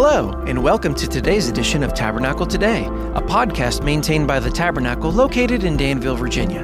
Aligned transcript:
Hello, 0.00 0.30
and 0.46 0.62
welcome 0.62 0.94
to 0.94 1.08
today's 1.08 1.48
edition 1.48 1.82
of 1.82 1.92
Tabernacle 1.92 2.46
Today, 2.46 2.84
a 2.84 3.20
podcast 3.20 3.82
maintained 3.82 4.28
by 4.28 4.38
the 4.38 4.48
Tabernacle 4.48 5.10
located 5.10 5.64
in 5.64 5.76
Danville, 5.76 6.14
Virginia. 6.14 6.62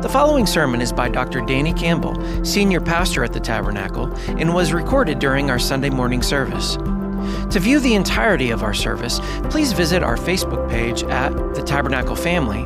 The 0.00 0.08
following 0.08 0.46
sermon 0.46 0.80
is 0.80 0.92
by 0.92 1.08
Dr. 1.08 1.40
Danny 1.40 1.72
Campbell, 1.72 2.14
senior 2.44 2.80
pastor 2.80 3.24
at 3.24 3.32
the 3.32 3.40
Tabernacle, 3.40 4.14
and 4.28 4.54
was 4.54 4.72
recorded 4.72 5.18
during 5.18 5.50
our 5.50 5.58
Sunday 5.58 5.90
morning 5.90 6.22
service. 6.22 6.76
To 6.76 7.58
view 7.58 7.80
the 7.80 7.96
entirety 7.96 8.50
of 8.50 8.62
our 8.62 8.72
service, 8.72 9.18
please 9.50 9.72
visit 9.72 10.04
our 10.04 10.16
Facebook 10.16 10.70
page 10.70 11.02
at 11.02 11.32
The 11.56 11.64
Tabernacle 11.64 12.14
Family 12.14 12.64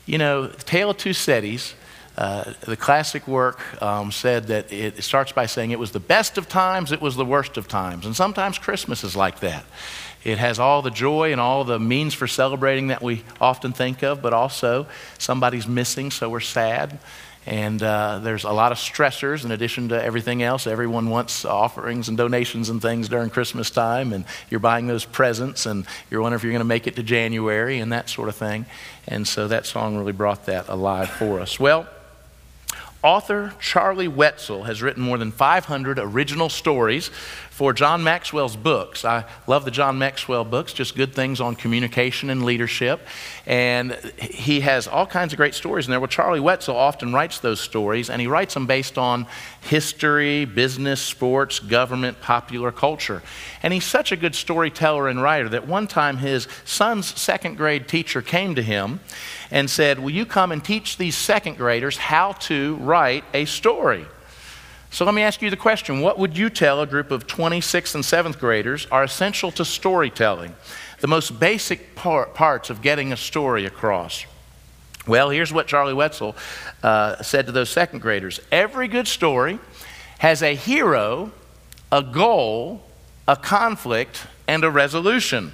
you 0.04 0.18
know, 0.18 0.48
Tale 0.48 0.90
of 0.90 0.98
Two 0.98 1.14
Cities, 1.14 1.72
uh, 2.18 2.52
the 2.60 2.76
classic 2.76 3.26
work 3.26 3.82
um, 3.82 4.12
said 4.12 4.48
that 4.48 4.70
it, 4.70 4.98
it 4.98 5.02
starts 5.04 5.32
by 5.32 5.46
saying 5.46 5.70
it 5.70 5.78
was 5.78 5.92
the 5.92 6.00
best 6.00 6.36
of 6.36 6.50
times, 6.50 6.92
it 6.92 7.00
was 7.00 7.16
the 7.16 7.24
worst 7.24 7.56
of 7.56 7.66
times. 7.66 8.04
And 8.04 8.14
sometimes 8.14 8.58
Christmas 8.58 9.04
is 9.04 9.16
like 9.16 9.40
that. 9.40 9.64
It 10.22 10.38
has 10.38 10.58
all 10.58 10.82
the 10.82 10.90
joy 10.90 11.32
and 11.32 11.40
all 11.40 11.64
the 11.64 11.78
means 11.78 12.12
for 12.14 12.26
celebrating 12.26 12.88
that 12.88 13.02
we 13.02 13.24
often 13.40 13.72
think 13.72 14.02
of, 14.02 14.20
but 14.20 14.34
also 14.34 14.86
somebody's 15.18 15.66
missing, 15.66 16.10
so 16.10 16.28
we're 16.28 16.40
sad. 16.40 16.98
And 17.46 17.82
uh, 17.82 18.18
there's 18.18 18.44
a 18.44 18.52
lot 18.52 18.70
of 18.70 18.76
stressors 18.76 19.46
in 19.46 19.50
addition 19.50 19.88
to 19.88 20.02
everything 20.02 20.42
else. 20.42 20.66
Everyone 20.66 21.08
wants 21.08 21.46
offerings 21.46 22.08
and 22.08 22.18
donations 22.18 22.68
and 22.68 22.82
things 22.82 23.08
during 23.08 23.30
Christmas 23.30 23.70
time, 23.70 24.12
and 24.12 24.26
you're 24.50 24.60
buying 24.60 24.86
those 24.86 25.06
presents, 25.06 25.64
and 25.64 25.86
you're 26.10 26.20
wondering 26.20 26.38
if 26.38 26.44
you're 26.44 26.52
going 26.52 26.60
to 26.60 26.64
make 26.66 26.86
it 26.86 26.96
to 26.96 27.02
January 27.02 27.78
and 27.78 27.92
that 27.92 28.10
sort 28.10 28.28
of 28.28 28.36
thing. 28.36 28.66
And 29.08 29.26
so 29.26 29.48
that 29.48 29.64
song 29.64 29.96
really 29.96 30.12
brought 30.12 30.46
that 30.46 30.68
alive 30.68 31.08
for 31.08 31.40
us. 31.40 31.58
Well, 31.58 31.88
Author 33.02 33.54
Charlie 33.58 34.08
Wetzel 34.08 34.64
has 34.64 34.82
written 34.82 35.02
more 35.02 35.16
than 35.16 35.32
500 35.32 35.98
original 35.98 36.50
stories 36.50 37.10
for 37.60 37.74
John 37.74 38.02
Maxwell's 38.02 38.56
books. 38.56 39.04
I 39.04 39.26
love 39.46 39.66
the 39.66 39.70
John 39.70 39.98
Maxwell 39.98 40.46
books, 40.46 40.72
just 40.72 40.96
good 40.96 41.14
things 41.14 41.42
on 41.42 41.54
communication 41.54 42.30
and 42.30 42.42
leadership. 42.42 43.06
And 43.44 43.92
he 44.18 44.60
has 44.60 44.88
all 44.88 45.04
kinds 45.04 45.34
of 45.34 45.36
great 45.36 45.54
stories 45.54 45.84
in 45.84 45.90
there. 45.90 46.00
Well, 46.00 46.08
Charlie 46.08 46.40
Wetzel 46.40 46.74
often 46.74 47.12
writes 47.12 47.38
those 47.38 47.60
stories, 47.60 48.08
and 48.08 48.18
he 48.18 48.26
writes 48.26 48.54
them 48.54 48.66
based 48.66 48.96
on 48.96 49.26
history, 49.60 50.46
business, 50.46 51.02
sports, 51.02 51.58
government, 51.58 52.22
popular 52.22 52.72
culture. 52.72 53.22
And 53.62 53.74
he's 53.74 53.84
such 53.84 54.10
a 54.10 54.16
good 54.16 54.34
storyteller 54.34 55.06
and 55.08 55.20
writer 55.20 55.50
that 55.50 55.68
one 55.68 55.86
time 55.86 56.16
his 56.16 56.48
son's 56.64 57.08
second 57.20 57.58
grade 57.58 57.86
teacher 57.88 58.22
came 58.22 58.54
to 58.54 58.62
him 58.62 59.00
and 59.50 59.68
said, 59.68 59.98
Will 59.98 60.12
you 60.12 60.24
come 60.24 60.50
and 60.50 60.64
teach 60.64 60.96
these 60.96 61.14
second 61.14 61.58
graders 61.58 61.98
how 61.98 62.32
to 62.32 62.76
write 62.76 63.24
a 63.34 63.44
story? 63.44 64.06
So 64.92 65.04
let 65.04 65.14
me 65.14 65.22
ask 65.22 65.40
you 65.40 65.50
the 65.50 65.56
question 65.56 66.00
What 66.00 66.18
would 66.18 66.36
you 66.36 66.50
tell 66.50 66.80
a 66.80 66.86
group 66.86 67.10
of 67.10 67.26
26th 67.26 67.94
and 67.94 68.04
7th 68.04 68.38
graders 68.38 68.86
are 68.90 69.04
essential 69.04 69.52
to 69.52 69.64
storytelling? 69.64 70.54
The 71.00 71.06
most 71.06 71.38
basic 71.38 71.94
par- 71.94 72.26
parts 72.26 72.70
of 72.70 72.82
getting 72.82 73.12
a 73.12 73.16
story 73.16 73.64
across. 73.64 74.26
Well, 75.06 75.30
here's 75.30 75.52
what 75.52 75.66
Charlie 75.66 75.94
Wetzel 75.94 76.36
uh, 76.82 77.22
said 77.22 77.46
to 77.46 77.52
those 77.52 77.70
second 77.70 78.00
graders 78.00 78.40
Every 78.50 78.88
good 78.88 79.06
story 79.06 79.58
has 80.18 80.42
a 80.42 80.54
hero, 80.54 81.32
a 81.90 82.02
goal, 82.02 82.82
a 83.26 83.36
conflict, 83.36 84.26
and 84.46 84.64
a 84.64 84.70
resolution. 84.70 85.52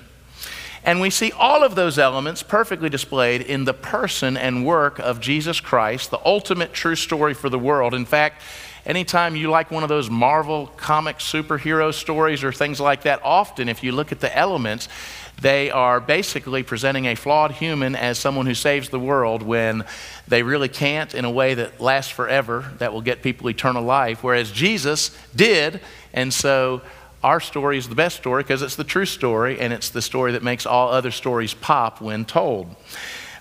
And 0.83 1.01
we 1.01 1.11
see 1.11 1.33
all 1.33 1.65
of 1.65 1.75
those 1.75 1.99
elements 1.99 2.43
perfectly 2.43 2.89
displayed 2.89 3.43
in 3.43 3.65
the 3.65 3.75
person 3.75 4.37
and 4.37 4.65
work 4.65 4.99
of 5.01 5.21
Jesus 5.21 5.61
Christ, 5.61 6.11
the 6.11 6.21
ultimate 6.25 6.73
true 6.73 6.95
story 6.95 7.35
for 7.35 7.49
the 7.49 7.59
world. 7.59 7.93
In 7.93 8.05
fact, 8.05 8.41
anytime 8.87 9.37
you 9.37 9.51
like 9.51 9.71
one 9.71 9.83
of 9.83 9.89
those 9.89 10.09
Marvel 10.09 10.69
comic 10.77 11.19
superhero 11.19 11.93
stories 11.93 12.43
or 12.43 12.53
things 12.53 12.81
like 12.81 13.03
that, 13.03 13.21
often 13.23 13.69
if 13.69 13.83
you 13.83 13.93
look 13.93 14.13
at 14.13 14.21
the 14.21 14.35
elements, 14.37 14.89
they 15.41 15.71
are 15.71 16.01
basically 16.01 16.63
presenting 16.63 17.05
a 17.07 17.15
flawed 17.15 17.53
human 17.53 17.95
as 17.95 18.19
someone 18.19 18.47
who 18.47 18.55
saves 18.55 18.89
the 18.89 18.99
world 18.99 19.43
when 19.43 19.85
they 20.27 20.43
really 20.43 20.69
can't 20.69 21.15
in 21.15 21.27
a 21.27 21.31
way 21.31 21.55
that 21.55 21.81
lasts 21.81 22.11
forever, 22.11 22.73
that 22.79 22.93
will 22.93 23.03
get 23.03 23.23
people 23.23 23.51
eternal 23.51 23.83
life, 23.83 24.23
whereas 24.23 24.51
Jesus 24.51 25.17
did. 25.35 25.81
And 26.15 26.33
so 26.33 26.81
our 27.23 27.41
story 27.41 27.77
is 27.77 27.89
the 27.89 27.95
best 27.95 28.17
story 28.17 28.43
because 28.43 28.63
it's 28.63 28.77
the 28.77 28.85
true 28.85 29.05
story 29.05 29.61
and 29.61 29.73
it's 29.73 29.91
the 29.91 30.01
story 30.01 30.33
that 30.33 30.43
makes 30.43 30.65
all 30.65 30.91
other 30.91 31.11
stories 31.11 31.53
pop 31.53 32.01
when 32.01 32.25
told. 32.25 32.75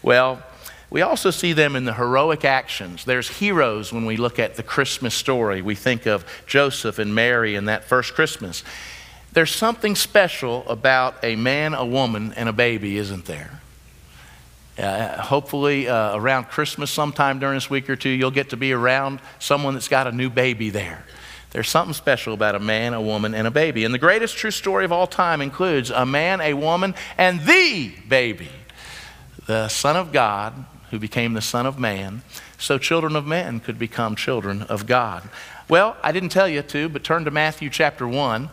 Well, 0.04 0.44
we 0.96 1.02
also 1.02 1.30
see 1.30 1.52
them 1.52 1.76
in 1.76 1.84
the 1.84 1.94
heroic 1.94 2.46
actions. 2.46 3.04
There's 3.04 3.28
heroes 3.28 3.92
when 3.92 4.06
we 4.06 4.16
look 4.16 4.40
at 4.40 4.56
the 4.56 4.64
Christmas 4.64 5.14
story. 5.14 5.62
We 5.62 5.76
think 5.76 6.06
of 6.06 6.26
Joseph 6.48 7.00
and 7.00 7.14
Mary 7.14 7.56
and 7.56 7.68
that 7.68 7.84
first 7.84 8.14
Christmas. 8.14 8.64
There's 9.34 9.54
something 9.54 9.96
special 9.96 10.66
about 10.70 11.22
a 11.22 11.36
man, 11.36 11.74
a 11.74 11.86
woman, 11.86 12.32
and 12.38 12.48
a 12.48 12.54
baby, 12.54 12.96
isn't 12.96 13.26
there? 13.26 13.60
Uh, 14.80 15.22
hopefully, 15.22 15.90
uh, 15.90 16.16
around 16.16 16.46
Christmas, 16.46 16.92
sometime 16.92 17.40
during 17.40 17.58
this 17.58 17.70
week 17.70 17.90
or 17.90 17.98
two, 17.98 18.08
you'll 18.08 18.32
get 18.32 18.52
to 18.52 18.58
be 18.58 18.72
around 18.72 19.20
someone 19.38 19.74
that's 19.74 19.90
got 19.90 20.08
a 20.08 20.14
new 20.14 20.30
baby 20.30 20.70
there. 20.70 21.04
There's 21.50 21.68
something 21.68 21.94
special 21.94 22.34
about 22.34 22.56
a 22.56 22.60
man, 22.60 22.94
a 22.94 23.02
woman, 23.02 23.36
and 23.36 23.48
a 23.48 23.52
baby. 23.52 23.84
And 23.84 23.94
the 23.94 24.00
greatest 24.00 24.38
true 24.38 24.50
story 24.50 24.86
of 24.86 24.94
all 24.94 25.08
time 25.08 25.42
includes 25.42 25.90
a 25.90 26.06
man, 26.06 26.40
a 26.40 26.54
woman, 26.54 26.96
and 27.18 27.42
the 27.42 27.92
baby, 28.08 28.48
the 29.46 29.68
Son 29.68 29.98
of 29.98 30.14
God, 30.14 30.66
who 30.96 31.00
became 31.00 31.34
the 31.34 31.42
Son 31.42 31.66
of 31.66 31.78
Man, 31.78 32.22
so 32.58 32.78
children 32.78 33.18
of 33.18 33.28
men 33.28 33.60
could 33.60 33.78
become 33.78 34.16
children 34.16 34.62
of 34.62 34.86
God. 34.86 35.28
Well, 35.68 35.98
I 36.02 36.14
didn't 36.14 36.30
tell 36.30 36.48
you 36.48 36.62
to, 36.62 36.88
but 36.88 37.04
turn 37.04 37.26
to 37.26 37.32
Matthew 37.32 37.70
chapter 37.70 38.08
1. 38.08 38.50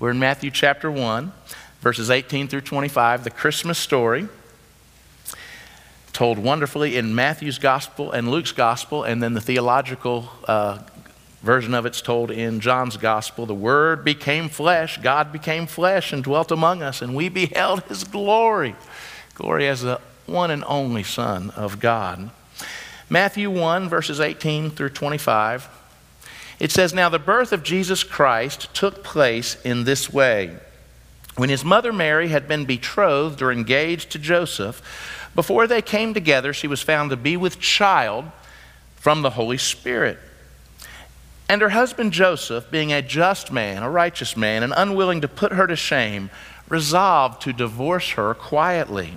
We're 0.00 0.10
in 0.10 0.18
Matthew 0.18 0.50
chapter 0.50 0.90
1, 0.90 1.32
verses 1.80 2.10
18 2.10 2.48
through 2.48 2.62
25, 2.62 3.22
the 3.22 3.30
Christmas 3.30 3.78
story 3.78 4.28
told 6.12 6.36
wonderfully 6.36 6.96
in 6.96 7.14
Matthew's 7.14 7.58
gospel 7.58 8.10
and 8.10 8.28
Luke's 8.28 8.50
gospel, 8.50 9.04
and 9.04 9.22
then 9.22 9.34
the 9.34 9.40
theological 9.40 10.30
uh, 10.48 10.80
version 11.42 11.74
of 11.74 11.86
it's 11.86 12.00
told 12.00 12.32
in 12.32 12.58
John's 12.58 12.96
gospel 12.96 13.46
the 13.46 13.54
Word 13.54 14.04
became 14.04 14.48
flesh, 14.48 14.98
God 14.98 15.30
became 15.30 15.68
flesh 15.68 16.12
and 16.12 16.24
dwelt 16.24 16.50
among 16.50 16.82
us, 16.82 17.02
and 17.02 17.14
we 17.14 17.28
beheld 17.28 17.84
his 17.84 18.02
glory. 18.02 18.74
Glory 19.34 19.68
as 19.68 19.82
the 19.82 20.00
one 20.26 20.50
and 20.50 20.64
only 20.66 21.02
Son 21.02 21.50
of 21.50 21.80
God. 21.80 22.30
Matthew 23.08 23.50
1, 23.50 23.88
verses 23.88 24.20
18 24.20 24.70
through 24.70 24.90
25. 24.90 25.68
It 26.58 26.70
says, 26.70 26.94
Now 26.94 27.08
the 27.08 27.18
birth 27.18 27.52
of 27.52 27.62
Jesus 27.62 28.02
Christ 28.02 28.72
took 28.74 29.04
place 29.04 29.60
in 29.62 29.84
this 29.84 30.12
way. 30.12 30.56
When 31.36 31.48
his 31.48 31.64
mother 31.64 31.92
Mary 31.92 32.28
had 32.28 32.46
been 32.46 32.64
betrothed 32.64 33.42
or 33.42 33.50
engaged 33.50 34.10
to 34.10 34.18
Joseph, 34.18 34.80
before 35.34 35.66
they 35.66 35.82
came 35.82 36.14
together, 36.14 36.52
she 36.52 36.68
was 36.68 36.80
found 36.80 37.10
to 37.10 37.16
be 37.16 37.36
with 37.36 37.58
child 37.58 38.26
from 38.96 39.22
the 39.22 39.30
Holy 39.30 39.58
Spirit. 39.58 40.18
And 41.48 41.60
her 41.60 41.70
husband 41.70 42.12
Joseph, 42.12 42.70
being 42.70 42.92
a 42.92 43.02
just 43.02 43.52
man, 43.52 43.82
a 43.82 43.90
righteous 43.90 44.36
man, 44.36 44.62
and 44.62 44.72
unwilling 44.74 45.20
to 45.20 45.28
put 45.28 45.52
her 45.52 45.66
to 45.66 45.76
shame, 45.76 46.30
resolved 46.68 47.42
to 47.42 47.52
divorce 47.52 48.10
her 48.10 48.32
quietly. 48.32 49.16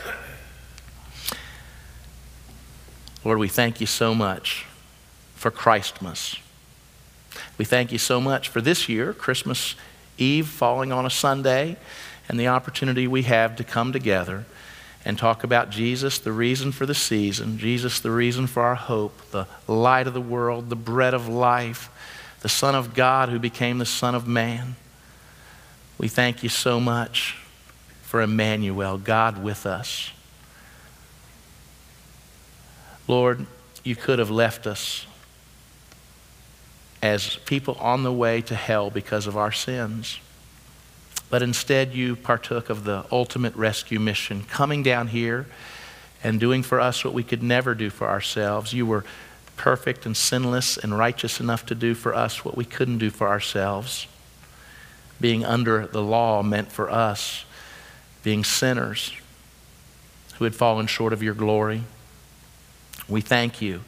Lord, 3.23 3.37
we 3.37 3.47
thank 3.47 3.79
you 3.79 3.87
so 3.87 4.15
much 4.15 4.65
for 5.35 5.51
Christmas. 5.51 6.37
We 7.57 7.65
thank 7.65 7.91
you 7.91 7.97
so 7.97 8.19
much 8.19 8.49
for 8.49 8.61
this 8.61 8.89
year, 8.89 9.13
Christmas 9.13 9.75
Eve 10.17 10.47
falling 10.47 10.91
on 10.91 11.05
a 11.05 11.09
Sunday, 11.09 11.77
and 12.27 12.39
the 12.39 12.47
opportunity 12.47 13.07
we 13.07 13.23
have 13.23 13.55
to 13.57 13.63
come 13.63 13.93
together 13.93 14.45
and 15.03 15.17
talk 15.17 15.43
about 15.43 15.69
Jesus, 15.69 16.19
the 16.19 16.31
reason 16.31 16.71
for 16.71 16.85
the 16.85 16.93
season, 16.93 17.57
Jesus, 17.57 17.99
the 17.99 18.11
reason 18.11 18.47
for 18.47 18.63
our 18.63 18.75
hope, 18.75 19.31
the 19.31 19.47
light 19.67 20.07
of 20.07 20.13
the 20.13 20.21
world, 20.21 20.69
the 20.69 20.75
bread 20.75 21.13
of 21.13 21.27
life, 21.27 21.89
the 22.41 22.49
Son 22.49 22.75
of 22.75 22.93
God 22.93 23.29
who 23.29 23.39
became 23.39 23.77
the 23.77 23.85
Son 23.85 24.15
of 24.15 24.27
Man. 24.27 24.75
We 25.97 26.07
thank 26.07 26.43
you 26.43 26.49
so 26.49 26.79
much 26.79 27.37
for 28.01 28.21
Emmanuel, 28.21 28.97
God 28.97 29.43
with 29.43 29.65
us. 29.65 30.11
Lord, 33.07 33.45
you 33.83 33.95
could 33.95 34.19
have 34.19 34.29
left 34.29 34.67
us 34.67 35.05
as 37.01 37.37
people 37.45 37.75
on 37.75 38.03
the 38.03 38.11
way 38.13 38.41
to 38.41 38.55
hell 38.55 38.89
because 38.89 39.27
of 39.27 39.35
our 39.35 39.51
sins. 39.51 40.19
But 41.29 41.41
instead, 41.41 41.93
you 41.93 42.15
partook 42.15 42.69
of 42.69 42.83
the 42.83 43.05
ultimate 43.11 43.55
rescue 43.55 43.99
mission, 43.99 44.43
coming 44.43 44.83
down 44.83 45.07
here 45.07 45.47
and 46.23 46.39
doing 46.39 46.61
for 46.61 46.79
us 46.79 47.03
what 47.03 47.13
we 47.13 47.23
could 47.23 47.41
never 47.41 47.73
do 47.73 47.89
for 47.89 48.07
ourselves. 48.07 48.73
You 48.73 48.85
were 48.85 49.05
perfect 49.55 50.05
and 50.05 50.15
sinless 50.15 50.77
and 50.77 50.97
righteous 50.97 51.39
enough 51.39 51.65
to 51.67 51.75
do 51.75 51.95
for 51.95 52.13
us 52.13 52.45
what 52.45 52.57
we 52.57 52.65
couldn't 52.65 52.97
do 52.99 53.09
for 53.09 53.27
ourselves. 53.27 54.07
Being 55.19 55.45
under 55.45 55.87
the 55.87 56.01
law 56.01 56.43
meant 56.43 56.71
for 56.71 56.89
us 56.89 57.45
being 58.23 58.43
sinners 58.43 59.13
who 60.35 60.43
had 60.43 60.55
fallen 60.55 60.87
short 60.87 61.13
of 61.13 61.23
your 61.23 61.33
glory. 61.33 61.83
We 63.11 63.21
thank 63.21 63.61
you 63.61 63.81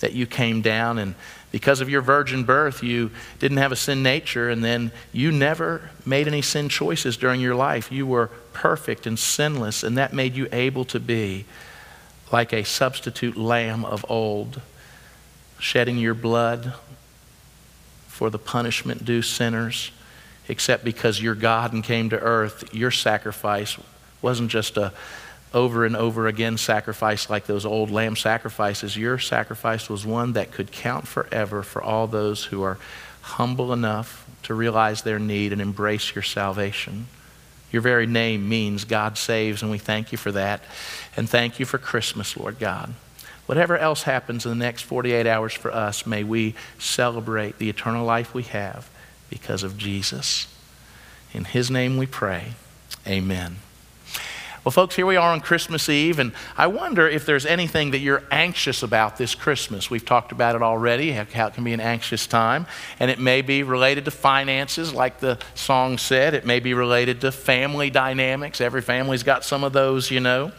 that 0.00 0.12
you 0.12 0.26
came 0.26 0.62
down 0.62 0.98
and 0.98 1.14
because 1.50 1.80
of 1.80 1.90
your 1.90 2.00
virgin 2.00 2.44
birth, 2.44 2.82
you 2.82 3.10
didn't 3.38 3.58
have 3.58 3.72
a 3.72 3.76
sin 3.76 4.02
nature, 4.02 4.48
and 4.48 4.62
then 4.62 4.92
you 5.12 5.32
never 5.32 5.90
made 6.06 6.28
any 6.28 6.42
sin 6.42 6.68
choices 6.68 7.16
during 7.16 7.40
your 7.40 7.56
life. 7.56 7.90
You 7.90 8.06
were 8.06 8.28
perfect 8.52 9.06
and 9.06 9.18
sinless, 9.18 9.82
and 9.82 9.98
that 9.98 10.12
made 10.12 10.36
you 10.36 10.48
able 10.52 10.84
to 10.86 11.00
be 11.00 11.46
like 12.30 12.52
a 12.52 12.64
substitute 12.64 13.36
lamb 13.36 13.84
of 13.84 14.06
old, 14.08 14.60
shedding 15.58 15.98
your 15.98 16.14
blood 16.14 16.72
for 18.06 18.30
the 18.30 18.38
punishment 18.38 19.04
due 19.04 19.22
sinners, 19.22 19.90
except 20.46 20.84
because 20.84 21.20
you're 21.20 21.34
God 21.34 21.72
and 21.72 21.82
came 21.82 22.10
to 22.10 22.18
earth, 22.18 22.72
your 22.72 22.92
sacrifice 22.92 23.76
wasn't 24.22 24.50
just 24.50 24.76
a 24.76 24.92
over 25.52 25.84
and 25.84 25.96
over 25.96 26.26
again 26.26 26.56
sacrifice 26.56 27.28
like 27.28 27.46
those 27.46 27.66
old 27.66 27.90
lamb 27.90 28.16
sacrifices. 28.16 28.96
Your 28.96 29.18
sacrifice 29.18 29.88
was 29.88 30.06
one 30.06 30.34
that 30.34 30.52
could 30.52 30.70
count 30.70 31.08
forever 31.08 31.62
for 31.62 31.82
all 31.82 32.06
those 32.06 32.44
who 32.46 32.62
are 32.62 32.78
humble 33.22 33.72
enough 33.72 34.26
to 34.44 34.54
realize 34.54 35.02
their 35.02 35.18
need 35.18 35.52
and 35.52 35.60
embrace 35.60 36.14
your 36.14 36.22
salvation. 36.22 37.06
Your 37.72 37.82
very 37.82 38.06
name 38.06 38.48
means 38.48 38.84
God 38.84 39.16
saves, 39.16 39.62
and 39.62 39.70
we 39.70 39.78
thank 39.78 40.12
you 40.12 40.18
for 40.18 40.32
that. 40.32 40.62
And 41.16 41.28
thank 41.28 41.60
you 41.60 41.66
for 41.66 41.78
Christmas, 41.78 42.36
Lord 42.36 42.58
God. 42.58 42.94
Whatever 43.46 43.76
else 43.76 44.04
happens 44.04 44.44
in 44.44 44.50
the 44.50 44.64
next 44.64 44.82
48 44.82 45.26
hours 45.26 45.52
for 45.52 45.72
us, 45.72 46.06
may 46.06 46.24
we 46.24 46.54
celebrate 46.78 47.58
the 47.58 47.68
eternal 47.68 48.04
life 48.04 48.32
we 48.34 48.44
have 48.44 48.88
because 49.28 49.62
of 49.62 49.76
Jesus. 49.76 50.46
In 51.32 51.44
His 51.44 51.70
name 51.70 51.96
we 51.96 52.06
pray. 52.06 52.52
Amen. 53.06 53.56
Well, 54.62 54.72
folks, 54.72 54.94
here 54.94 55.06
we 55.06 55.16
are 55.16 55.32
on 55.32 55.40
Christmas 55.40 55.88
Eve, 55.88 56.18
and 56.18 56.32
I 56.54 56.66
wonder 56.66 57.08
if 57.08 57.24
there's 57.24 57.46
anything 57.46 57.92
that 57.92 58.00
you're 58.00 58.24
anxious 58.30 58.82
about 58.82 59.16
this 59.16 59.34
Christmas. 59.34 59.88
We've 59.88 60.04
talked 60.04 60.32
about 60.32 60.54
it 60.54 60.60
already, 60.60 61.12
how 61.12 61.46
it 61.46 61.54
can 61.54 61.64
be 61.64 61.72
an 61.72 61.80
anxious 61.80 62.26
time, 62.26 62.66
and 62.98 63.10
it 63.10 63.18
may 63.18 63.40
be 63.40 63.62
related 63.62 64.04
to 64.04 64.10
finances, 64.10 64.92
like 64.92 65.18
the 65.18 65.38
song 65.54 65.96
said. 65.96 66.34
It 66.34 66.44
may 66.44 66.60
be 66.60 66.74
related 66.74 67.22
to 67.22 67.32
family 67.32 67.88
dynamics. 67.88 68.60
Every 68.60 68.82
family's 68.82 69.22
got 69.22 69.46
some 69.46 69.64
of 69.64 69.72
those, 69.72 70.10
you 70.10 70.20
know, 70.20 70.52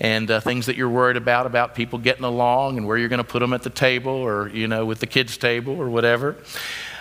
and 0.00 0.28
uh, 0.32 0.40
things 0.40 0.66
that 0.66 0.74
you're 0.74 0.90
worried 0.90 1.16
about, 1.16 1.46
about 1.46 1.76
people 1.76 2.00
getting 2.00 2.24
along 2.24 2.76
and 2.76 2.88
where 2.88 2.98
you're 2.98 3.08
going 3.08 3.18
to 3.18 3.24
put 3.24 3.38
them 3.38 3.52
at 3.52 3.62
the 3.62 3.70
table 3.70 4.10
or, 4.10 4.48
you 4.48 4.66
know, 4.66 4.84
with 4.84 4.98
the 4.98 5.06
kids' 5.06 5.36
table 5.36 5.80
or 5.80 5.88
whatever. 5.88 6.34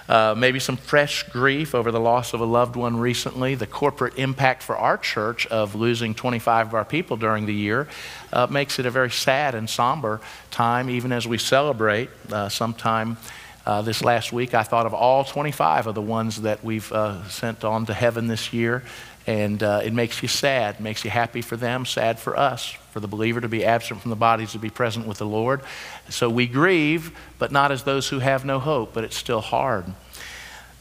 Uh, 0.10 0.36
maybe 0.38 0.60
some 0.60 0.76
fresh 0.76 1.24
grief 1.30 1.74
over 1.74 1.92
the 1.92 2.00
loss 2.00 2.34
of 2.34 2.42
a 2.42 2.46
loved 2.46 2.76
one 2.76 2.98
recently, 2.98 3.56
the 3.56 3.68
corporate 3.68 4.18
impact 4.18 4.62
for 4.62 4.76
our 4.76 4.98
church 4.98 5.46
of 5.48 5.76
losing 5.76 6.14
25 6.14 6.68
of 6.68 6.74
our 6.74 6.84
people 6.84 7.16
during 7.16 7.46
the 7.46 7.54
year 7.54 7.88
uh, 8.34 8.46
makes 8.50 8.80
it 8.80 8.86
a 8.86 8.92
very 8.92 9.10
sad 9.10 9.56
and 9.56 9.70
somber 9.70 10.20
time, 10.52 10.90
even 10.90 11.12
as 11.12 11.26
we 11.26 11.38
celebrate. 11.38 12.10
Uh, 12.32 12.50
sometime 12.50 13.18
uh, 13.66 13.82
this 13.82 14.04
last 14.04 14.34
week, 14.34 14.54
I 14.54 14.64
thought 14.64 14.86
of 14.86 14.94
all 14.94 15.24
25 15.24 15.88
of 15.88 15.96
the 15.96 16.02
ones 16.02 16.42
that 16.42 16.64
we've 16.66 16.92
uh, 16.92 17.26
sent 17.30 17.64
on 17.64 17.86
to 17.86 17.94
heaven 17.94 18.28
this 18.28 18.52
year. 18.52 18.84
And 19.26 19.64
uh, 19.64 19.82
it 19.84 19.94
makes 19.94 20.22
you 20.22 20.28
sad, 20.28 20.82
makes 20.82 21.06
you 21.06 21.10
happy 21.10 21.42
for 21.42 21.56
them, 21.56 21.86
sad 21.86 22.20
for 22.20 22.38
us, 22.38 22.72
for 22.92 23.00
the 23.00 23.08
believer 23.08 23.40
to 23.40 23.48
be 23.48 23.64
absent 23.64 24.02
from 24.02 24.10
the 24.10 24.18
bodies 24.18 24.52
to 24.52 24.60
be 24.60 24.70
present 24.70 25.08
with 25.08 25.18
the 25.18 25.26
Lord. 25.26 25.62
So 26.10 26.30
we 26.30 26.46
grieve, 26.46 27.18
but 27.40 27.52
not 27.52 27.72
as 27.72 27.84
those 27.84 28.10
who 28.10 28.20
have 28.20 28.44
no 28.44 28.60
hope, 28.60 28.94
but 28.94 29.04
it's 29.04 29.16
still 29.16 29.42
hard. 29.42 29.86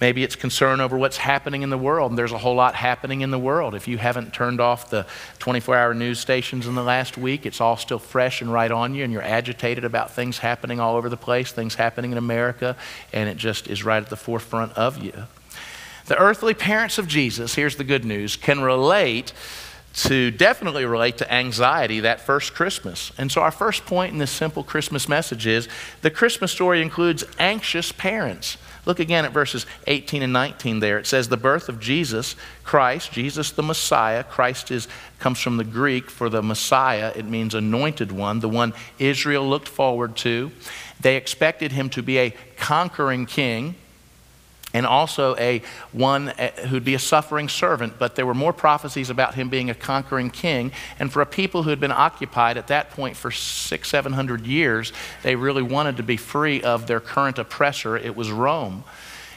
Maybe 0.03 0.25
it's 0.25 0.35
concern 0.35 0.81
over 0.81 0.99
what's 0.99 1.17
happening 1.17 1.63
in 1.63 1.71
the 1.71 1.79
world, 1.79 2.11
and 2.11 2.19
there's 2.19 2.33
a 2.33 2.39
whole 2.39 2.57
lot 2.57 2.75
happening 2.75 3.21
in 3.21 3.31
the 3.31 3.39
world. 3.39 3.77
If 3.77 3.87
you 3.87 3.99
haven't 3.99 4.35
turned 4.35 4.61
off 4.61 4.91
the 4.91 5.07
24 5.39 5.77
hour 5.77 5.95
news 5.95 6.19
stations 6.19 6.67
in 6.67 6.75
the 6.75 6.83
last 6.83 7.17
week, 7.17 7.47
it's 7.47 7.61
all 7.61 7.77
still 7.77 8.01
fresh 8.01 8.43
and 8.43 8.53
right 8.53 8.73
on 8.73 8.97
you, 8.97 9.05
and 9.05 9.13
you're 9.13 9.23
agitated 9.23 9.85
about 9.85 10.11
things 10.11 10.39
happening 10.39 10.81
all 10.81 10.97
over 10.97 11.09
the 11.09 11.17
place, 11.17 11.53
things 11.53 11.77
happening 11.77 12.11
in 12.11 12.19
America, 12.19 12.77
and 13.13 13.29
it 13.29 13.37
just 13.37 13.69
is 13.69 13.85
right 13.85 14.03
at 14.03 14.11
the 14.11 14.17
forefront 14.17 14.73
of 14.73 14.99
you. 14.99 15.13
The 16.07 16.19
earthly 16.19 16.55
parents 16.55 16.99
of 16.99 17.07
Jesus, 17.07 17.55
here's 17.55 17.77
the 17.77 17.85
good 17.85 18.05
news, 18.05 18.37
can 18.37 18.61
relate 18.61 19.33
to 19.95 20.31
definitely 20.31 20.85
relate 20.85 21.19
to 21.19 21.33
anxiety 21.33 22.01
that 22.01 22.21
first 22.21 22.55
Christmas. 22.55 23.13
And 23.19 23.31
so, 23.31 23.43
our 23.43 23.51
first 23.51 23.85
point 23.85 24.13
in 24.13 24.19
this 24.19 24.31
simple 24.31 24.65
Christmas 24.65 25.09
message 25.09 25.47
is 25.47 25.69
the 26.01 26.11
Christmas 26.11 26.51
story 26.51 26.81
includes 26.81 27.25
anxious 27.39 27.93
parents. 27.93 28.57
Look 28.85 28.99
again 28.99 29.25
at 29.25 29.33
verses 29.33 29.65
18 29.87 30.23
and 30.23 30.33
19 30.33 30.81
there. 30.81 30.99
It 30.99 31.07
says, 31.07 31.29
The 31.29 31.37
birth 31.37 31.69
of 31.69 31.79
Jesus, 31.79 32.35
Christ, 32.65 33.13
Jesus 33.13 33.53
the 33.53 33.63
Messiah. 33.63 34.25
Christ 34.25 34.71
is, 34.71 34.89
comes 35.21 35.41
from 35.41 35.57
the 35.57 35.65
Greek 35.65 36.11
for 36.11 36.29
the 36.29 36.43
Messiah, 36.43 37.13
it 37.15 37.27
means 37.27 37.55
anointed 37.55 38.11
one, 38.11 38.41
the 38.41 38.49
one 38.49 38.73
Israel 38.99 39.49
looked 39.49 39.69
forward 39.69 40.17
to. 40.19 40.51
They 41.01 41.17
expected 41.17 41.73
him 41.73 41.91
to 41.91 42.03
be 42.03 42.19
a 42.19 42.35
conquering 42.57 43.27
king 43.27 43.77
and 44.75 44.87
also 44.87 45.37
a 45.37 45.63
one 45.93 46.29
uh, 46.31 46.51
who'd 46.69 46.85
be 46.85 46.95
a 46.95 46.99
suffering 46.99 47.49
servant 47.49 47.99
but 47.99 48.15
there 48.15 48.27
were 48.27 48.35
more 48.35 48.53
prophecies 48.53 49.11
about 49.11 49.35
him 49.35 49.49
being 49.49 49.71
a 49.71 49.75
conquering 49.75 50.31
king 50.31 50.73
and 50.99 51.13
for 51.13 51.23
a 51.23 51.27
people 51.27 51.63
who 51.63 51.71
had 51.71 51.81
been 51.81 51.93
occupied 51.93 52.57
at 52.57 52.69
that 52.69 52.91
point 52.91 53.17
for 53.17 53.31
six 53.31 53.89
seven 53.89 54.13
hundred 54.13 54.47
years 54.47 54.93
they 55.23 55.37
really 55.37 55.63
wanted 55.63 55.97
to 55.97 56.03
be 56.03 56.17
free 56.17 56.63
of 56.63 56.87
their 56.87 57.01
current 57.01 57.39
oppressor 57.39 57.97
it 57.97 58.17
was 58.17 58.31
rome 58.31 58.85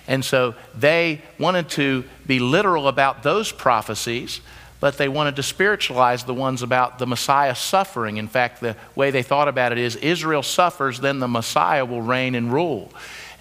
and 0.07 0.23
so 0.23 0.53
they 0.75 1.21
wanted 1.39 1.67
to 1.69 2.03
be 2.27 2.39
literal 2.39 2.87
about 2.87 3.23
those 3.23 3.51
prophecies 3.51 4.41
but 4.79 4.97
they 4.97 5.07
wanted 5.07 5.35
to 5.37 5.41
spiritualize 5.41 6.25
the 6.25 6.33
ones 6.33 6.61
about 6.61 6.99
the 6.99 7.07
Messiah 7.07 7.55
suffering. 7.55 8.17
In 8.17 8.27
fact, 8.27 8.61
the 8.61 8.75
way 8.93 9.09
they 9.09 9.23
thought 9.23 9.47
about 9.47 9.71
it 9.71 9.77
is 9.77 9.95
Israel 9.95 10.43
suffers, 10.43 10.99
then 10.99 11.19
the 11.19 11.27
Messiah 11.27 11.85
will 11.85 12.01
reign 12.01 12.35
and 12.35 12.51
rule. 12.53 12.91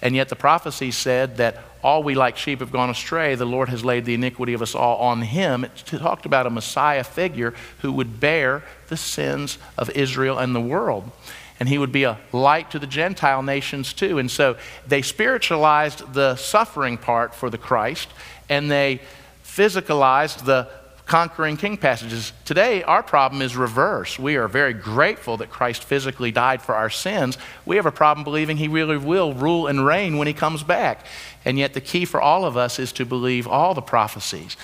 And 0.01 0.15
yet 0.15 0.29
the 0.29 0.35
prophecy 0.35 0.91
said 0.91 1.37
that 1.37 1.57
all 1.85 2.01
we 2.01 2.15
like 2.15 2.35
sheep 2.35 2.61
have 2.61 2.71
gone 2.71 2.89
astray. 2.89 3.35
The 3.35 3.45
Lord 3.45 3.69
has 3.69 3.85
laid 3.85 4.05
the 4.05 4.15
iniquity 4.15 4.53
of 4.53 4.63
us 4.63 4.73
all 4.73 4.97
on 4.97 5.21
him. 5.21 5.63
It 5.63 5.83
talked 5.85 6.25
about 6.25 6.47
a 6.47 6.49
Messiah 6.49 7.03
figure 7.03 7.53
who 7.81 7.91
would 7.91 8.19
bear 8.19 8.63
the 8.87 8.97
sins 8.97 9.59
of 9.77 9.91
Israel 9.91 10.39
and 10.39 10.55
the 10.55 10.59
world. 10.59 11.11
And 11.59 11.69
he 11.69 11.77
would 11.77 11.91
be 11.91 12.03
a 12.03 12.17
light 12.31 12.71
to 12.71 12.79
the 12.79 12.87
Gentile 12.87 13.43
nations 13.43 13.93
too. 13.93 14.17
And 14.17 14.31
so 14.31 14.57
they 14.87 15.03
spiritualized 15.03 16.11
the 16.15 16.35
suffering 16.37 16.97
part 16.97 17.35
for 17.35 17.51
the 17.51 17.59
Christ 17.59 18.09
and 18.49 18.71
they 18.71 18.99
physicalized 19.43 20.43
the 20.45 20.67
conquering 21.05 21.55
king 21.55 21.77
passages. 21.77 22.33
Today, 22.45 22.81
our 22.83 23.03
problem 23.03 23.41
is 23.41 23.55
reverse. 23.55 24.17
We 24.17 24.37
are 24.37 24.47
very 24.47 24.73
grateful 24.73 25.37
that 25.37 25.49
Christ 25.49 25.83
physically 25.83 26.31
died 26.31 26.61
for 26.61 26.73
our 26.73 26.89
sins. 26.89 27.37
We 27.65 27.75
have 27.75 27.85
a 27.85 27.91
problem 27.91 28.23
believing 28.23 28.57
he 28.57 28.67
really 28.67 28.97
will 28.97 29.33
rule 29.33 29.67
and 29.67 29.85
reign 29.85 30.17
when 30.17 30.27
he 30.27 30.33
comes 30.33 30.63
back. 30.63 31.05
And 31.43 31.59
yet, 31.59 31.73
the 31.73 31.81
key 31.81 32.05
for 32.05 32.19
all 32.19 32.43
of 32.43 32.57
us 32.57 32.79
is 32.79 32.91
to 32.93 33.05
believe 33.05 33.47
all 33.47 33.73
the 33.73 33.81
prophecies. 33.81 34.57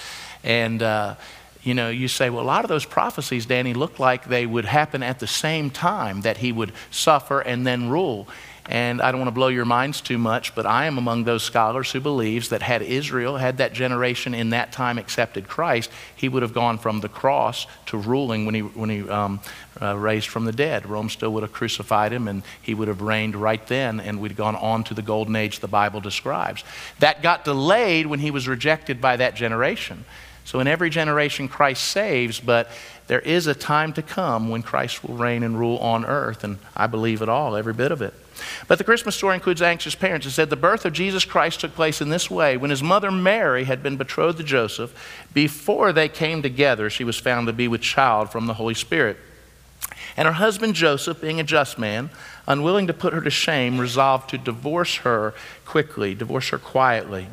And, 0.44 0.82
uh, 0.82 1.16
you 1.64 1.76
know, 1.76 1.90
you 1.90 2.08
say, 2.08 2.32
well, 2.32 2.44
a 2.44 2.46
lot 2.46 2.66
of 2.66 2.70
those 2.70 2.86
prophecies, 2.86 3.46
Danny, 3.46 3.76
look 3.76 4.00
like 4.00 4.26
they 4.26 4.48
would 4.48 4.66
happen 4.66 5.04
at 5.04 5.20
the 5.20 5.28
same 5.28 5.70
time 5.70 6.22
that 6.22 6.38
he 6.38 6.52
would 6.52 6.72
suffer 6.90 7.40
and 7.40 7.68
then 7.68 7.90
rule. 7.90 8.28
And 8.70 9.02
I 9.02 9.12
don't 9.12 9.20
want 9.20 9.28
to 9.28 9.34
blow 9.36 9.48
your 9.48 9.66
minds 9.66 10.02
too 10.02 10.20
much, 10.20 10.54
but 10.54 10.66
I 10.66 10.86
am 10.86 10.98
among 10.98 11.24
those 11.24 11.42
scholars 11.42 11.92
who 11.92 12.00
believes 12.00 12.50
that 12.50 12.62
had 12.62 12.82
Israel, 12.84 13.38
had 13.38 13.58
that 13.58 13.74
generation 13.74 14.34
in 14.34 14.52
that 14.52 14.72
time 14.72 15.00
accepted 15.00 15.48
Christ, 15.48 15.90
he 16.16 16.30
would 16.30 16.44
have 16.44 16.54
gone 16.54 16.78
from 16.78 17.00
the 17.00 17.10
cross 17.10 17.66
to 17.88 17.98
ruling 17.98 18.46
when 18.46 18.54
he, 18.54 18.62
when 18.62 18.90
he 18.90 19.10
um, 19.10 19.40
uh, 19.82 19.98
raised 19.98 20.28
from 20.28 20.46
the 20.46 20.52
dead. 20.52 20.86
Rome 20.86 21.10
still 21.10 21.34
would 21.34 21.44
have 21.44 21.52
crucified 21.52 22.14
him, 22.14 22.28
and 22.28 22.44
he 22.62 22.76
would 22.76 22.88
have 22.88 23.02
reigned 23.02 23.36
right 23.36 23.66
then, 23.66 24.00
and 24.00 24.22
we'd 24.22 24.36
gone 24.36 24.56
on 24.56 24.84
to 24.86 24.94
the 24.94 25.02
golden 25.02 25.36
age 25.36 25.60
the 25.60 25.68
Bible 25.68 26.00
describes. 26.00 26.64
That 27.00 27.24
got 27.24 27.44
delayed 27.44 28.06
when 28.06 28.20
he 28.20 28.30
was 28.30 28.48
rejected 28.48 29.02
by 29.02 29.18
that 29.18 29.36
generation. 29.36 30.06
So 30.46 30.60
in 30.60 30.68
every 30.68 30.90
generation, 30.90 31.48
Christ 31.48 31.84
saves, 31.84 32.40
but 32.40 32.70
there 33.08 33.20
is 33.20 33.48
a 33.48 33.56
time 33.56 33.94
to 33.94 34.02
come 34.02 34.50
when 34.50 34.62
Christ 34.62 35.04
will 35.04 35.16
reign 35.16 35.44
and 35.44 35.58
rule 35.58 35.78
on 35.80 36.06
earth, 36.06 36.44
and 36.44 36.58
I 36.76 36.88
believe 36.88 37.22
it 37.22 37.30
all, 37.30 37.56
every 37.56 37.74
bit 37.74 37.92
of 37.92 38.02
it. 38.02 38.14
But 38.68 38.78
the 38.78 38.84
Christmas 38.84 39.16
story 39.16 39.36
includes 39.36 39.62
anxious 39.62 39.96
parents. 39.96 40.26
It 40.26 40.32
said 40.32 40.50
the 40.50 40.56
birth 40.56 40.86
of 40.86 40.94
Jesus 40.94 41.26
Christ 41.26 41.60
took 41.60 41.76
place 41.76 42.02
in 42.02 42.10
this 42.10 42.30
way. 42.30 42.58
When 42.58 42.70
his 42.70 42.84
mother 42.84 43.12
Mary 43.12 43.66
had 43.66 43.84
been 43.84 43.98
betrothed 43.98 44.38
to 44.38 44.44
Joseph, 44.44 44.94
before 45.34 45.92
they 45.92 46.10
came 46.10 46.42
together, 46.42 46.90
she 46.90 47.04
was 47.04 47.18
found 47.18 47.48
to 47.48 47.54
be 47.54 47.68
with 47.68 47.82
child 47.82 48.32
from 48.32 48.48
the 48.48 48.56
Holy 48.56 48.74
Spirit. 48.74 49.18
And 50.18 50.28
her 50.28 50.34
husband 50.34 50.76
Joseph, 50.76 51.22
being 51.22 51.40
a 51.40 51.44
just 51.44 51.78
man, 51.78 52.10
unwilling 52.48 52.88
to 52.88 52.94
put 52.94 53.14
her 53.14 53.22
to 53.22 53.30
shame, 53.30 53.80
resolved 53.80 54.30
to 54.32 54.38
divorce 54.38 54.98
her 54.98 55.34
quickly, 55.66 56.16
divorce 56.16 56.50
her 56.50 56.58
quietly. 56.58 57.28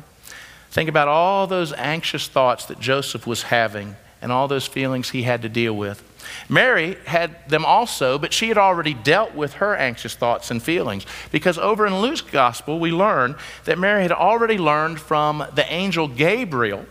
Think 0.71 0.89
about 0.89 1.07
all 1.07 1.47
those 1.47 1.73
anxious 1.73 2.27
thoughts 2.27 2.65
that 2.65 2.79
Joseph 2.79 3.25
was 3.25 3.43
having 3.43 3.95
and 4.21 4.31
all 4.31 4.47
those 4.47 4.67
feelings 4.67 5.09
he 5.09 5.23
had 5.23 5.41
to 5.41 5.49
deal 5.49 5.73
with. 5.75 6.03
Mary 6.47 6.97
had 7.05 7.47
them 7.49 7.65
also, 7.65 8.17
but 8.17 8.33
she 8.33 8.47
had 8.47 8.57
already 8.57 8.93
dealt 8.93 9.33
with 9.33 9.53
her 9.53 9.75
anxious 9.75 10.15
thoughts 10.15 10.51
and 10.51 10.61
feelings. 10.61 11.05
Because 11.31 11.57
over 11.57 11.85
in 11.85 11.99
Luke's 11.99 12.21
gospel, 12.21 12.79
we 12.79 12.91
learn 12.91 13.35
that 13.65 13.77
Mary 13.77 14.01
had 14.01 14.11
already 14.11 14.57
learned 14.57 14.99
from 14.99 15.43
the 15.53 15.65
angel 15.71 16.07
Gabriel 16.07 16.85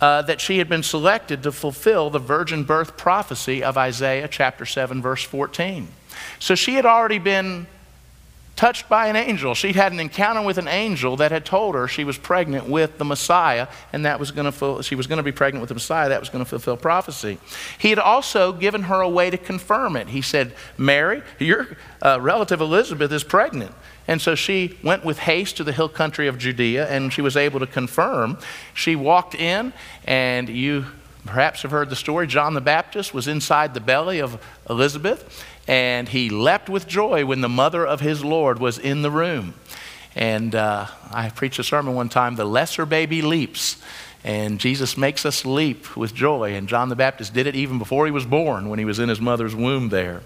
uh, 0.00 0.22
that 0.22 0.40
she 0.40 0.58
had 0.58 0.68
been 0.68 0.82
selected 0.82 1.42
to 1.42 1.52
fulfill 1.52 2.10
the 2.10 2.18
virgin 2.18 2.64
birth 2.64 2.96
prophecy 2.96 3.62
of 3.62 3.78
Isaiah 3.78 4.28
chapter 4.28 4.66
7, 4.66 5.00
verse 5.00 5.22
14. 5.22 5.88
So 6.38 6.54
she 6.54 6.74
had 6.74 6.84
already 6.84 7.18
been 7.18 7.66
touched 8.56 8.88
by 8.88 9.08
an 9.08 9.16
angel. 9.16 9.54
She'd 9.54 9.76
had 9.76 9.92
an 9.92 10.00
encounter 10.00 10.42
with 10.42 10.58
an 10.58 10.68
angel 10.68 11.16
that 11.16 11.32
had 11.32 11.44
told 11.44 11.74
her 11.74 11.88
she 11.88 12.04
was 12.04 12.16
pregnant 12.16 12.68
with 12.68 12.98
the 12.98 13.04
Messiah, 13.04 13.68
and 13.92 14.04
that 14.04 14.20
was 14.20 14.30
going 14.30 14.50
to 14.50 14.82
she 14.82 14.94
was 14.94 15.06
going 15.06 15.16
to 15.16 15.22
be 15.22 15.32
pregnant 15.32 15.60
with 15.60 15.68
the 15.68 15.74
Messiah. 15.74 16.08
That 16.08 16.20
was 16.20 16.28
going 16.28 16.44
to 16.44 16.48
fulfill 16.48 16.76
prophecy. 16.76 17.38
He 17.78 17.90
had 17.90 17.98
also 17.98 18.52
given 18.52 18.84
her 18.84 19.00
a 19.00 19.08
way 19.08 19.30
to 19.30 19.38
confirm 19.38 19.96
it. 19.96 20.08
He 20.08 20.22
said, 20.22 20.54
"Mary, 20.78 21.22
your 21.38 21.76
uh, 22.00 22.18
relative 22.20 22.60
Elizabeth 22.60 23.12
is 23.12 23.24
pregnant." 23.24 23.72
And 24.06 24.20
so 24.20 24.34
she 24.34 24.78
went 24.82 25.04
with 25.04 25.18
haste 25.18 25.56
to 25.56 25.64
the 25.64 25.72
hill 25.72 25.88
country 25.88 26.28
of 26.28 26.38
Judea, 26.38 26.86
and 26.88 27.12
she 27.12 27.22
was 27.22 27.36
able 27.36 27.60
to 27.60 27.66
confirm. 27.66 28.38
She 28.74 28.96
walked 28.96 29.34
in, 29.34 29.72
and 30.04 30.48
you 30.48 30.86
perhaps 31.24 31.62
have 31.62 31.70
heard 31.70 31.88
the 31.88 31.96
story. 31.96 32.26
John 32.26 32.52
the 32.52 32.60
Baptist 32.60 33.14
was 33.14 33.26
inside 33.26 33.72
the 33.72 33.80
belly 33.80 34.20
of 34.20 34.38
Elizabeth 34.68 35.42
and 35.66 36.08
he 36.08 36.30
leapt 36.30 36.68
with 36.68 36.86
joy 36.86 37.24
when 37.24 37.40
the 37.40 37.48
mother 37.48 37.86
of 37.86 38.00
his 38.00 38.24
Lord 38.24 38.58
was 38.58 38.78
in 38.78 39.02
the 39.02 39.10
room. 39.10 39.54
And 40.14 40.54
uh, 40.54 40.86
I 41.10 41.30
preached 41.30 41.58
a 41.58 41.64
sermon 41.64 41.94
one 41.94 42.08
time 42.08 42.36
the 42.36 42.44
lesser 42.44 42.86
baby 42.86 43.22
leaps. 43.22 43.82
And 44.22 44.58
Jesus 44.58 44.96
makes 44.96 45.26
us 45.26 45.44
leap 45.44 45.96
with 45.96 46.14
joy. 46.14 46.54
And 46.54 46.68
John 46.68 46.88
the 46.88 46.96
Baptist 46.96 47.34
did 47.34 47.46
it 47.46 47.54
even 47.54 47.78
before 47.78 48.06
he 48.06 48.12
was 48.12 48.24
born, 48.24 48.68
when 48.68 48.78
he 48.78 48.84
was 48.84 48.98
in 48.98 49.08
his 49.08 49.20
mother's 49.20 49.54
womb 49.54 49.90
there. 49.90 50.22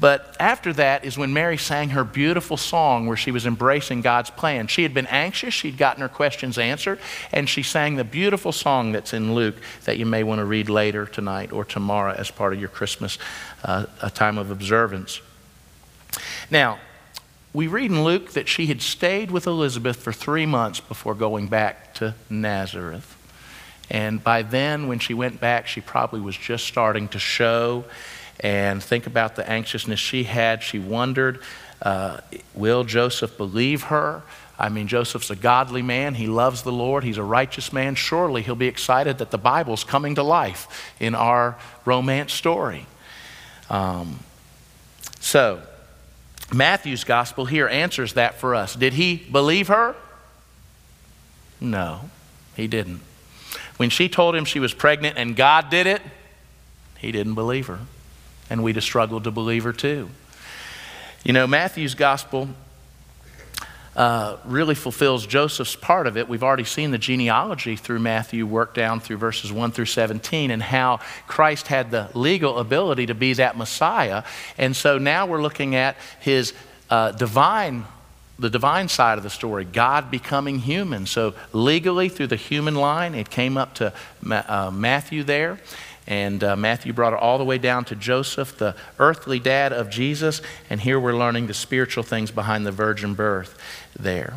But 0.00 0.34
after 0.40 0.72
that 0.72 1.04
is 1.04 1.18
when 1.18 1.34
Mary 1.34 1.58
sang 1.58 1.90
her 1.90 2.04
beautiful 2.04 2.56
song 2.56 3.06
where 3.06 3.18
she 3.18 3.30
was 3.30 3.44
embracing 3.44 4.00
God's 4.00 4.30
plan. 4.30 4.66
She 4.66 4.82
had 4.82 4.94
been 4.94 5.06
anxious, 5.06 5.52
she'd 5.52 5.76
gotten 5.76 6.00
her 6.00 6.08
questions 6.08 6.56
answered, 6.56 6.98
and 7.32 7.46
she 7.46 7.62
sang 7.62 7.96
the 7.96 8.04
beautiful 8.04 8.50
song 8.50 8.92
that's 8.92 9.12
in 9.12 9.34
Luke 9.34 9.56
that 9.84 9.98
you 9.98 10.06
may 10.06 10.22
want 10.22 10.38
to 10.38 10.46
read 10.46 10.70
later 10.70 11.04
tonight 11.04 11.52
or 11.52 11.66
tomorrow 11.66 12.14
as 12.14 12.30
part 12.30 12.54
of 12.54 12.58
your 12.58 12.70
Christmas 12.70 13.18
uh, 13.62 13.84
a 14.00 14.08
time 14.08 14.38
of 14.38 14.50
observance. 14.50 15.20
Now, 16.50 16.78
we 17.52 17.66
read 17.66 17.90
in 17.90 18.02
Luke 18.02 18.32
that 18.32 18.48
she 18.48 18.66
had 18.66 18.80
stayed 18.80 19.30
with 19.30 19.46
Elizabeth 19.46 19.96
for 19.96 20.12
three 20.12 20.46
months 20.46 20.80
before 20.80 21.14
going 21.14 21.48
back 21.48 21.92
to 21.94 22.14
Nazareth. 22.30 23.16
And 23.90 24.22
by 24.22 24.42
then, 24.42 24.86
when 24.86 25.00
she 25.00 25.14
went 25.14 25.40
back, 25.40 25.66
she 25.66 25.80
probably 25.80 26.20
was 26.20 26.36
just 26.36 26.64
starting 26.66 27.08
to 27.08 27.18
show 27.18 27.84
and 28.40 28.82
think 28.82 29.06
about 29.06 29.36
the 29.36 29.48
anxiousness 29.48 30.00
she 30.00 30.24
had. 30.24 30.62
She 30.62 30.78
wondered, 30.78 31.40
uh, 31.82 32.20
will 32.54 32.84
Joseph 32.84 33.36
believe 33.36 33.84
her? 33.84 34.22
I 34.58 34.68
mean, 34.68 34.88
Joseph's 34.88 35.30
a 35.30 35.36
godly 35.36 35.82
man. 35.82 36.14
He 36.14 36.26
loves 36.26 36.62
the 36.62 36.72
Lord. 36.72 37.04
He's 37.04 37.16
a 37.16 37.22
righteous 37.22 37.72
man. 37.72 37.94
Surely 37.94 38.42
he'll 38.42 38.54
be 38.54 38.66
excited 38.66 39.18
that 39.18 39.30
the 39.30 39.38
Bible's 39.38 39.84
coming 39.84 40.16
to 40.16 40.22
life 40.22 40.92
in 41.00 41.14
our 41.14 41.56
romance 41.84 42.32
story. 42.32 42.86
Um, 43.70 44.20
so, 45.20 45.62
Matthew's 46.52 47.04
gospel 47.04 47.46
here 47.46 47.68
answers 47.68 48.14
that 48.14 48.34
for 48.38 48.54
us. 48.54 48.74
Did 48.74 48.94
he 48.94 49.16
believe 49.16 49.68
her? 49.68 49.94
No, 51.60 52.10
he 52.56 52.66
didn't. 52.66 53.00
When 53.76 53.88
she 53.88 54.08
told 54.08 54.34
him 54.34 54.44
she 54.44 54.60
was 54.60 54.74
pregnant 54.74 55.16
and 55.16 55.36
God 55.36 55.70
did 55.70 55.86
it, 55.86 56.02
he 56.98 57.12
didn't 57.12 57.34
believe 57.34 57.66
her 57.66 57.80
and 58.50 58.62
we'd 58.62 58.74
have 58.74 58.84
struggled 58.84 59.24
to 59.24 59.30
believe 59.30 59.64
her 59.64 59.72
too. 59.72 60.10
You 61.24 61.32
know, 61.32 61.46
Matthew's 61.46 61.94
gospel 61.94 62.48
uh, 63.96 64.36
really 64.44 64.74
fulfills 64.74 65.26
Joseph's 65.26 65.76
part 65.76 66.06
of 66.06 66.16
it. 66.16 66.28
We've 66.28 66.42
already 66.42 66.64
seen 66.64 66.90
the 66.90 66.98
genealogy 66.98 67.76
through 67.76 67.98
Matthew 67.98 68.46
work 68.46 68.74
down 68.74 69.00
through 69.00 69.18
verses 69.18 69.52
1 69.52 69.72
through 69.72 69.86
17 69.86 70.50
and 70.50 70.62
how 70.62 71.00
Christ 71.26 71.66
had 71.66 71.90
the 71.90 72.08
legal 72.14 72.58
ability 72.58 73.06
to 73.06 73.14
be 73.14 73.34
that 73.34 73.56
Messiah. 73.56 74.22
And 74.58 74.74
so 74.76 74.98
now 74.98 75.26
we're 75.26 75.42
looking 75.42 75.74
at 75.74 75.96
his 76.20 76.52
uh, 76.88 77.12
divine 77.12 77.84
the 78.40 78.48
divine 78.48 78.88
side 78.88 79.18
of 79.18 79.22
the 79.22 79.30
story, 79.30 79.66
God 79.66 80.10
becoming 80.10 80.58
human. 80.58 81.04
So, 81.04 81.34
legally, 81.52 82.08
through 82.08 82.28
the 82.28 82.36
human 82.36 82.74
line, 82.74 83.14
it 83.14 83.28
came 83.28 83.58
up 83.58 83.74
to 83.74 83.92
uh, 84.30 84.70
Matthew 84.72 85.22
there. 85.22 85.60
And 86.10 86.42
uh, 86.42 86.56
Matthew 86.56 86.92
brought 86.92 87.12
it 87.12 87.20
all 87.20 87.38
the 87.38 87.44
way 87.44 87.56
down 87.56 87.84
to 87.86 87.94
Joseph, 87.94 88.58
the 88.58 88.74
earthly 88.98 89.38
dad 89.38 89.72
of 89.72 89.88
Jesus. 89.88 90.42
And 90.68 90.80
here 90.80 90.98
we're 90.98 91.16
learning 91.16 91.46
the 91.46 91.54
spiritual 91.54 92.02
things 92.02 92.32
behind 92.32 92.66
the 92.66 92.72
virgin 92.72 93.14
birth 93.14 93.56
there. 93.96 94.34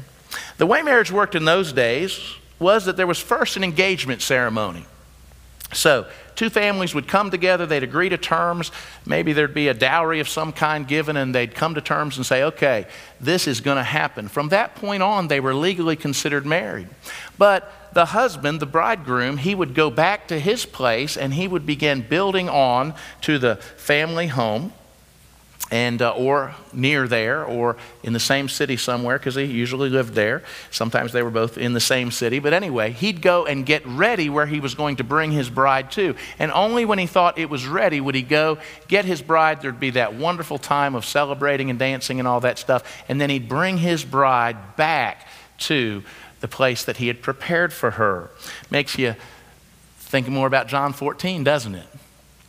The 0.57 0.67
way 0.67 0.83
marriage 0.83 1.11
worked 1.11 1.33
in 1.33 1.45
those 1.45 1.73
days 1.73 2.35
was 2.59 2.85
that 2.85 2.95
there 2.95 3.07
was 3.07 3.19
first 3.19 3.57
an 3.57 3.63
engagement 3.63 4.21
ceremony. 4.21 4.85
So, 5.73 6.07
two 6.35 6.49
families 6.49 6.95
would 6.95 7.07
come 7.07 7.31
together, 7.31 7.65
they'd 7.65 7.83
agree 7.83 8.09
to 8.09 8.17
terms. 8.17 8.71
Maybe 9.05 9.33
there'd 9.33 9.53
be 9.53 9.67
a 9.67 9.73
dowry 9.73 10.19
of 10.19 10.29
some 10.29 10.51
kind 10.51 10.87
given, 10.87 11.17
and 11.17 11.33
they'd 11.33 11.53
come 11.53 11.75
to 11.75 11.81
terms 11.81 12.17
and 12.17 12.25
say, 12.25 12.43
okay, 12.43 12.87
this 13.19 13.47
is 13.47 13.61
going 13.61 13.77
to 13.77 13.83
happen. 13.83 14.27
From 14.27 14.49
that 14.49 14.75
point 14.75 15.03
on, 15.03 15.27
they 15.27 15.39
were 15.39 15.53
legally 15.53 15.95
considered 15.95 16.45
married. 16.45 16.87
But 17.37 17.71
the 17.93 18.05
husband, 18.05 18.59
the 18.59 18.65
bridegroom, 18.65 19.37
he 19.37 19.55
would 19.55 19.73
go 19.73 19.89
back 19.89 20.27
to 20.29 20.39
his 20.39 20.65
place 20.65 21.17
and 21.17 21.33
he 21.33 21.47
would 21.47 21.65
begin 21.65 22.01
building 22.01 22.49
on 22.49 22.95
to 23.21 23.37
the 23.37 23.57
family 23.77 24.27
home. 24.27 24.73
And 25.71 26.01
uh, 26.01 26.11
or 26.11 26.53
near 26.71 27.07
there 27.07 27.43
or 27.43 27.77
in 28.03 28.13
the 28.13 28.19
same 28.19 28.47
city 28.49 28.77
somewhere 28.77 29.17
because 29.17 29.35
he 29.35 29.45
usually 29.45 29.89
lived 29.89 30.13
there. 30.13 30.43
Sometimes 30.71 31.13
they 31.13 31.23
were 31.23 31.31
both 31.31 31.57
in 31.57 31.73
the 31.73 31.79
same 31.79 32.11
city. 32.11 32.39
But 32.39 32.53
anyway 32.53 32.91
he'd 32.91 33.21
go 33.21 33.45
and 33.45 33.65
get 33.65 33.85
ready 33.85 34.29
where 34.29 34.45
he 34.45 34.59
was 34.59 34.75
going 34.75 34.97
to 34.97 35.03
bring 35.03 35.31
his 35.31 35.49
bride 35.49 35.91
to. 35.91 36.15
And 36.37 36.51
only 36.51 36.85
when 36.85 36.99
he 36.99 37.07
thought 37.07 37.37
it 37.37 37.49
was 37.49 37.65
ready 37.65 38.01
would 38.01 38.15
he 38.15 38.21
go 38.21 38.59
get 38.87 39.05
his 39.05 39.21
bride. 39.21 39.61
There'd 39.61 39.79
be 39.79 39.91
that 39.91 40.13
wonderful 40.13 40.57
time 40.57 40.95
of 40.95 41.05
celebrating 41.05 41.69
and 41.69 41.79
dancing 41.79 42.19
and 42.19 42.27
all 42.27 42.41
that 42.41 42.59
stuff. 42.59 42.83
And 43.07 43.19
then 43.19 43.29
he'd 43.29 43.49
bring 43.49 43.77
his 43.77 44.03
bride 44.03 44.75
back 44.75 45.27
to 45.59 46.03
the 46.41 46.47
place 46.47 46.83
that 46.83 46.97
he 46.97 47.07
had 47.07 47.21
prepared 47.21 47.71
for 47.71 47.91
her. 47.91 48.29
Makes 48.69 48.97
you 48.97 49.15
think 49.97 50.27
more 50.27 50.45
about 50.45 50.67
john 50.67 50.93
14 50.93 51.43
doesn't 51.43 51.73
it? 51.73 51.87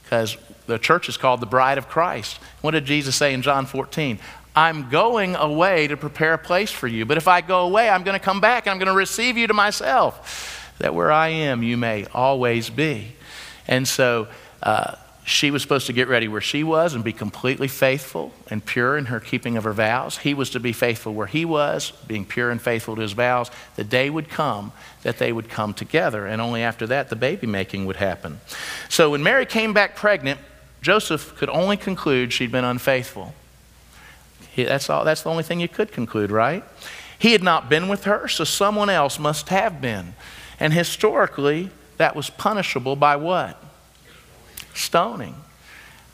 Because 0.02 0.36
the 0.66 0.78
church 0.78 1.08
is 1.08 1.16
called 1.16 1.40
the 1.40 1.46
bride 1.46 1.78
of 1.78 1.88
Christ. 1.88 2.38
What 2.60 2.72
did 2.72 2.84
Jesus 2.84 3.16
say 3.16 3.34
in 3.34 3.42
John 3.42 3.66
14? 3.66 4.18
I'm 4.56 4.88
going 4.88 5.34
away 5.34 5.88
to 5.88 5.96
prepare 5.96 6.34
a 6.34 6.38
place 6.38 6.70
for 6.70 6.86
you. 6.86 7.04
But 7.04 7.16
if 7.16 7.26
I 7.26 7.40
go 7.40 7.66
away, 7.66 7.88
I'm 7.88 8.04
going 8.04 8.18
to 8.18 8.24
come 8.24 8.40
back 8.40 8.66
and 8.66 8.72
I'm 8.72 8.78
going 8.78 8.92
to 8.92 8.96
receive 8.96 9.36
you 9.36 9.46
to 9.48 9.54
myself, 9.54 10.74
that 10.78 10.94
where 10.94 11.10
I 11.10 11.28
am, 11.28 11.62
you 11.62 11.76
may 11.76 12.06
always 12.06 12.70
be. 12.70 13.16
And 13.66 13.86
so 13.88 14.28
uh, 14.62 14.94
she 15.24 15.50
was 15.50 15.62
supposed 15.62 15.86
to 15.86 15.92
get 15.92 16.06
ready 16.06 16.28
where 16.28 16.40
she 16.40 16.62
was 16.62 16.94
and 16.94 17.02
be 17.02 17.12
completely 17.12 17.66
faithful 17.66 18.32
and 18.48 18.64
pure 18.64 18.96
in 18.96 19.06
her 19.06 19.18
keeping 19.18 19.56
of 19.56 19.64
her 19.64 19.72
vows. 19.72 20.18
He 20.18 20.34
was 20.34 20.50
to 20.50 20.60
be 20.60 20.72
faithful 20.72 21.14
where 21.14 21.26
he 21.26 21.44
was, 21.44 21.92
being 22.06 22.24
pure 22.24 22.50
and 22.50 22.60
faithful 22.60 22.94
to 22.94 23.02
his 23.02 23.12
vows. 23.12 23.50
The 23.76 23.84
day 23.84 24.10
would 24.10 24.28
come 24.28 24.72
that 25.02 25.18
they 25.18 25.32
would 25.32 25.48
come 25.48 25.72
together, 25.74 26.26
and 26.26 26.40
only 26.40 26.62
after 26.62 26.86
that 26.88 27.08
the 27.08 27.16
baby 27.16 27.46
making 27.46 27.86
would 27.86 27.96
happen. 27.96 28.40
So 28.88 29.10
when 29.10 29.22
Mary 29.22 29.46
came 29.46 29.72
back 29.72 29.96
pregnant, 29.96 30.38
Joseph 30.84 31.34
could 31.36 31.48
only 31.48 31.78
conclude 31.78 32.30
she'd 32.30 32.52
been 32.52 32.64
unfaithful. 32.64 33.32
He, 34.52 34.64
that's, 34.64 34.90
all, 34.90 35.02
that's 35.02 35.22
the 35.22 35.30
only 35.30 35.42
thing 35.42 35.58
you 35.58 35.66
could 35.66 35.90
conclude, 35.90 36.30
right? 36.30 36.62
He 37.18 37.32
had 37.32 37.42
not 37.42 37.70
been 37.70 37.88
with 37.88 38.04
her, 38.04 38.28
so 38.28 38.44
someone 38.44 38.90
else 38.90 39.18
must 39.18 39.48
have 39.48 39.80
been. 39.80 40.14
And 40.60 40.74
historically, 40.74 41.70
that 41.96 42.14
was 42.14 42.28
punishable 42.28 42.96
by 42.96 43.16
what? 43.16 43.58
Stoning. 44.74 45.34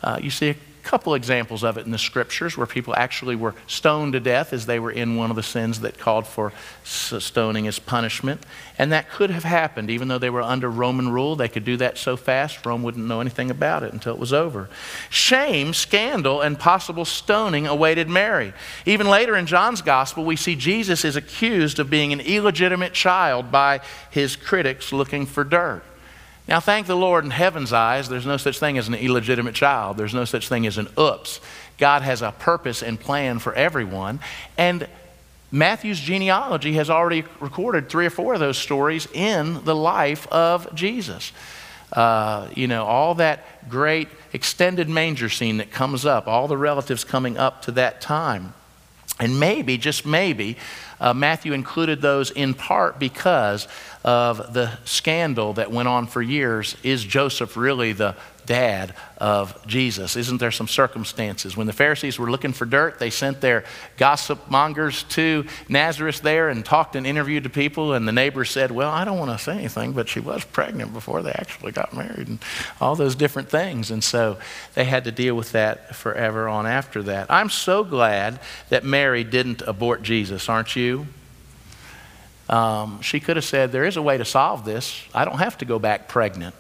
Uh, 0.05 0.21
you 0.23 0.31
see 0.31 0.55
couple 0.83 1.15
examples 1.15 1.63
of 1.63 1.79
it 1.79 1.85
in 1.85 1.93
the 1.93 1.99
scriptures 1.99 2.57
where 2.57 2.67
people 2.67 2.95
actually 2.97 3.37
were 3.37 3.55
stoned 3.67 4.13
to 4.15 4.21
death 4.21 4.53
as 4.53 4.67
they 4.67 4.79
were 4.79 4.91
in 4.91 5.17
one 5.17 5.31
of 5.31 5.37
the 5.37 5.43
sins 5.43 5.81
that 5.81 5.99
called 5.99 6.27
for 6.27 6.53
stoning 6.85 7.67
as 7.67 7.79
punishment. 7.79 8.41
And 8.79 8.93
that 8.93 9.11
could 9.11 9.31
have 9.31 9.45
happened, 9.45 9.91
even 9.91 10.09
though 10.09 10.19
they 10.19 10.31
were 10.31 10.43
under 10.43 10.71
Roman 10.71 11.11
rule. 11.11 11.37
They 11.37 11.49
could 11.49 11.65
do 11.65 11.77
that 11.77 11.99
so 11.99 12.17
fast, 12.17 12.65
Rome 12.65 12.83
wouldn't 12.83 13.07
know 13.07 13.21
anything 13.21 13.51
about 13.51 13.83
it 13.83 13.93
until 13.93 14.15
it 14.15 14.21
was 14.21 14.33
over. 14.33 14.69
Shame, 15.11 15.75
scandal, 15.75 16.41
and 16.41 16.59
possible 16.59 17.05
stoning 17.05 17.67
awaited 17.67 18.09
Mary. 18.09 18.53
Even 18.87 19.09
later 19.09 19.37
in 19.37 19.47
John's 19.47 19.83
gospel, 19.83 20.25
we 20.25 20.37
see 20.37 20.57
Jesus 20.57 21.05
is 21.05 21.17
accused 21.17 21.79
of 21.79 21.91
being 21.91 22.13
an 22.13 22.21
illegitimate 22.21 22.95
child 22.95 23.53
by 23.53 23.81
his 24.11 24.37
critics 24.37 24.93
looking 24.93 25.27
for 25.27 25.45
dirt. 25.45 25.83
Now, 26.51 26.59
thank 26.59 26.89
the 26.89 26.97
Lord 26.97 27.25
in 27.25 27.31
heaven's 27.31 27.73
eyes, 27.73 28.09
there's 28.09 28.27
no 28.27 28.37
such 28.37 28.59
thing 28.59 28.77
as 28.77 28.89
an 28.89 28.95
illegitimate 28.95 29.55
child. 29.55 29.97
There's 29.97 30.13
no 30.13 30.25
such 30.25 30.49
thing 30.49 30.67
as 30.67 30.79
an 30.79 30.89
oops. 30.99 31.41
God 31.79 32.03
has 32.03 32.23
a 32.23 32.33
purpose 32.33 32.83
and 32.83 32.99
plan 32.99 33.39
for 33.39 33.55
everyone. 33.55 34.19
And 34.59 34.89
Matthew's 35.53 36.01
genealogy 36.01 36.73
has 36.73 36.91
already 36.91 37.23
recorded 37.39 37.89
three 37.89 38.05
or 38.05 38.11
four 38.11 38.35
of 38.35 38.41
those 38.41 38.59
stories 38.59 39.07
in 39.15 39.65
the 39.65 39.77
life 39.77 40.27
of 40.27 40.75
Jesus. 40.75 41.31
Uh, 41.93 42.49
you 42.57 42.67
know, 42.67 42.85
all 42.85 43.15
that 43.15 43.69
great 43.69 44.09
extended 44.33 44.89
manger 44.89 45.29
scene 45.29 45.59
that 45.59 45.71
comes 45.71 46.05
up, 46.05 46.27
all 46.27 46.49
the 46.49 46.57
relatives 46.57 47.05
coming 47.05 47.39
up 47.39 47.63
to 47.63 47.71
that 47.73 48.01
time. 48.01 48.55
And 49.21 49.39
maybe, 49.39 49.79
just 49.79 50.05
maybe, 50.05 50.57
uh, 51.01 51.15
Matthew 51.15 51.53
included 51.53 52.03
those 52.03 52.31
in 52.31 52.55
part 52.55 52.99
because 52.99 53.67
of 54.05 54.53
the 54.53 54.79
scandal 54.85 55.55
that 55.55 55.71
went 55.71 55.89
on 55.89 56.07
for 56.07 56.23
years. 56.23 56.77
Is 56.83 57.03
Joseph 57.05 57.57
really 57.57 57.93
the 57.93 58.15
dad 58.47 58.95
of 59.19 59.67
Jesus? 59.67 60.17
Isn't 60.17 60.39
there 60.39 60.51
some 60.51 60.69
circumstances? 60.69 61.57
When 61.57 61.67
the 61.67 61.73
Pharisees 61.73 62.19
were 62.19 62.31
looking 62.31 62.53
for 62.53 62.65
dirt, 62.65 62.99
they 62.99 63.11
sent 63.11 63.41
their 63.41 63.65
gossip 63.97 64.51
mongers 64.51 65.03
to 65.11 65.47
Nazareth 65.69 66.21
there 66.21 66.49
and 66.49 66.65
talked 66.65 66.97
and 66.97 67.07
interviewed 67.07 67.45
the 67.45 67.51
people, 67.51 67.93
and 67.93 68.07
the 68.07 68.13
neighbors 68.13 68.51
said, 68.51 68.71
Well, 68.71 68.91
I 68.91 69.05
don't 69.05 69.19
want 69.19 69.31
to 69.31 69.43
say 69.43 69.53
anything, 69.53 69.93
but 69.93 70.09
she 70.09 70.21
was 70.21 70.45
pregnant 70.45 70.93
before 70.93 71.23
they 71.23 71.33
actually 71.33 71.73
got 71.73 71.95
married, 71.95 72.29
and 72.29 72.39
all 72.81 72.97
those 72.97 73.15
different 73.15 73.51
things. 73.51 73.91
And 73.91 74.03
so 74.03 74.39
they 74.75 74.85
had 74.85 75.05
to 75.05 75.13
deal 75.13 75.35
with 75.35 75.53
that 75.53 75.95
forever 75.95 76.49
on 76.49 76.67
after 76.67 77.03
that. 77.05 77.31
I'm 77.31 77.51
so 77.51 77.85
glad 77.85 78.41
that 78.69 78.85
Mary 78.85 79.25
didn't 79.25 79.63
abort 79.63 80.03
Jesus, 80.03 80.49
aren't 80.49 80.77
you? 80.77 81.07
Um, 82.51 83.01
she 83.01 83.21
could 83.21 83.37
have 83.37 83.45
said, 83.45 83.71
There 83.71 83.85
is 83.85 83.97
a 83.97 84.03
way 84.03 84.19
to 84.19 84.25
solve 84.25 84.65
this. 84.65 85.03
I 85.15 85.25
don't 85.25 85.39
have 85.39 85.59
to 85.59 85.65
go 85.65 85.79
back 85.79 86.09
pregnant. 86.09 86.55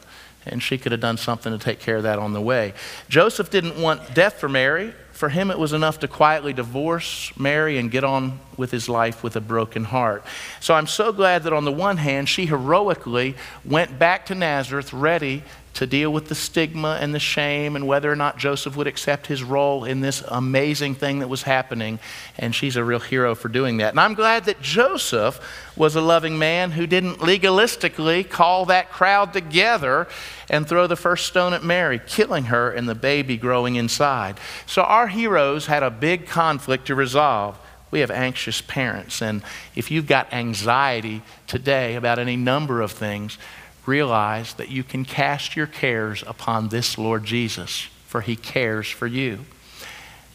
And 0.47 0.63
she 0.63 0.79
could 0.79 0.93
have 0.93 1.01
done 1.01 1.17
something 1.17 1.53
to 1.53 1.59
take 1.59 1.81
care 1.81 1.97
of 1.97 2.03
that 2.05 2.19
on 2.19 2.33
the 2.33 2.41
way. 2.41 2.73
Joseph 3.09 3.51
didn't 3.51 3.81
want 3.81 4.15
death 4.15 4.35
for 4.35 4.49
Mary. 4.49 4.95
For 5.21 5.29
him, 5.29 5.51
it 5.51 5.59
was 5.59 5.75
enough 5.75 5.99
to 5.99 6.09
quietly 6.09 6.55
divorce 6.55 7.31
Mary 7.39 7.77
and 7.77 7.91
get 7.91 8.05
on 8.05 8.41
with 8.57 8.71
his 8.71 8.89
life 8.89 9.23
with 9.23 9.37
a 9.37 9.41
broken 9.43 9.85
heart. 9.85 10.25
So 10.61 10.73
I'm 10.73 10.87
so 10.87 11.13
glad 11.13 11.43
that 11.43 11.53
on 11.53 11.67
the 11.67 11.71
one 11.71 11.99
hand, 11.99 12.27
she 12.27 12.47
heroically 12.47 13.35
went 13.63 13.99
back 13.99 14.25
to 14.27 14.35
Nazareth 14.35 14.95
ready 14.95 15.43
to 15.75 15.87
deal 15.87 16.11
with 16.11 16.29
the 16.29 16.35
stigma 16.35 16.99
and 17.03 17.15
the 17.15 17.21
shame 17.21 17.77
and 17.77 17.87
whether 17.87 18.11
or 18.11 18.17
not 18.17 18.39
Joseph 18.39 18.77
would 18.77 18.87
accept 18.87 19.27
his 19.27 19.43
role 19.43 19.85
in 19.85 20.01
this 20.01 20.23
amazing 20.27 20.95
thing 20.95 21.19
that 21.19 21.29
was 21.29 21.43
happening. 21.43 21.99
And 22.39 22.55
she's 22.55 22.77
a 22.77 22.83
real 22.83 22.99
hero 22.99 23.35
for 23.35 23.49
doing 23.49 23.77
that. 23.77 23.91
And 23.91 24.01
I'm 24.01 24.15
glad 24.15 24.47
that 24.47 24.63
Joseph 24.63 25.39
was 25.77 25.97
a 25.97 26.01
loving 26.01 26.39
man 26.39 26.71
who 26.71 26.87
didn't 26.87 27.19
legalistically 27.19 28.29
call 28.29 28.65
that 28.67 28.91
crowd 28.91 29.35
together 29.35 30.09
and 30.51 30.69
throw 30.69 30.87
the 30.89 30.97
first 30.97 31.27
stone 31.27 31.55
at 31.55 31.63
Mary, 31.63 32.01
killing 32.07 32.45
her 32.45 32.71
and 32.73 32.89
the 32.89 32.95
baby 32.95 33.37
growing 33.37 33.77
inside. 33.77 34.39
So 34.67 34.83
our 34.83 35.07
heroes 35.07 35.67
had 35.67 35.85
a 35.85 35.91
big 35.91 36.27
conflict 36.27 36.89
to 36.89 36.95
resolve. 36.97 37.57
We 37.93 38.01
have 38.01 38.11
anxious 38.11 38.61
parents. 38.61 39.23
And 39.23 39.43
if 39.77 39.91
you've 39.91 40.09
got 40.09 40.33
anxiety 40.33 41.23
today 41.47 41.95
about 41.95 42.19
any 42.19 42.37
number 42.37 42.83
of 42.83 42.91
things, 42.91 43.39
realize 43.87 44.55
that 44.55 44.71
you 44.71 44.83
can 44.83 45.05
cast 45.05 45.55
your 45.55 45.69
cares 45.69 46.25
upon 46.27 46.69
this 46.69 46.99
Lord 46.99 47.25
Jesus, 47.25 47.89
for 48.07 48.21
he 48.21 48.35
cares 48.35 48.89
for 48.89 49.07
you. 49.07 49.45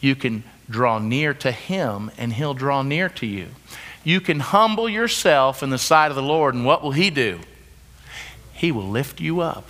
You 0.00 0.16
can 0.16 0.44
draw 0.68 0.98
near 0.98 1.34
to 1.34 1.52
him, 1.52 2.10
and 2.16 2.32
he'll 2.32 2.54
draw 2.54 2.82
near 2.82 3.08
to 3.10 3.26
you. 3.26 3.48
You 4.02 4.20
can 4.20 4.40
humble 4.40 4.88
yourself 4.88 5.62
in 5.62 5.70
the 5.70 5.78
sight 5.78 6.10
of 6.10 6.16
the 6.16 6.22
Lord, 6.22 6.54
and 6.54 6.64
what 6.64 6.82
will 6.82 6.92
he 6.92 7.10
do? 7.10 7.40
He 8.54 8.72
will 8.72 8.88
lift 8.88 9.20
you 9.20 9.40
up. 9.40 9.68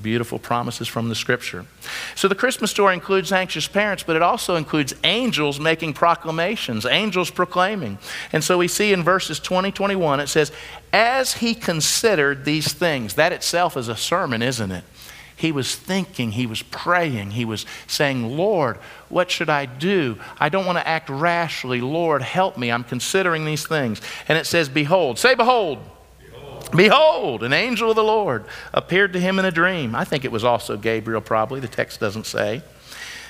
Beautiful 0.00 0.38
promises 0.38 0.86
from 0.86 1.08
the 1.08 1.14
scripture. 1.14 1.66
So 2.14 2.28
the 2.28 2.34
Christmas 2.34 2.70
story 2.70 2.94
includes 2.94 3.32
anxious 3.32 3.66
parents, 3.66 4.04
but 4.04 4.14
it 4.14 4.22
also 4.22 4.54
includes 4.54 4.94
angels 5.02 5.58
making 5.58 5.94
proclamations, 5.94 6.86
angels 6.86 7.30
proclaiming. 7.30 7.98
And 8.32 8.44
so 8.44 8.58
we 8.58 8.68
see 8.68 8.92
in 8.92 9.02
verses 9.02 9.40
20, 9.40 9.72
21, 9.72 10.20
it 10.20 10.28
says, 10.28 10.52
As 10.92 11.34
he 11.34 11.54
considered 11.54 12.44
these 12.44 12.72
things, 12.72 13.14
that 13.14 13.32
itself 13.32 13.76
is 13.76 13.88
a 13.88 13.96
sermon, 13.96 14.40
isn't 14.40 14.70
it? 14.70 14.84
He 15.34 15.52
was 15.52 15.76
thinking, 15.76 16.32
he 16.32 16.46
was 16.46 16.62
praying, 16.62 17.30
he 17.32 17.44
was 17.44 17.64
saying, 17.86 18.36
Lord, 18.36 18.76
what 19.08 19.30
should 19.30 19.48
I 19.48 19.66
do? 19.66 20.18
I 20.38 20.48
don't 20.48 20.66
want 20.66 20.78
to 20.78 20.86
act 20.86 21.08
rashly. 21.08 21.80
Lord, 21.80 22.22
help 22.22 22.58
me. 22.58 22.72
I'm 22.72 22.82
considering 22.82 23.44
these 23.44 23.64
things. 23.64 24.00
And 24.26 24.36
it 24.36 24.46
says, 24.46 24.68
Behold, 24.68 25.18
say, 25.18 25.34
Behold. 25.34 25.78
Behold, 26.74 27.42
an 27.42 27.52
angel 27.52 27.90
of 27.90 27.96
the 27.96 28.04
Lord 28.04 28.44
appeared 28.74 29.12
to 29.14 29.20
him 29.20 29.38
in 29.38 29.44
a 29.44 29.50
dream. 29.50 29.94
I 29.94 30.04
think 30.04 30.24
it 30.24 30.32
was 30.32 30.44
also 30.44 30.76
Gabriel, 30.76 31.20
probably. 31.20 31.60
The 31.60 31.68
text 31.68 32.00
doesn't 32.00 32.26
say. 32.26 32.62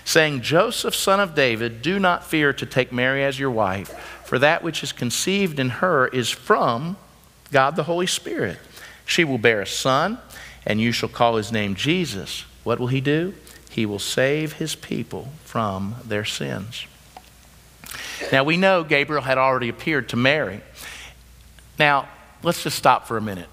Saying, 0.04 0.40
Joseph, 0.40 0.94
son 0.94 1.20
of 1.20 1.34
David, 1.34 1.82
do 1.82 1.98
not 1.98 2.24
fear 2.24 2.52
to 2.54 2.66
take 2.66 2.92
Mary 2.92 3.22
as 3.22 3.38
your 3.38 3.50
wife, 3.50 3.90
for 4.24 4.38
that 4.38 4.62
which 4.62 4.82
is 4.82 4.90
conceived 4.90 5.58
in 5.58 5.68
her 5.68 6.08
is 6.08 6.30
from 6.30 6.96
God 7.52 7.76
the 7.76 7.84
Holy 7.84 8.06
Spirit. 8.06 8.58
She 9.04 9.24
will 9.24 9.38
bear 9.38 9.60
a 9.60 9.66
son, 9.66 10.18
and 10.66 10.80
you 10.80 10.92
shall 10.92 11.08
call 11.08 11.36
his 11.36 11.52
name 11.52 11.74
Jesus. 11.74 12.44
What 12.64 12.80
will 12.80 12.88
he 12.88 13.00
do? 13.00 13.34
He 13.70 13.86
will 13.86 13.98
save 13.98 14.54
his 14.54 14.74
people 14.74 15.28
from 15.44 15.96
their 16.04 16.24
sins. 16.24 16.86
Now, 18.32 18.44
we 18.44 18.56
know 18.56 18.84
Gabriel 18.84 19.22
had 19.22 19.38
already 19.38 19.68
appeared 19.68 20.08
to 20.10 20.16
Mary. 20.16 20.60
Now, 21.78 22.08
let's 22.42 22.62
just 22.62 22.76
stop 22.76 23.06
for 23.06 23.16
a 23.16 23.22
minute. 23.22 23.48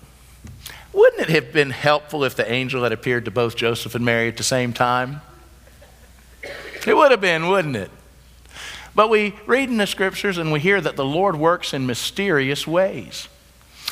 Wouldn't 0.93 1.21
it 1.21 1.29
have 1.29 1.51
been 1.51 1.71
helpful 1.71 2.23
if 2.23 2.35
the 2.35 2.49
angel 2.49 2.83
had 2.83 2.91
appeared 2.91 3.25
to 3.25 3.31
both 3.31 3.55
Joseph 3.55 3.95
and 3.95 4.05
Mary 4.05 4.29
at 4.29 4.37
the 4.37 4.43
same 4.43 4.71
time? 4.71 5.21
It 6.87 6.95
would 6.95 7.11
have 7.11 7.21
been, 7.21 7.47
wouldn't 7.47 7.75
it? 7.75 7.91
But 8.93 9.09
we 9.09 9.35
read 9.45 9.69
in 9.69 9.77
the 9.77 9.87
scriptures 9.87 10.37
and 10.37 10.51
we 10.51 10.61
hear 10.61 10.79
that 10.79 10.95
the 10.95 11.03
Lord 11.03 11.35
works 11.35 11.73
in 11.73 11.85
mysterious 11.85 12.65
ways. 12.65 13.27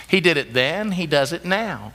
He 0.07 0.21
did 0.21 0.37
it 0.37 0.53
then, 0.53 0.91
He 0.91 1.05
does 1.05 1.33
it 1.33 1.43
now. 1.43 1.93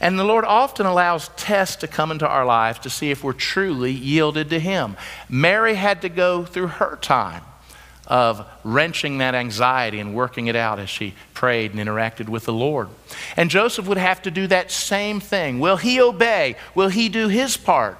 And 0.00 0.18
the 0.18 0.24
Lord 0.24 0.44
often 0.44 0.86
allows 0.86 1.30
tests 1.36 1.76
to 1.76 1.88
come 1.88 2.12
into 2.12 2.28
our 2.28 2.44
lives 2.44 2.78
to 2.80 2.90
see 2.90 3.10
if 3.10 3.24
we're 3.24 3.32
truly 3.32 3.90
yielded 3.90 4.50
to 4.50 4.60
Him. 4.60 4.96
Mary 5.28 5.74
had 5.74 6.02
to 6.02 6.08
go 6.08 6.44
through 6.44 6.66
her 6.68 6.96
time 7.00 7.42
of 8.06 8.46
wrenching 8.64 9.18
that 9.18 9.34
anxiety 9.34 10.00
and 10.00 10.14
working 10.14 10.46
it 10.46 10.56
out 10.56 10.78
as 10.78 10.90
she 10.90 11.14
prayed 11.32 11.74
and 11.74 11.80
interacted 11.80 12.28
with 12.28 12.44
the 12.44 12.52
Lord. 12.52 12.88
And 13.36 13.50
Joseph 13.50 13.86
would 13.86 13.98
have 13.98 14.22
to 14.22 14.30
do 14.30 14.46
that 14.48 14.70
same 14.70 15.20
thing. 15.20 15.58
Will 15.58 15.76
he 15.76 16.00
obey? 16.00 16.56
Will 16.74 16.88
he 16.88 17.08
do 17.08 17.28
his 17.28 17.56
part? 17.56 17.98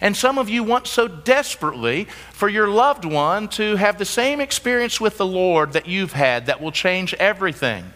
And 0.00 0.16
some 0.16 0.38
of 0.38 0.48
you 0.48 0.62
want 0.62 0.86
so 0.86 1.08
desperately 1.08 2.04
for 2.32 2.48
your 2.48 2.68
loved 2.68 3.04
one 3.04 3.48
to 3.48 3.76
have 3.76 3.98
the 3.98 4.04
same 4.04 4.40
experience 4.40 5.00
with 5.00 5.18
the 5.18 5.26
Lord 5.26 5.72
that 5.72 5.86
you've 5.86 6.12
had 6.12 6.46
that 6.46 6.60
will 6.60 6.70
change 6.70 7.14
everything. 7.14 7.92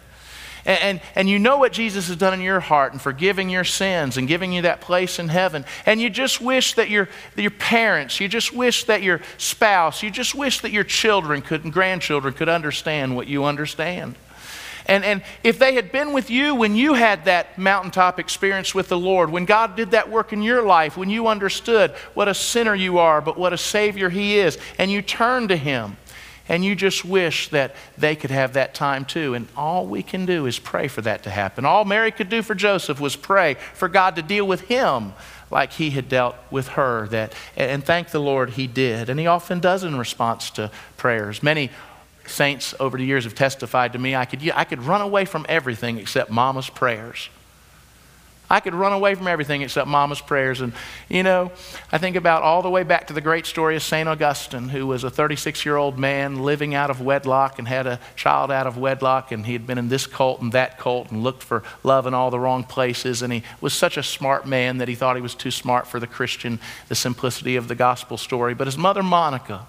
And, 0.65 0.79
and, 0.81 1.01
and, 1.15 1.29
you 1.29 1.39
know 1.39 1.57
what 1.57 1.73
Jesus 1.73 2.07
has 2.07 2.15
done 2.15 2.33
in 2.33 2.39
your 2.39 2.61
heart 2.61 2.93
and 2.93 3.01
forgiving 3.01 3.49
your 3.49 3.65
sins 3.65 4.15
and 4.17 4.27
giving 4.27 4.53
you 4.53 4.61
that 4.61 4.79
place 4.79 5.19
in 5.19 5.27
heaven. 5.27 5.65
And 5.85 5.99
you 5.99 6.09
just 6.09 6.39
wish 6.39 6.75
that 6.75 6.89
your, 6.89 7.09
your 7.35 7.51
parents, 7.51 8.21
you 8.21 8.29
just 8.29 8.53
wish 8.53 8.85
that 8.85 9.03
your 9.03 9.19
spouse, 9.37 10.01
you 10.01 10.09
just 10.09 10.33
wish 10.33 10.61
that 10.61 10.71
your 10.71 10.85
children 10.85 11.41
could, 11.41 11.65
and 11.65 11.73
grandchildren 11.73 12.33
could 12.33 12.47
understand 12.47 13.15
what 13.15 13.27
you 13.27 13.43
understand. 13.43 14.15
And, 14.85 15.03
and 15.03 15.21
if 15.43 15.59
they 15.59 15.75
had 15.75 15.91
been 15.91 16.11
with 16.11 16.29
you 16.29 16.55
when 16.55 16.75
you 16.75 16.93
had 16.93 17.25
that 17.25 17.57
mountaintop 17.57 18.19
experience 18.19 18.75
with 18.75 18.89
the 18.89 18.97
Lord, 18.97 19.29
when 19.29 19.45
God 19.45 19.75
did 19.75 19.91
that 19.91 20.09
work 20.09 20.33
in 20.33 20.41
your 20.41 20.61
life, 20.61 20.97
when 20.97 21.09
you 21.09 21.27
understood 21.27 21.91
what 22.13 22.27
a 22.27 22.33
sinner 22.33 22.75
you 22.75 22.97
are, 22.97 23.21
but 23.21 23.37
what 23.37 23.53
a 23.53 23.57
Savior 23.57 24.09
He 24.09 24.37
is, 24.37 24.57
and 24.77 24.91
you 24.91 25.01
turned 25.01 25.49
to 25.49 25.55
Him, 25.55 25.95
and 26.49 26.65
you 26.65 26.75
just 26.75 27.05
wish 27.05 27.49
that 27.49 27.75
they 27.97 28.15
could 28.15 28.31
have 28.31 28.53
that 28.53 28.73
time 28.73 29.05
too. 29.05 29.33
And 29.33 29.47
all 29.55 29.85
we 29.85 30.03
can 30.03 30.25
do 30.25 30.45
is 30.45 30.59
pray 30.59 30.87
for 30.87 31.01
that 31.01 31.23
to 31.23 31.29
happen. 31.29 31.65
All 31.65 31.85
Mary 31.85 32.11
could 32.11 32.29
do 32.29 32.41
for 32.41 32.53
Joseph 32.53 32.99
was 32.99 33.15
pray 33.15 33.55
for 33.73 33.87
God 33.87 34.15
to 34.17 34.21
deal 34.21 34.45
with 34.45 34.61
him 34.61 35.13
like 35.49 35.73
he 35.73 35.91
had 35.91 36.09
dealt 36.09 36.35
with 36.51 36.69
her 36.69 37.07
that 37.09 37.33
and 37.55 37.83
thank 37.83 38.09
the 38.09 38.19
Lord 38.19 38.51
he 38.51 38.67
did. 38.67 39.09
And 39.09 39.19
he 39.19 39.27
often 39.27 39.59
does 39.59 39.83
in 39.83 39.97
response 39.97 40.49
to 40.51 40.69
prayers. 40.97 41.41
Many 41.41 41.69
saints 42.25 42.73
over 42.79 42.97
the 42.97 43.05
years 43.05 43.23
have 43.23 43.35
testified 43.35 43.93
to 43.93 43.99
me 43.99 44.15
I 44.15 44.25
could, 44.25 44.51
I 44.53 44.63
could 44.63 44.81
run 44.83 45.01
away 45.01 45.25
from 45.25 45.45
everything 45.47 45.97
except 45.97 46.29
mama's 46.29 46.69
prayers. 46.69 47.29
I 48.49 48.59
could 48.59 48.75
run 48.75 48.93
away 48.93 49.15
from 49.15 49.27
everything 49.27 49.61
except 49.61 49.87
mama's 49.87 50.21
prayers. 50.21 50.61
And, 50.61 50.73
you 51.09 51.23
know, 51.23 51.51
I 51.91 51.97
think 51.97 52.15
about 52.15 52.43
all 52.43 52.61
the 52.61 52.69
way 52.69 52.83
back 52.83 53.07
to 53.07 53.13
the 53.13 53.21
great 53.21 53.45
story 53.45 53.75
of 53.75 53.83
St. 53.83 54.07
Augustine, 54.07 54.69
who 54.69 54.85
was 54.85 55.03
a 55.03 55.09
36 55.09 55.65
year 55.65 55.75
old 55.75 55.97
man 55.97 56.43
living 56.43 56.75
out 56.75 56.89
of 56.89 57.01
wedlock 57.01 57.57
and 57.57 57.67
had 57.67 57.87
a 57.87 57.99
child 58.15 58.51
out 58.51 58.67
of 58.67 58.77
wedlock. 58.77 59.31
And 59.31 59.45
he 59.45 59.53
had 59.53 59.65
been 59.65 59.77
in 59.77 59.89
this 59.89 60.05
cult 60.05 60.41
and 60.41 60.51
that 60.51 60.77
cult 60.77 61.09
and 61.09 61.23
looked 61.23 61.41
for 61.41 61.63
love 61.83 62.05
in 62.05 62.13
all 62.13 62.29
the 62.29 62.39
wrong 62.39 62.63
places. 62.63 63.21
And 63.21 63.33
he 63.33 63.43
was 63.61 63.73
such 63.73 63.97
a 63.97 64.03
smart 64.03 64.45
man 64.45 64.77
that 64.77 64.87
he 64.87 64.95
thought 64.95 65.15
he 65.15 65.21
was 65.21 65.35
too 65.35 65.51
smart 65.51 65.87
for 65.87 65.99
the 65.99 66.07
Christian, 66.07 66.59
the 66.89 66.95
simplicity 66.95 67.55
of 67.55 67.67
the 67.67 67.75
gospel 67.75 68.17
story. 68.17 68.53
But 68.53 68.67
his 68.67 68.77
mother, 68.77 69.01
Monica, 69.01 69.65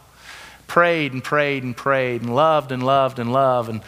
prayed 0.66 1.12
and 1.12 1.22
prayed 1.22 1.62
and 1.62 1.76
prayed 1.76 2.22
and 2.22 2.34
loved 2.34 2.72
and 2.72 2.84
loved 2.84 3.18
and 3.18 3.32
loved 3.32 3.70
and 3.70 3.82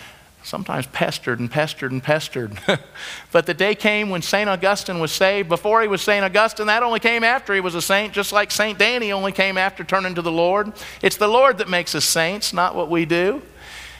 sometimes 0.46 0.86
pestered 0.86 1.40
and 1.40 1.50
pestered 1.50 1.90
and 1.90 2.02
pestered. 2.02 2.56
but 3.32 3.46
the 3.46 3.54
day 3.54 3.74
came 3.74 4.10
when 4.10 4.22
St. 4.22 4.48
Augustine 4.48 5.00
was 5.00 5.10
saved. 5.10 5.48
Before 5.48 5.82
he 5.82 5.88
was 5.88 6.02
St. 6.02 6.24
Augustine, 6.24 6.68
that 6.68 6.84
only 6.84 7.00
came 7.00 7.24
after 7.24 7.52
he 7.52 7.60
was 7.60 7.74
a 7.74 7.82
saint, 7.82 8.12
just 8.12 8.32
like 8.32 8.52
St. 8.52 8.78
Danny 8.78 9.10
only 9.10 9.32
came 9.32 9.58
after 9.58 9.82
turning 9.82 10.14
to 10.14 10.22
the 10.22 10.30
Lord. 10.30 10.72
It's 11.02 11.16
the 11.16 11.26
Lord 11.26 11.58
that 11.58 11.68
makes 11.68 11.94
us 11.94 12.04
saints, 12.04 12.52
not 12.52 12.76
what 12.76 12.88
we 12.88 13.04
do. 13.04 13.42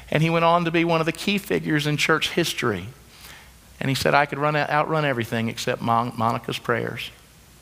And 0.08 0.22
he 0.22 0.30
went 0.30 0.44
on 0.44 0.64
to 0.64 0.70
be 0.70 0.84
one 0.84 1.00
of 1.00 1.06
the 1.06 1.12
key 1.12 1.38
figures 1.38 1.86
in 1.86 1.96
church 1.96 2.30
history. 2.30 2.86
And 3.80 3.88
he 3.88 3.96
said, 3.96 4.14
I 4.14 4.24
could 4.24 4.38
run, 4.38 4.54
outrun 4.54 5.04
everything 5.04 5.48
except 5.48 5.82
Monica's 5.82 6.58
prayers, 6.58 7.10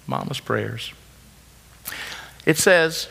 Mama's 0.06 0.40
prayers. 0.40 0.92
It 2.44 2.58
says, 2.58 3.08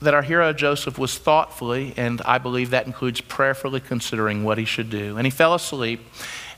that 0.00 0.14
our 0.14 0.22
hero 0.22 0.52
Joseph 0.52 0.98
was 0.98 1.18
thoughtfully, 1.18 1.92
and 1.96 2.22
I 2.22 2.38
believe 2.38 2.70
that 2.70 2.86
includes 2.86 3.20
prayerfully 3.20 3.80
considering 3.80 4.44
what 4.44 4.58
he 4.58 4.64
should 4.64 4.90
do. 4.90 5.16
And 5.16 5.26
he 5.26 5.30
fell 5.30 5.54
asleep, 5.54 6.00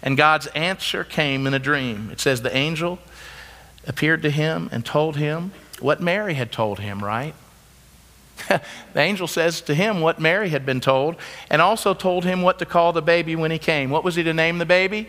and 0.02 0.16
God's 0.16 0.46
answer 0.48 1.04
came 1.04 1.46
in 1.46 1.54
a 1.54 1.58
dream. 1.58 2.10
It 2.12 2.20
says 2.20 2.42
the 2.42 2.56
angel 2.56 2.98
appeared 3.86 4.22
to 4.22 4.30
him 4.30 4.68
and 4.72 4.84
told 4.84 5.16
him 5.16 5.52
what 5.80 6.00
Mary 6.00 6.34
had 6.34 6.52
told 6.52 6.78
him, 6.78 7.02
right? 7.02 7.34
the 8.48 8.60
angel 9.00 9.26
says 9.26 9.60
to 9.62 9.74
him 9.74 10.00
what 10.00 10.20
Mary 10.20 10.50
had 10.50 10.64
been 10.64 10.80
told, 10.80 11.16
and 11.50 11.60
also 11.60 11.94
told 11.94 12.24
him 12.24 12.42
what 12.42 12.60
to 12.60 12.64
call 12.64 12.92
the 12.92 13.02
baby 13.02 13.34
when 13.34 13.50
he 13.50 13.58
came. 13.58 13.90
What 13.90 14.04
was 14.04 14.14
he 14.14 14.22
to 14.22 14.32
name 14.32 14.58
the 14.58 14.66
baby? 14.66 15.08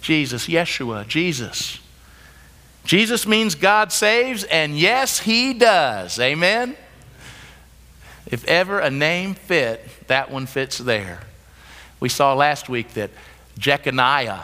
Jesus, 0.00 0.46
Yeshua, 0.46 1.06
Jesus. 1.06 1.80
Jesus 2.84 3.26
means 3.26 3.54
God 3.54 3.92
saves, 3.92 4.44
and 4.44 4.78
yes, 4.78 5.20
he 5.20 5.52
does. 5.52 6.18
Amen? 6.18 6.76
If 8.26 8.44
ever 8.46 8.80
a 8.80 8.90
name 8.90 9.34
fit, 9.34 9.86
that 10.08 10.30
one 10.30 10.46
fits 10.46 10.78
there. 10.78 11.20
We 12.00 12.08
saw 12.08 12.34
last 12.34 12.68
week 12.68 12.94
that 12.94 13.10
Jeconiah, 13.58 14.42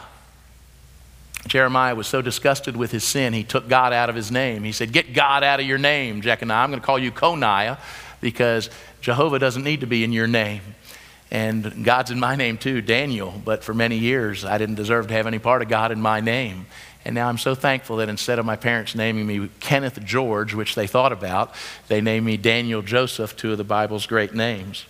Jeremiah 1.47 1.93
was 1.93 2.07
so 2.07 2.21
disgusted 2.21 2.77
with 2.77 2.91
his 2.91 3.03
sin, 3.03 3.33
he 3.33 3.43
took 3.43 3.67
God 3.67 3.93
out 3.93 4.09
of 4.09 4.15
his 4.15 4.31
name. 4.31 4.63
He 4.63 4.71
said, 4.71 4.93
Get 4.93 5.13
God 5.13 5.43
out 5.43 5.59
of 5.59 5.65
your 5.65 5.77
name, 5.77 6.21
Jeconiah. 6.21 6.63
I'm 6.63 6.69
going 6.69 6.79
to 6.79 6.85
call 6.85 6.97
you 6.97 7.11
Coniah 7.11 7.77
because 8.21 8.69
Jehovah 9.01 9.37
doesn't 9.37 9.63
need 9.63 9.81
to 9.81 9.87
be 9.87 10.03
in 10.03 10.13
your 10.13 10.27
name. 10.27 10.61
And 11.29 11.83
God's 11.83 12.11
in 12.11 12.19
my 12.19 12.35
name 12.35 12.57
too, 12.57 12.81
Daniel. 12.81 13.33
But 13.43 13.63
for 13.63 13.73
many 13.73 13.97
years, 13.97 14.45
I 14.45 14.57
didn't 14.57 14.75
deserve 14.75 15.07
to 15.07 15.13
have 15.15 15.27
any 15.27 15.39
part 15.39 15.61
of 15.61 15.67
God 15.67 15.91
in 15.91 15.99
my 15.99 16.21
name. 16.21 16.67
And 17.05 17.15
now 17.15 17.27
I'm 17.27 17.37
so 17.37 17.53
thankful 17.53 17.97
that 17.97 18.09
instead 18.09 18.39
of 18.39 18.45
my 18.45 18.55
parents 18.55 18.95
naming 18.95 19.27
me 19.27 19.49
Kenneth 19.59 20.03
George, 20.03 20.53
which 20.53 20.75
they 20.75 20.87
thought 20.87 21.11
about, 21.11 21.53
they 21.87 21.99
named 21.99 22.25
me 22.25 22.37
Daniel 22.37 22.81
Joseph, 22.81 23.35
two 23.35 23.51
of 23.51 23.57
the 23.57 23.63
Bible's 23.63 24.05
great 24.05 24.33
names. 24.33 24.85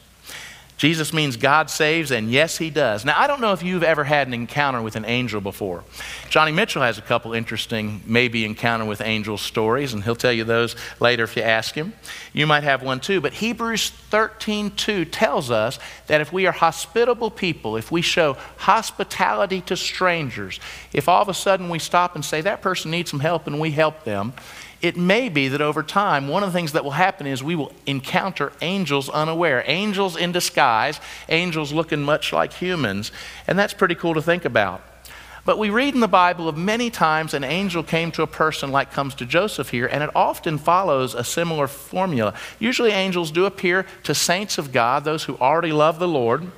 Jesus 0.77 1.13
means 1.13 1.37
God 1.37 1.69
saves, 1.69 2.11
and 2.11 2.31
yes, 2.31 2.57
He 2.57 2.69
does. 2.69 3.05
Now, 3.05 3.13
I 3.17 3.27
don't 3.27 3.41
know 3.41 3.53
if 3.53 3.63
you've 3.63 3.83
ever 3.83 4.03
had 4.03 4.27
an 4.27 4.33
encounter 4.33 4.81
with 4.81 4.95
an 4.95 5.05
angel 5.05 5.39
before. 5.39 5.83
Johnny 6.29 6.51
Mitchell 6.51 6.81
has 6.81 6.97
a 6.97 7.01
couple 7.01 7.33
interesting, 7.33 8.01
maybe 8.05 8.43
encounter 8.43 8.85
with 8.85 8.99
angel 9.01 9.37
stories, 9.37 9.93
and 9.93 10.03
he'll 10.03 10.15
tell 10.15 10.33
you 10.33 10.43
those 10.43 10.75
later 10.99 11.23
if 11.23 11.37
you 11.37 11.43
ask 11.43 11.75
him. 11.75 11.93
You 12.33 12.47
might 12.47 12.63
have 12.63 12.81
one 12.81 12.99
too. 12.99 13.21
But 13.21 13.33
Hebrews 13.33 13.91
13 13.91 14.71
2 14.71 15.05
tells 15.05 15.51
us 15.51 15.79
that 16.07 16.21
if 16.21 16.33
we 16.33 16.47
are 16.47 16.51
hospitable 16.51 17.29
people, 17.29 17.77
if 17.77 17.91
we 17.91 18.01
show 18.01 18.37
hospitality 18.57 19.61
to 19.61 19.77
strangers, 19.77 20.59
if 20.91 21.07
all 21.07 21.21
of 21.21 21.29
a 21.29 21.33
sudden 21.33 21.69
we 21.69 21.79
stop 21.79 22.15
and 22.15 22.25
say, 22.25 22.41
that 22.41 22.61
person 22.61 22.91
needs 22.91 23.11
some 23.11 23.19
help 23.19 23.47
and 23.47 23.59
we 23.59 23.71
help 23.71 24.03
them, 24.03 24.33
it 24.83 24.97
may 24.97 25.29
be 25.29 25.47
that 25.47 25.61
over 25.61 25.81
time, 25.81 26.27
one 26.27 26.43
of 26.43 26.51
the 26.51 26.57
things 26.57 26.73
that 26.73 26.83
will 26.83 26.91
happen 26.91 27.25
is 27.25 27.41
we 27.41 27.55
will 27.55 27.71
encounter 27.85 28.51
angels 28.61 29.09
unaware, 29.09 29.63
angels 29.65 30.17
in 30.17 30.33
disguise, 30.33 30.99
angels 31.29 31.71
looking 31.71 32.01
much 32.01 32.33
like 32.33 32.51
humans. 32.51 33.13
And 33.47 33.57
that's 33.57 33.73
pretty 33.73 33.95
cool 33.95 34.13
to 34.13 34.21
think 34.21 34.43
about. 34.43 34.81
But 35.45 35.57
we 35.57 35.69
read 35.69 35.93
in 35.93 36.01
the 36.01 36.07
Bible 36.09 36.49
of 36.49 36.57
many 36.57 36.89
times 36.89 37.33
an 37.33 37.45
angel 37.45 37.81
came 37.81 38.11
to 38.11 38.23
a 38.23 38.27
person 38.27 38.73
like 38.73 38.91
comes 38.91 39.15
to 39.15 39.25
Joseph 39.25 39.69
here, 39.69 39.87
and 39.87 40.03
it 40.03 40.09
often 40.13 40.57
follows 40.57 41.15
a 41.15 41.23
similar 41.23 41.67
formula. 41.67 42.33
Usually, 42.59 42.91
angels 42.91 43.31
do 43.31 43.45
appear 43.45 43.85
to 44.03 44.13
saints 44.13 44.57
of 44.57 44.73
God, 44.73 45.05
those 45.05 45.23
who 45.23 45.37
already 45.37 45.71
love 45.71 45.97
the 45.97 46.09
Lord. 46.09 46.51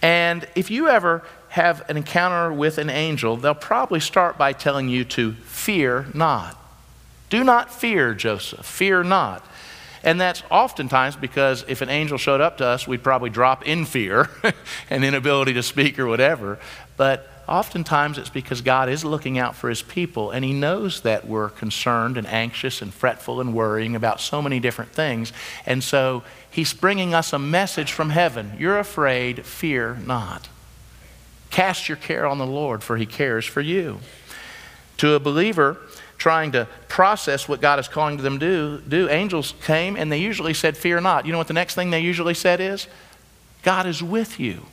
And 0.00 0.46
if 0.54 0.70
you 0.70 0.88
ever 0.88 1.24
have 1.48 1.88
an 1.90 1.96
encounter 1.96 2.52
with 2.52 2.78
an 2.78 2.88
angel, 2.88 3.36
they'll 3.36 3.54
probably 3.54 3.98
start 3.98 4.38
by 4.38 4.52
telling 4.52 4.88
you 4.88 5.04
to 5.04 5.32
fear 5.32 6.06
not. 6.14 6.59
Do 7.30 7.44
not 7.44 7.72
fear, 7.72 8.12
Joseph. 8.12 8.66
Fear 8.66 9.04
not. 9.04 9.44
And 10.02 10.20
that's 10.20 10.42
oftentimes 10.50 11.16
because 11.16 11.64
if 11.68 11.82
an 11.82 11.90
angel 11.90 12.18
showed 12.18 12.40
up 12.40 12.58
to 12.58 12.66
us, 12.66 12.86
we'd 12.86 13.02
probably 13.02 13.30
drop 13.30 13.66
in 13.66 13.84
fear 13.84 14.30
and 14.90 15.04
inability 15.04 15.52
to 15.54 15.62
speak 15.62 15.98
or 15.98 16.06
whatever. 16.06 16.58
But 16.96 17.28
oftentimes 17.46 18.16
it's 18.16 18.30
because 18.30 18.62
God 18.62 18.88
is 18.88 19.04
looking 19.04 19.38
out 19.38 19.56
for 19.56 19.68
his 19.68 19.82
people 19.82 20.30
and 20.30 20.44
he 20.44 20.52
knows 20.52 21.02
that 21.02 21.26
we're 21.26 21.50
concerned 21.50 22.16
and 22.16 22.26
anxious 22.26 22.80
and 22.80 22.94
fretful 22.94 23.40
and 23.40 23.52
worrying 23.52 23.94
about 23.94 24.20
so 24.20 24.40
many 24.40 24.58
different 24.58 24.92
things. 24.92 25.32
And 25.66 25.84
so 25.84 26.22
he's 26.50 26.72
bringing 26.72 27.12
us 27.12 27.32
a 27.32 27.38
message 27.38 27.92
from 27.92 28.10
heaven. 28.10 28.52
You're 28.58 28.78
afraid, 28.78 29.44
fear 29.44 29.98
not. 30.06 30.48
Cast 31.50 31.88
your 31.88 31.96
care 31.96 32.26
on 32.26 32.38
the 32.38 32.46
Lord, 32.46 32.82
for 32.82 32.96
he 32.96 33.06
cares 33.06 33.44
for 33.44 33.60
you. 33.60 33.98
To 35.00 35.14
a 35.14 35.20
believer, 35.20 35.78
trying 36.18 36.52
to 36.52 36.68
process 36.88 37.48
what 37.48 37.62
God 37.62 37.78
is 37.78 37.88
calling 37.88 38.18
to 38.18 38.22
them 38.22 38.38
to 38.38 38.78
do, 38.78 38.82
do, 38.86 39.08
angels 39.08 39.54
came 39.64 39.96
and 39.96 40.12
they 40.12 40.18
usually 40.18 40.52
said, 40.52 40.76
Fear 40.76 41.00
not. 41.00 41.24
You 41.24 41.32
know 41.32 41.38
what 41.38 41.48
the 41.48 41.54
next 41.54 41.74
thing 41.74 41.90
they 41.90 42.00
usually 42.00 42.34
said 42.34 42.60
is? 42.60 42.86
God 43.62 43.86
is 43.86 44.02
with 44.02 44.38
you. 44.38 44.66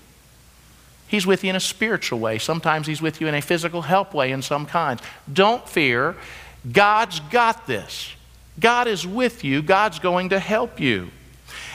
He's 1.08 1.26
with 1.26 1.46
you 1.46 1.50
in 1.52 1.56
a 1.56 1.62
spiritual 1.62 2.20
way. 2.20 2.40
Sometimes 2.40 2.88
He's 2.88 3.02
with 3.02 3.22
you 3.22 3.28
in 3.28 3.36
a 3.36 3.42
physical 3.42 3.84
help 3.84 4.14
way 4.14 4.34
in 4.34 4.42
some 4.42 4.66
kinds. 4.66 5.02
Don't 5.32 5.68
fear. 5.68 6.18
God's 6.70 7.22
got 7.22 7.66
this. 7.66 8.12
God 8.60 8.88
is 8.90 9.08
with 9.08 9.46
you. 9.46 9.62
God's 9.62 10.00
going 10.00 10.30
to 10.30 10.40
help 10.40 10.78
you. 10.78 11.10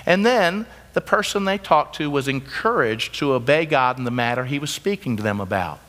And 0.04 0.26
then 0.26 0.66
the 0.92 1.00
person 1.00 1.46
they 1.46 1.56
talked 1.56 1.96
to 1.96 2.10
was 2.10 2.28
encouraged 2.28 3.14
to 3.14 3.32
obey 3.32 3.64
God 3.64 3.96
in 3.96 4.04
the 4.04 4.10
matter 4.10 4.44
He 4.44 4.58
was 4.58 4.70
speaking 4.70 5.16
to 5.16 5.22
them 5.22 5.40
about. 5.40 5.80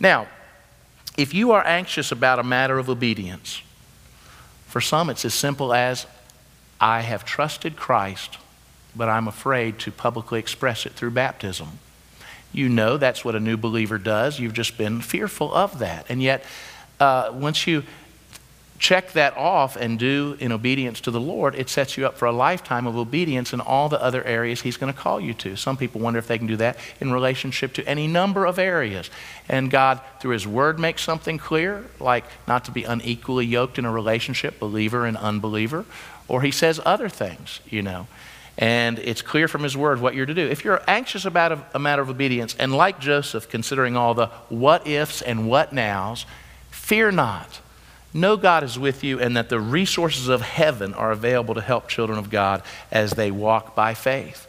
Now, 0.00 0.26
if 1.18 1.34
you 1.34 1.50
are 1.50 1.66
anxious 1.66 2.12
about 2.12 2.38
a 2.38 2.44
matter 2.44 2.78
of 2.78 2.88
obedience, 2.88 3.60
for 4.66 4.80
some 4.80 5.10
it's 5.10 5.24
as 5.24 5.34
simple 5.34 5.74
as, 5.74 6.06
I 6.80 7.00
have 7.00 7.24
trusted 7.24 7.76
Christ, 7.76 8.38
but 8.94 9.08
I'm 9.08 9.26
afraid 9.26 9.80
to 9.80 9.90
publicly 9.90 10.38
express 10.38 10.86
it 10.86 10.92
through 10.92 11.10
baptism. 11.10 11.80
You 12.52 12.68
know 12.68 12.96
that's 12.96 13.24
what 13.24 13.34
a 13.34 13.40
new 13.40 13.56
believer 13.56 13.98
does. 13.98 14.38
You've 14.38 14.54
just 14.54 14.78
been 14.78 15.00
fearful 15.00 15.52
of 15.52 15.80
that. 15.80 16.06
And 16.08 16.22
yet, 16.22 16.44
uh, 17.00 17.30
once 17.34 17.66
you 17.66 17.82
check 18.78 19.12
that 19.12 19.36
off 19.36 19.76
and 19.76 19.98
do 19.98 20.36
in 20.38 20.52
obedience 20.52 21.00
to 21.00 21.10
the 21.10 21.20
Lord, 21.20 21.54
it 21.54 21.68
sets 21.68 21.96
you 21.96 22.06
up 22.06 22.16
for 22.16 22.26
a 22.26 22.32
lifetime 22.32 22.86
of 22.86 22.96
obedience 22.96 23.52
in 23.52 23.60
all 23.60 23.88
the 23.88 24.00
other 24.02 24.22
areas 24.24 24.60
He's 24.60 24.76
going 24.76 24.92
to 24.92 24.98
call 24.98 25.20
you 25.20 25.34
to. 25.34 25.56
Some 25.56 25.76
people 25.76 26.00
wonder 26.00 26.18
if 26.18 26.28
they 26.28 26.38
can 26.38 26.46
do 26.46 26.56
that 26.56 26.78
in 27.00 27.12
relationship 27.12 27.72
to 27.74 27.88
any 27.88 28.06
number 28.06 28.46
of 28.46 28.58
areas. 28.58 29.10
And 29.48 29.70
God, 29.70 30.00
through 30.20 30.32
His 30.32 30.46
Word, 30.46 30.78
makes 30.78 31.02
something 31.02 31.38
clear, 31.38 31.84
like 31.98 32.24
not 32.46 32.64
to 32.66 32.70
be 32.70 32.84
unequally 32.84 33.46
yoked 33.46 33.78
in 33.78 33.84
a 33.84 33.92
relationship, 33.92 34.58
believer 34.60 35.04
and 35.06 35.16
unbeliever. 35.16 35.84
Or 36.28 36.42
He 36.42 36.50
says 36.50 36.80
other 36.84 37.08
things, 37.08 37.60
you 37.68 37.82
know. 37.82 38.06
And 38.56 38.98
it's 38.98 39.22
clear 39.22 39.46
from 39.46 39.62
his 39.62 39.76
word 39.76 40.00
what 40.00 40.16
you're 40.16 40.26
to 40.26 40.34
do. 40.34 40.44
If 40.44 40.64
you're 40.64 40.82
anxious 40.88 41.24
about 41.24 41.66
a, 41.72 41.78
matter 41.78 42.02
of 42.02 42.10
obedience, 42.10 42.56
and 42.58 42.74
like 42.74 42.98
Joseph, 42.98 43.48
considering 43.48 43.96
all 43.96 44.14
the 44.14 44.26
what 44.48 44.84
ifs 44.84 45.22
and 45.22 45.48
what 45.48 45.72
nows, 45.72 46.26
fear 46.72 47.12
not 47.12 47.60
Know 48.14 48.36
God 48.36 48.64
is 48.64 48.78
with 48.78 49.04
you 49.04 49.20
and 49.20 49.36
that 49.36 49.48
the 49.48 49.60
resources 49.60 50.28
of 50.28 50.40
heaven 50.40 50.94
are 50.94 51.12
available 51.12 51.54
to 51.54 51.60
help 51.60 51.88
children 51.88 52.18
of 52.18 52.30
God 52.30 52.62
as 52.90 53.12
they 53.12 53.30
walk 53.30 53.74
by 53.74 53.94
faith. 53.94 54.46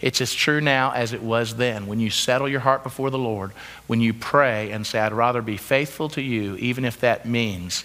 It's 0.00 0.20
as 0.20 0.32
true 0.32 0.60
now 0.60 0.92
as 0.92 1.12
it 1.12 1.22
was 1.22 1.56
then. 1.56 1.86
When 1.86 2.00
you 2.00 2.08
settle 2.08 2.48
your 2.48 2.60
heart 2.60 2.82
before 2.82 3.10
the 3.10 3.18
Lord, 3.18 3.52
when 3.86 4.00
you 4.00 4.14
pray 4.14 4.70
and 4.70 4.86
say, 4.86 4.98
I'd 4.98 5.12
rather 5.12 5.42
be 5.42 5.56
faithful 5.56 6.08
to 6.10 6.22
you, 6.22 6.56
even 6.56 6.84
if 6.84 7.00
that 7.00 7.26
means 7.26 7.84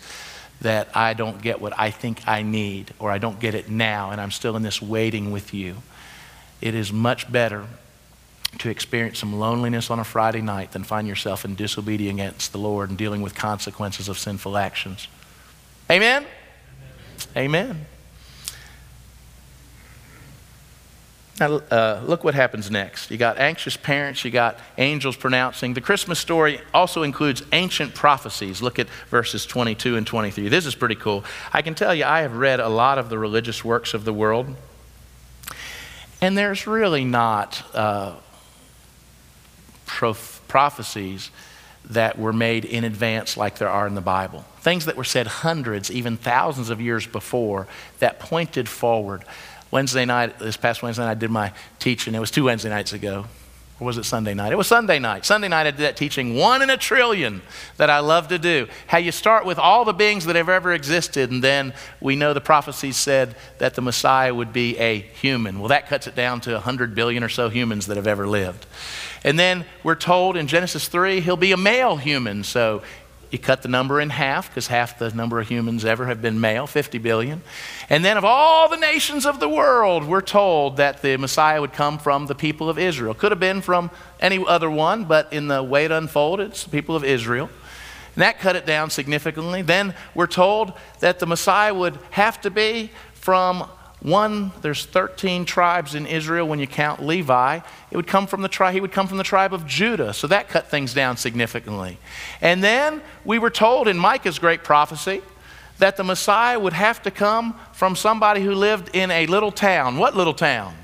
that 0.62 0.88
I 0.96 1.14
don't 1.14 1.42
get 1.42 1.60
what 1.60 1.78
I 1.78 1.92
think 1.92 2.26
I 2.28 2.42
need 2.42 2.94
or 3.00 3.12
I 3.12 3.18
don't 3.18 3.40
get 3.40 3.56
it 3.56 3.70
now 3.70 4.12
and 4.12 4.22
I'm 4.22 4.32
still 4.32 4.56
in 4.56 4.64
this 4.64 4.82
waiting 4.82 5.32
with 5.32 5.54
you. 5.54 5.76
It 6.62 6.74
is 6.74 6.94
much 6.94 7.30
better 7.30 7.66
to 8.60 8.70
experience 8.70 9.20
some 9.20 9.40
loneliness 9.40 9.90
on 9.90 10.00
a 10.00 10.04
Friday 10.04 10.42
night 10.42 10.72
than 10.72 10.84
find 10.84 11.08
yourself 11.08 11.46
in 11.46 11.56
disobedience 11.56 12.20
against 12.20 12.52
the 12.52 12.58
Lord 12.58 12.90
and 12.90 12.98
dealing 12.98 13.22
with 13.22 13.36
consequences 13.36 14.08
of 14.10 14.18
sinful 14.18 14.58
actions. 14.58 15.08
Amen? 15.90 16.26
Amen. 17.36 17.66
Amen. 17.72 17.86
Now, 21.38 21.56
uh, 21.56 22.02
look 22.06 22.24
what 22.24 22.34
happens 22.34 22.72
next. 22.72 23.12
You 23.12 23.18
got 23.18 23.38
anxious 23.38 23.76
parents, 23.76 24.24
you 24.24 24.32
got 24.32 24.58
angels 24.78 25.18
pronouncing. 25.18 25.74
The 25.74 25.82
Christmas 25.82 26.18
story 26.18 26.62
also 26.74 27.04
includes 27.04 27.44
ancient 27.52 27.94
prophecies. 27.94 28.62
Look 28.62 28.80
at 28.80 28.88
verses 29.10 29.46
22 29.46 29.98
and 29.98 30.08
23. 30.08 30.48
This 30.48 30.66
is 30.66 30.76
pretty 30.76 30.96
cool. 30.96 31.26
I 31.52 31.62
can 31.62 31.76
tell 31.76 31.94
you, 31.94 32.06
I 32.06 32.22
have 32.22 32.38
read 32.38 32.62
a 32.62 32.70
lot 32.70 32.98
of 32.98 33.10
the 33.10 33.20
religious 33.20 33.66
works 33.66 33.94
of 33.94 34.06
the 34.06 34.14
world, 34.14 34.56
and 36.22 36.38
there's 36.38 36.68
really 36.68 37.04
not 37.04 37.62
uh, 37.76 38.16
prof- 39.96 40.42
prophecies 40.48 41.32
that 41.90 42.18
were 42.18 42.34
made 42.34 42.66
in 42.66 42.84
advance 42.84 43.38
like 43.38 43.58
there 43.58 43.70
are 43.70 43.88
in 43.88 43.96
the 43.96 44.02
Bible. 44.02 44.44
Things 44.60 44.86
that 44.86 44.98
were 44.98 45.04
said 45.04 45.28
hundreds, 45.28 45.92
even 45.92 46.18
thousands 46.18 46.70
of 46.70 46.82
years 46.82 47.08
before 47.08 47.68
that 48.00 48.20
pointed 48.20 48.68
forward. 48.68 49.24
Wednesday 49.72 50.06
night, 50.06 50.40
this 50.40 50.58
past 50.58 50.84
Wednesday 50.84 51.04
night, 51.04 51.12
I 51.12 51.16
did 51.16 51.32
my 51.32 51.54
teaching. 51.80 52.16
It 52.16 52.20
was 52.20 52.32
two 52.32 52.46
Wednesday 52.46 52.70
nights 52.70 52.94
ago. 52.94 53.26
Or 53.80 53.86
was 53.88 53.98
it 53.98 54.06
Sunday 54.06 54.34
night? 54.34 54.54
It 54.54 54.56
was 54.56 54.68
Sunday 54.68 55.00
night. 55.00 55.26
Sunday 55.26 55.50
night, 55.50 55.68
I 55.68 55.72
did 55.72 55.82
that 55.82 55.98
teaching, 55.98 56.36
one 56.36 56.62
in 56.62 56.70
a 56.70 56.78
trillion, 56.78 57.42
that 57.76 57.90
I 57.90 58.00
love 58.00 58.30
to 58.30 58.40
do. 58.40 58.68
How 58.88 59.00
you 59.00 59.12
start 59.12 59.46
with 59.46 59.60
all 59.60 59.84
the 59.84 59.94
beings 59.94 60.26
that 60.26 60.38
have 60.38 60.48
ever 60.48 60.74
existed, 60.74 61.30
and 61.30 61.44
then 61.44 61.74
we 62.00 62.16
know 62.16 62.34
the 62.34 62.40
prophecies 62.40 62.96
said 62.96 63.36
that 63.58 63.76
the 63.76 63.82
Messiah 63.82 64.34
would 64.34 64.54
be 64.54 64.78
a 64.78 65.00
human. 65.00 65.60
Well, 65.60 65.68
that 65.70 65.88
cuts 65.88 66.08
it 66.08 66.16
down 66.16 66.40
to 66.42 66.54
100 66.54 66.96
billion 66.96 67.22
or 67.22 67.30
so 67.30 67.50
humans 67.50 67.88
that 67.88 67.98
have 67.98 68.08
ever 68.08 68.26
lived. 68.28 68.66
And 69.26 69.40
then 69.40 69.66
we're 69.84 69.96
told 69.96 70.38
in 70.38 70.46
Genesis 70.46 70.88
3, 70.88 71.20
he'll 71.20 71.36
be 71.36 71.52
a 71.52 71.58
male 71.58 71.98
human. 71.98 72.44
So 72.44 72.84
you 73.32 73.40
cut 73.40 73.64
the 73.64 73.68
number 73.68 74.00
in 74.00 74.12
half 74.12 74.50
because 74.50 74.68
half 74.68 75.00
the 75.00 75.10
number 75.10 75.40
of 75.40 75.48
humans 75.48 75.84
ever 75.84 76.06
have 76.06 76.22
been 76.22 76.40
male, 76.40 76.68
50 76.68 77.00
billion. 77.00 77.42
And 77.90 78.06
then 78.06 78.18
of 78.18 78.24
all 78.24 78.70
the 78.70 78.78
nations 78.78 79.26
of 79.26 79.40
the 79.40 79.50
world, 79.50 80.06
we're 80.06 80.22
told 80.22 80.78
that 80.78 81.02
the 81.02 81.18
Messiah 81.18 81.60
would 81.60 81.74
come 81.74 81.98
from 81.98 82.28
the 82.28 82.36
people 82.36 82.70
of 82.70 82.78
Israel. 82.78 83.16
Could 83.16 83.32
have 83.32 83.40
been 83.40 83.62
from 83.62 83.90
any 84.20 84.46
other 84.46 84.70
one, 84.70 85.06
but 85.06 85.34
in 85.34 85.48
the 85.48 85.64
way 85.64 85.86
it 85.86 85.92
unfolded, 85.92 86.52
it's 86.52 86.64
the 86.64 86.70
people 86.70 86.96
of 86.96 87.04
Israel. 87.04 87.50
And 88.14 88.22
that 88.22 88.40
cut 88.40 88.56
it 88.56 88.68
down 88.68 88.92
significantly. 88.92 89.64
Then 89.64 89.96
we're 90.14 90.28
told 90.28 90.72
that 91.00 91.18
the 91.18 91.26
Messiah 91.26 91.74
would 91.74 91.98
have 92.12 92.40
to 92.42 92.52
be 92.52 92.92
from 93.14 93.68
one, 94.06 94.52
there's 94.62 94.86
13 94.86 95.46
tribes 95.46 95.96
in 95.96 96.06
Israel 96.06 96.48
when 96.48 96.60
you 96.60 96.68
count 96.68 97.04
Levi. 97.04 97.60
It 97.90 97.98
would 97.98 98.06
come 98.06 98.28
from 98.28 98.44
the 98.44 98.48
tri- 98.48 98.72
he 98.72 98.80
would 98.80 98.92
come 98.92 99.08
from 99.08 99.18
the 99.18 99.24
tribe 99.24 99.52
of 99.52 99.66
Judah. 99.66 100.14
So 100.14 100.28
that 100.28 100.48
cut 100.48 100.70
things 100.70 100.94
down 100.94 101.18
significantly. 101.18 101.98
And 102.40 102.64
then 102.64 103.02
we 103.24 103.40
were 103.40 103.50
told 103.50 103.88
in 103.88 103.98
Micah's 103.98 104.38
great 104.38 104.64
prophecy 104.64 105.24
that 105.80 105.98
the 105.98 106.04
Messiah 106.04 106.60
would 106.60 106.74
have 106.74 107.02
to 107.02 107.10
come 107.10 107.60
from 107.74 107.96
somebody 107.96 108.42
who 108.42 108.54
lived 108.54 108.92
in 108.94 109.10
a 109.10 109.26
little 109.26 109.52
town. 109.52 109.98
What 109.98 110.16
little 110.16 110.36
town? 110.36 110.76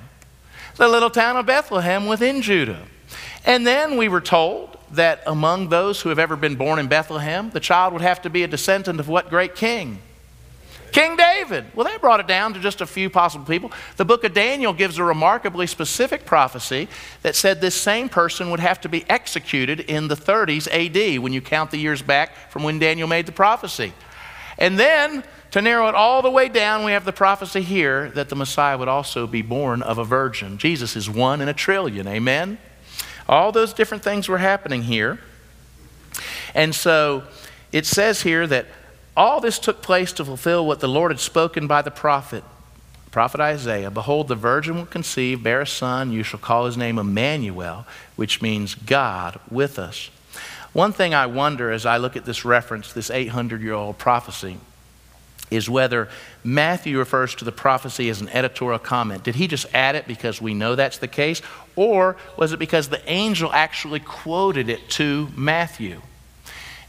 The 0.77 0.87
little 0.87 1.11
town 1.11 1.37
of 1.37 1.45
Bethlehem 1.45 2.07
within 2.07 2.41
Judah. 2.41 2.87
And 3.45 3.67
then 3.67 3.97
we 3.97 4.09
were 4.09 4.21
told 4.21 4.79
that 4.93 5.21
among 5.27 5.69
those 5.69 6.01
who 6.01 6.09
have 6.09 6.17
ever 6.17 6.35
been 6.35 6.55
born 6.55 6.79
in 6.79 6.87
Bethlehem, 6.87 7.51
the 7.51 7.59
child 7.59 7.93
would 7.93 8.01
have 8.01 8.23
to 8.23 8.31
be 8.31 8.41
a 8.41 8.47
descendant 8.47 8.99
of 8.99 9.07
what 9.07 9.29
great 9.29 9.53
king? 9.53 9.99
King 10.91 11.15
David. 11.15 11.65
Well, 11.73 11.85
that 11.85 12.01
brought 12.01 12.19
it 12.19 12.27
down 12.27 12.53
to 12.53 12.59
just 12.59 12.81
a 12.81 12.85
few 12.85 13.09
possible 13.09 13.45
people. 13.45 13.71
The 13.97 14.05
book 14.05 14.23
of 14.23 14.33
Daniel 14.33 14.73
gives 14.73 14.97
a 14.97 15.03
remarkably 15.03 15.67
specific 15.67 16.25
prophecy 16.25 16.87
that 17.21 17.35
said 17.35 17.61
this 17.61 17.75
same 17.75 18.09
person 18.09 18.51
would 18.51 18.59
have 18.59 18.81
to 18.81 18.89
be 18.89 19.05
executed 19.09 19.79
in 19.81 20.07
the 20.07 20.15
30s 20.15 20.67
AD 20.67 21.19
when 21.19 21.33
you 21.33 21.41
count 21.41 21.71
the 21.71 21.77
years 21.77 22.01
back 22.01 22.35
from 22.51 22.63
when 22.63 22.79
Daniel 22.79 23.07
made 23.07 23.25
the 23.25 23.31
prophecy. 23.31 23.93
And 24.57 24.77
then, 24.77 25.23
to 25.51 25.61
narrow 25.61 25.87
it 25.87 25.95
all 25.95 26.21
the 26.21 26.29
way 26.29 26.49
down, 26.49 26.83
we 26.83 26.91
have 26.91 27.05
the 27.05 27.13
prophecy 27.13 27.61
here 27.61 28.09
that 28.11 28.29
the 28.29 28.35
Messiah 28.35 28.77
would 28.77 28.87
also 28.87 29.27
be 29.27 29.41
born 29.41 29.81
of 29.81 29.97
a 29.97 30.03
virgin. 30.03 30.57
Jesus 30.57 30.95
is 30.95 31.09
one 31.09 31.41
in 31.41 31.47
a 31.47 31.53
trillion. 31.53 32.07
Amen? 32.07 32.57
All 33.29 33.51
those 33.51 33.73
different 33.73 34.03
things 34.03 34.27
were 34.27 34.39
happening 34.39 34.83
here. 34.83 35.19
And 36.53 36.75
so 36.75 37.23
it 37.71 37.85
says 37.85 38.21
here 38.21 38.45
that 38.47 38.67
all 39.15 39.41
this 39.41 39.59
took 39.59 39.81
place 39.81 40.13
to 40.13 40.25
fulfill 40.25 40.65
what 40.65 40.79
the 40.79 40.87
Lord 40.87 41.11
had 41.11 41.19
spoken 41.19 41.67
by 41.67 41.81
the 41.81 41.91
prophet, 41.91 42.43
prophet 43.11 43.41
Isaiah. 43.41 43.91
Behold, 43.91 44.27
the 44.27 44.35
virgin 44.35 44.75
will 44.75 44.85
conceive, 44.85 45.43
bear 45.43 45.61
a 45.61 45.67
son, 45.67 46.11
you 46.11 46.23
shall 46.23 46.39
call 46.39 46.65
his 46.65 46.77
name 46.77 46.97
Emmanuel, 46.97 47.85
which 48.15 48.41
means 48.41 48.75
God 48.75 49.39
with 49.49 49.77
us. 49.77 50.09
One 50.73 50.93
thing 50.93 51.13
I 51.13 51.25
wonder 51.25 51.71
as 51.71 51.85
I 51.85 51.97
look 51.97 52.15
at 52.15 52.23
this 52.23 52.45
reference, 52.45 52.93
this 52.93 53.09
800 53.09 53.61
year 53.61 53.73
old 53.73 53.97
prophecy, 53.97 54.57
is 55.49 55.69
whether 55.69 56.07
Matthew 56.45 56.97
refers 56.97 57.35
to 57.35 57.45
the 57.45 57.51
prophecy 57.51 58.09
as 58.09 58.21
an 58.21 58.29
editorial 58.29 58.79
comment. 58.79 59.23
Did 59.23 59.35
he 59.35 59.47
just 59.47 59.65
add 59.73 59.95
it 59.95 60.07
because 60.07 60.41
we 60.41 60.53
know 60.53 60.75
that's 60.75 60.97
the 60.97 61.09
case? 61.09 61.41
Or 61.75 62.15
was 62.37 62.53
it 62.53 62.57
because 62.57 62.87
the 62.87 63.01
angel 63.11 63.51
actually 63.51 63.99
quoted 63.99 64.69
it 64.69 64.89
to 64.91 65.27
Matthew? 65.35 66.01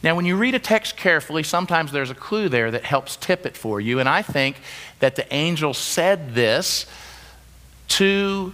Now, 0.02 0.16
when 0.16 0.24
you 0.24 0.36
read 0.36 0.54
a 0.54 0.58
text 0.58 0.96
carefully, 0.96 1.44
sometimes 1.44 1.92
there's 1.92 2.10
a 2.10 2.14
clue 2.14 2.48
there 2.48 2.70
that 2.72 2.84
helps 2.84 3.16
tip 3.16 3.46
it 3.46 3.56
for 3.56 3.80
you. 3.80 4.00
And 4.00 4.08
I 4.08 4.22
think 4.22 4.56
that 4.98 5.14
the 5.14 5.32
angel 5.32 5.74
said 5.74 6.34
this 6.34 6.86
to, 7.88 8.52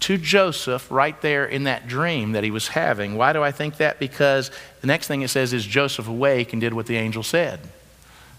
to 0.00 0.18
Joseph 0.18 0.90
right 0.90 1.18
there 1.22 1.46
in 1.46 1.64
that 1.64 1.88
dream 1.88 2.32
that 2.32 2.44
he 2.44 2.50
was 2.50 2.68
having. 2.68 3.16
Why 3.16 3.32
do 3.32 3.42
I 3.42 3.52
think 3.52 3.78
that? 3.78 3.98
Because 3.98 4.50
the 4.82 4.86
next 4.86 5.08
thing 5.08 5.22
it 5.22 5.28
says 5.28 5.54
is 5.54 5.64
Joseph 5.64 6.08
awake 6.08 6.52
and 6.52 6.60
did 6.60 6.74
what 6.74 6.86
the 6.86 6.96
angel 6.96 7.22
said. 7.22 7.60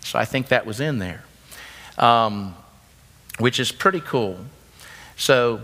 So 0.01 0.19
I 0.19 0.25
think 0.25 0.49
that 0.49 0.65
was 0.67 0.79
in 0.79 0.99
there, 0.99 1.23
um, 1.97 2.55
which 3.39 3.59
is 3.59 3.71
pretty 3.71 4.01
cool. 4.01 4.37
So 5.17 5.61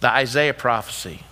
the 0.00 0.10
Isaiah 0.10 0.54
prophecy, 0.54 1.22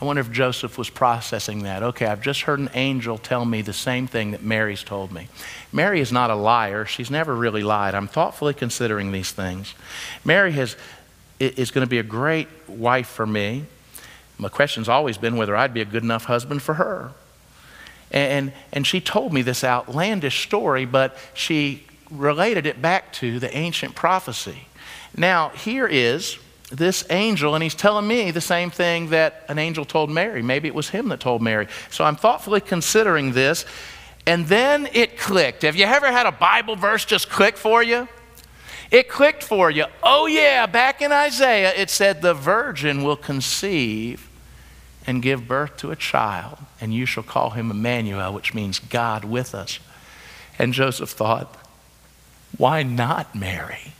I 0.00 0.04
wonder 0.04 0.20
if 0.20 0.30
Joseph 0.30 0.76
was 0.76 0.90
processing 0.90 1.62
that. 1.62 1.82
Okay, 1.82 2.04
I've 2.04 2.20
just 2.20 2.42
heard 2.42 2.58
an 2.58 2.68
angel 2.74 3.16
tell 3.16 3.46
me 3.46 3.62
the 3.62 3.72
same 3.72 4.06
thing 4.06 4.32
that 4.32 4.42
Mary's 4.42 4.82
told 4.82 5.10
me. 5.10 5.28
Mary 5.72 6.00
is 6.00 6.12
not 6.12 6.30
a 6.30 6.34
liar. 6.34 6.84
She's 6.84 7.10
never 7.10 7.34
really 7.34 7.62
lied. 7.62 7.94
I'm 7.94 8.06
thoughtfully 8.06 8.52
considering 8.52 9.10
these 9.10 9.30
things. 9.30 9.74
Mary 10.22 10.52
has, 10.52 10.76
is 11.40 11.70
going 11.70 11.84
to 11.84 11.88
be 11.88 11.98
a 11.98 12.02
great 12.02 12.48
wife 12.68 13.08
for 13.08 13.26
me. 13.26 13.64
My 14.36 14.50
question's 14.50 14.88
always 14.88 15.16
been 15.16 15.38
whether 15.38 15.56
I'd 15.56 15.72
be 15.72 15.80
a 15.80 15.86
good 15.86 16.02
enough 16.02 16.24
husband 16.24 16.60
for 16.60 16.74
her. 16.74 17.12
And, 18.10 18.52
and 18.72 18.86
she 18.86 19.00
told 19.00 19.32
me 19.32 19.40
this 19.40 19.64
outlandish 19.64 20.42
story, 20.42 20.84
but 20.84 21.16
she 21.32 21.84
related 22.10 22.66
it 22.66 22.82
back 22.82 23.14
to 23.14 23.40
the 23.40 23.54
ancient 23.56 23.94
prophecy. 23.94 24.66
Now, 25.16 25.48
here 25.50 25.86
is 25.86 26.38
this 26.70 27.04
angel, 27.10 27.54
and 27.54 27.62
he's 27.62 27.74
telling 27.74 28.06
me 28.06 28.30
the 28.30 28.40
same 28.40 28.70
thing 28.70 29.10
that 29.10 29.44
an 29.48 29.58
angel 29.58 29.84
told 29.84 30.10
Mary. 30.10 30.42
Maybe 30.42 30.66
it 30.68 30.74
was 30.74 30.88
him 30.88 31.08
that 31.08 31.20
told 31.20 31.42
Mary. 31.42 31.68
So 31.90 32.04
I'm 32.04 32.16
thoughtfully 32.16 32.60
considering 32.60 33.32
this. 33.32 33.64
And 34.26 34.46
then 34.46 34.88
it 34.92 35.16
clicked. 35.16 35.62
Have 35.62 35.76
you 35.76 35.84
ever 35.84 36.10
had 36.10 36.26
a 36.26 36.32
Bible 36.32 36.74
verse 36.74 37.04
just 37.04 37.30
click 37.30 37.56
for 37.56 37.82
you? 37.82 38.08
It 38.90 39.08
clicked 39.08 39.42
for 39.42 39.70
you. 39.70 39.84
Oh, 40.02 40.26
yeah, 40.26 40.66
back 40.66 41.00
in 41.00 41.12
Isaiah, 41.12 41.72
it 41.76 41.90
said, 41.90 42.22
The 42.22 42.34
virgin 42.34 43.04
will 43.04 43.16
conceive 43.16 44.28
and 45.06 45.22
give 45.22 45.46
birth 45.46 45.76
to 45.78 45.92
a 45.92 45.96
child, 45.96 46.58
and 46.80 46.92
you 46.92 47.06
shall 47.06 47.22
call 47.22 47.50
him 47.50 47.70
Emmanuel, 47.70 48.32
which 48.32 48.54
means 48.54 48.80
God 48.80 49.24
with 49.24 49.54
us. 49.54 49.78
And 50.58 50.72
Joseph 50.72 51.10
thought, 51.10 51.56
Why 52.56 52.82
not 52.82 53.34
Mary? 53.34 53.92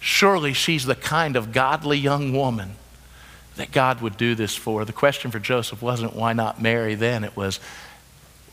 Surely 0.00 0.52
she's 0.52 0.84
the 0.84 0.94
kind 0.94 1.36
of 1.36 1.52
godly 1.52 1.98
young 1.98 2.32
woman 2.32 2.76
that 3.56 3.72
God 3.72 4.00
would 4.00 4.16
do 4.16 4.34
this 4.34 4.54
for. 4.54 4.84
The 4.84 4.92
question 4.92 5.30
for 5.30 5.38
Joseph 5.38 5.82
wasn't, 5.82 6.14
Why 6.14 6.32
not 6.32 6.62
Mary 6.62 6.94
then? 6.94 7.24
It 7.24 7.36
was, 7.36 7.60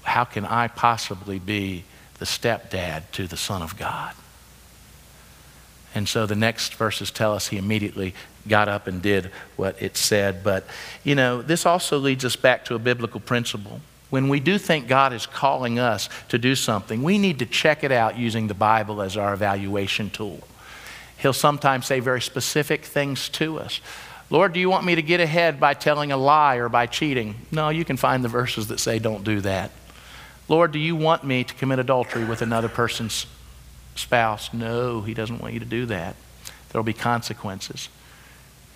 How 0.04 0.26
can 0.26 0.46
I 0.46 0.68
possibly 0.68 1.40
be 1.40 1.84
the 2.20 2.26
stepdad 2.26 3.04
to 3.14 3.28
the 3.28 3.38
Son 3.38 3.62
of 3.62 3.78
God? 3.78 4.16
And 5.94 6.10
so 6.10 6.26
the 6.26 6.36
next 6.36 6.76
verses 6.76 7.10
tell 7.10 7.34
us 7.34 7.48
he 7.48 7.58
immediately 7.58 8.14
got 8.48 8.68
up 8.68 8.86
and 8.86 9.02
did 9.02 9.32
what 9.56 9.82
it 9.82 9.96
said. 9.96 10.44
But, 10.44 10.66
you 11.04 11.16
know, 11.16 11.42
this 11.42 11.66
also 11.66 11.98
leads 11.98 12.26
us 12.26 12.36
back 12.36 12.66
to 12.66 12.76
a 12.76 12.80
biblical 12.80 13.22
principle. 13.22 13.80
When 14.10 14.28
we 14.28 14.40
do 14.40 14.58
think 14.58 14.88
God 14.88 15.14
is 15.14 15.26
calling 15.26 15.80
us 15.80 16.10
to 16.30 16.38
do 16.38 16.54
something, 16.56 17.02
we 17.02 17.18
need 17.18 17.40
to 17.40 17.46
check 17.46 17.84
it 17.84 17.92
out 17.92 18.18
using 18.18 18.48
the 18.48 18.54
Bible 18.54 19.02
as 19.02 19.16
our 19.16 19.34
evaluation 19.34 20.10
tool. 20.10 20.42
He'll 21.18 21.34
sometimes 21.34 21.86
say 21.86 22.00
very 22.00 22.22
specific 22.22 22.86
things 22.86 23.30
to 23.30 23.60
us. 23.60 23.82
Lord, 24.30 24.54
do 24.54 24.60
you 24.60 24.70
want 24.70 24.86
me 24.86 24.96
to 24.96 25.02
get 25.02 25.20
ahead 25.20 25.60
by 25.60 25.74
telling 25.76 26.12
a 26.12 26.18
lie 26.18 26.56
or 26.56 26.68
by 26.68 26.88
cheating? 26.88 27.36
No, 27.52 27.70
you 27.70 27.86
can 27.86 27.98
find 27.98 28.24
the 28.24 28.30
verses 28.30 28.68
that 28.68 28.80
say 28.80 29.00
don't 29.00 29.24
do 29.24 29.42
that. 29.42 29.72
Lord, 30.48 30.72
do 30.72 30.80
you 30.80 30.96
want 30.96 31.24
me 31.24 31.44
to 31.44 31.54
commit 31.54 31.80
adultery 31.80 32.26
with 32.26 32.42
another 32.42 32.70
person's 32.70 33.28
spouse? 33.96 34.54
No, 34.54 35.02
he 35.02 35.14
doesn't 35.14 35.42
want 35.42 35.54
you 35.54 35.60
to 35.60 35.66
do 35.66 35.86
that. 35.88 36.16
There 36.70 36.80
will 36.80 36.84
be 36.84 36.94
consequences. 36.94 37.90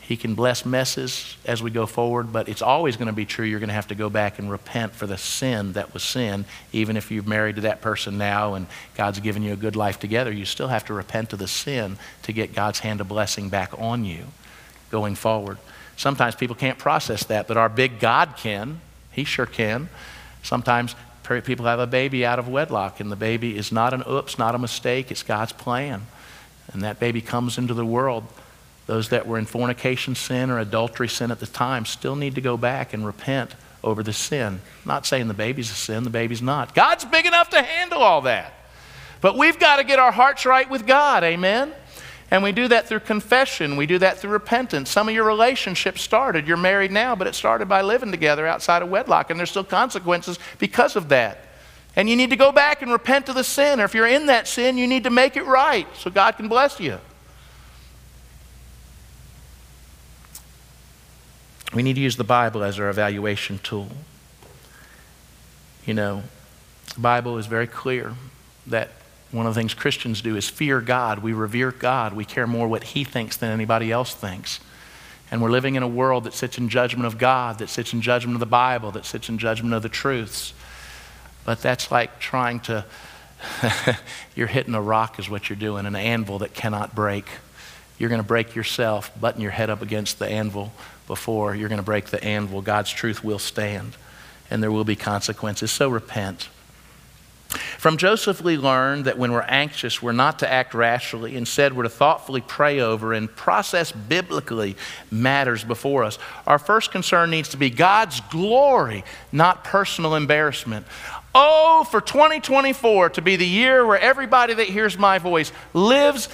He 0.09 0.17
can 0.17 0.33
bless 0.33 0.65
messes 0.65 1.37
as 1.45 1.61
we 1.61 1.69
go 1.69 1.85
forward, 1.85 2.33
but 2.33 2.49
it's 2.49 2.63
always 2.63 2.97
going 2.97 3.09
to 3.09 3.13
be 3.13 3.27
true. 3.27 3.45
You're 3.45 3.59
going 3.59 3.69
to 3.69 3.75
have 3.75 3.89
to 3.89 3.95
go 3.95 4.09
back 4.09 4.39
and 4.39 4.49
repent 4.49 4.93
for 4.93 5.05
the 5.05 5.19
sin 5.19 5.73
that 5.73 5.93
was 5.93 6.01
sin. 6.01 6.45
Even 6.73 6.97
if 6.97 7.11
you've 7.11 7.27
married 7.27 7.57
to 7.57 7.61
that 7.61 7.81
person 7.81 8.17
now 8.17 8.55
and 8.55 8.65
God's 8.95 9.19
given 9.19 9.43
you 9.43 9.53
a 9.53 9.55
good 9.55 9.75
life 9.75 9.99
together, 9.99 10.31
you 10.31 10.45
still 10.45 10.69
have 10.69 10.83
to 10.85 10.95
repent 10.95 11.31
of 11.33 11.37
the 11.37 11.47
sin 11.47 11.99
to 12.23 12.33
get 12.33 12.55
God's 12.55 12.79
hand 12.79 13.01
of 13.01 13.07
blessing 13.07 13.49
back 13.49 13.71
on 13.79 14.03
you 14.03 14.23
going 14.89 15.13
forward. 15.13 15.59
Sometimes 15.95 16.33
people 16.33 16.55
can't 16.55 16.79
process 16.79 17.25
that, 17.25 17.47
but 17.47 17.55
our 17.55 17.69
big 17.69 17.99
God 17.99 18.33
can. 18.35 18.81
He 19.11 19.25
sure 19.25 19.45
can. 19.45 19.89
Sometimes 20.41 20.95
people 21.43 21.67
have 21.67 21.79
a 21.79 21.85
baby 21.85 22.25
out 22.25 22.39
of 22.39 22.47
wedlock, 22.47 22.99
and 22.99 23.11
the 23.11 23.15
baby 23.15 23.55
is 23.55 23.71
not 23.71 23.93
an 23.93 24.01
oops, 24.09 24.39
not 24.39 24.55
a 24.55 24.57
mistake, 24.57 25.11
it's 25.11 25.21
God's 25.21 25.51
plan. 25.51 26.07
And 26.73 26.81
that 26.81 26.99
baby 26.99 27.21
comes 27.21 27.59
into 27.59 27.75
the 27.75 27.85
world 27.85 28.23
those 28.89 29.09
that 29.09 29.27
were 29.27 29.37
in 29.37 29.45
fornication 29.45 30.15
sin 30.15 30.49
or 30.49 30.57
adultery 30.57 31.07
sin 31.07 31.29
at 31.29 31.39
the 31.39 31.45
time 31.45 31.85
still 31.85 32.15
need 32.15 32.33
to 32.33 32.41
go 32.41 32.57
back 32.57 32.91
and 32.91 33.05
repent 33.05 33.53
over 33.83 34.01
the 34.01 34.11
sin. 34.11 34.59
I'm 34.81 34.87
not 34.87 35.05
saying 35.05 35.27
the 35.27 35.35
baby's 35.35 35.69
a 35.69 35.75
sin, 35.75 36.03
the 36.03 36.09
baby's 36.09 36.41
not. 36.41 36.73
God's 36.73 37.05
big 37.05 37.27
enough 37.27 37.51
to 37.51 37.61
handle 37.61 37.99
all 37.99 38.21
that. 38.21 38.51
But 39.21 39.37
we've 39.37 39.59
got 39.59 39.75
to 39.75 39.83
get 39.83 39.99
our 39.99 40.11
hearts 40.11 40.43
right 40.43 40.67
with 40.67 40.87
God, 40.87 41.23
amen? 41.23 41.71
And 42.31 42.41
we 42.41 42.51
do 42.51 42.67
that 42.67 42.87
through 42.87 43.01
confession. 43.01 43.77
We 43.77 43.85
do 43.85 43.99
that 43.99 44.17
through 44.17 44.31
repentance. 44.31 44.89
Some 44.89 45.07
of 45.07 45.13
your 45.13 45.25
relationships 45.25 46.01
started. 46.01 46.47
You're 46.47 46.57
married 46.57 46.91
now, 46.91 47.15
but 47.15 47.27
it 47.27 47.35
started 47.35 47.69
by 47.69 47.83
living 47.83 48.09
together 48.09 48.47
outside 48.47 48.81
of 48.81 48.89
wedlock, 48.89 49.29
and 49.29 49.37
there's 49.37 49.51
still 49.51 49.63
consequences 49.63 50.39
because 50.57 50.95
of 50.95 51.09
that. 51.09 51.45
And 51.95 52.09
you 52.09 52.15
need 52.15 52.31
to 52.31 52.35
go 52.35 52.51
back 52.51 52.81
and 52.81 52.91
repent 52.91 53.29
of 53.29 53.35
the 53.35 53.43
sin, 53.43 53.79
or 53.79 53.83
if 53.83 53.93
you're 53.93 54.07
in 54.07 54.25
that 54.25 54.47
sin, 54.47 54.79
you 54.79 54.87
need 54.87 55.03
to 55.03 55.11
make 55.11 55.37
it 55.37 55.45
right 55.45 55.85
so 55.95 56.09
God 56.09 56.37
can 56.37 56.47
bless 56.47 56.79
you. 56.79 56.97
We 61.73 61.83
need 61.83 61.95
to 61.95 62.01
use 62.01 62.17
the 62.17 62.23
Bible 62.23 62.63
as 62.63 62.79
our 62.79 62.89
evaluation 62.89 63.59
tool. 63.59 63.89
You 65.85 65.93
know, 65.93 66.23
the 66.95 66.99
Bible 66.99 67.37
is 67.37 67.45
very 67.45 67.67
clear 67.67 68.13
that 68.67 68.89
one 69.31 69.45
of 69.45 69.53
the 69.53 69.59
things 69.59 69.75
Christians 69.75 70.21
do 70.21 70.35
is 70.35 70.49
fear 70.49 70.81
God. 70.81 71.19
We 71.19 71.33
revere 71.33 71.71
God. 71.71 72.13
We 72.13 72.25
care 72.25 72.47
more 72.47 72.67
what 72.67 72.83
He 72.83 73.03
thinks 73.03 73.37
than 73.37 73.51
anybody 73.51 73.91
else 73.91 74.13
thinks. 74.13 74.59
And 75.31 75.43
we're 75.43 75.51
living 75.51 75.75
in 75.75 75.83
a 75.83 75.87
world 75.87 76.23
that 76.23 76.33
sits 76.33 76.57
in 76.57 76.69
judgment 76.69 77.05
of 77.05 77.19
God, 77.19 77.59
that 77.59 77.69
sits 77.69 77.93
in 77.93 78.01
judgment 78.01 78.35
of 78.35 78.39
the 78.39 78.47
Bible, 78.47 78.91
that 78.91 79.05
sits 79.05 79.29
in 79.29 79.37
judgment 79.37 79.75
of 79.75 79.83
the 79.83 79.89
truths. 79.89 80.53
But 81.45 81.61
that's 81.61 81.91
like 81.91 82.19
trying 82.19 82.61
to, 82.61 82.85
you're 84.35 84.47
hitting 84.47 84.73
a 84.73 84.81
rock, 84.81 85.19
is 85.19 85.29
what 85.29 85.47
you're 85.47 85.57
doing, 85.57 85.85
an 85.85 85.95
anvil 85.95 86.39
that 86.39 86.55
cannot 86.55 86.95
break. 86.95 87.25
You're 87.99 88.09
going 88.09 88.21
to 88.21 88.27
break 88.27 88.55
yourself, 88.55 89.11
button 89.19 89.41
your 89.41 89.51
head 89.51 89.69
up 89.69 89.81
against 89.81 90.17
the 90.17 90.27
anvil 90.27 90.71
before 91.05 91.53
you're 91.53 91.69
going 91.69 91.79
to 91.79 91.85
break 91.85 92.05
the 92.05 92.23
anvil. 92.23 92.61
God's 92.61 92.89
truth 92.89 93.23
will 93.23 93.39
stand, 93.39 93.95
and 94.49 94.63
there 94.63 94.71
will 94.71 94.85
be 94.85 94.95
consequences. 94.95 95.69
So 95.69 95.89
repent. 95.89 96.49
From 97.79 97.97
Joseph, 97.97 98.43
we 98.43 98.57
learn 98.57 99.03
that 99.03 99.17
when 99.17 99.31
we're 99.31 99.41
anxious, 99.41 100.03
we're 100.03 100.11
not 100.11 100.39
to 100.39 100.51
act 100.51 100.75
rashly. 100.75 101.35
Instead, 101.35 101.75
we're 101.75 101.83
to 101.83 101.89
thoughtfully 101.89 102.41
pray 102.41 102.79
over 102.79 103.11
and 103.11 103.33
process 103.33 103.91
biblically 103.91 104.75
matters 105.09 105.63
before 105.63 106.03
us. 106.03 106.19
Our 106.45 106.59
first 106.59 106.91
concern 106.91 107.31
needs 107.31 107.49
to 107.49 107.57
be 107.57 107.71
God's 107.71 108.21
glory, 108.29 109.03
not 109.31 109.63
personal 109.63 110.13
embarrassment. 110.13 110.85
Oh, 111.33 111.87
for 111.89 112.01
2024 112.01 113.11
to 113.11 113.21
be 113.21 113.35
the 113.35 113.47
year 113.47 113.83
where 113.85 113.99
everybody 113.99 114.53
that 114.55 114.67
hears 114.67 114.97
my 114.97 115.17
voice 115.17 115.51
lives 115.73 116.29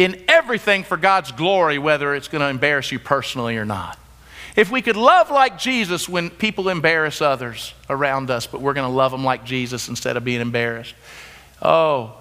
in 0.00 0.24
everything 0.28 0.82
for 0.82 0.96
God's 0.96 1.30
glory, 1.30 1.78
whether 1.78 2.14
it's 2.14 2.28
going 2.28 2.40
to 2.40 2.48
embarrass 2.48 2.90
you 2.90 2.98
personally 2.98 3.58
or 3.58 3.66
not. 3.66 3.98
If 4.56 4.70
we 4.70 4.80
could 4.80 4.96
love 4.96 5.30
like 5.30 5.58
Jesus 5.58 6.08
when 6.08 6.30
people 6.30 6.70
embarrass 6.70 7.20
others 7.20 7.74
around 7.90 8.30
us, 8.30 8.46
but 8.46 8.62
we're 8.62 8.72
going 8.72 8.88
to 8.88 8.96
love 8.96 9.12
them 9.12 9.24
like 9.24 9.44
Jesus 9.44 9.88
instead 9.88 10.16
of 10.16 10.24
being 10.24 10.40
embarrassed. 10.40 10.94
Oh, 11.60 12.16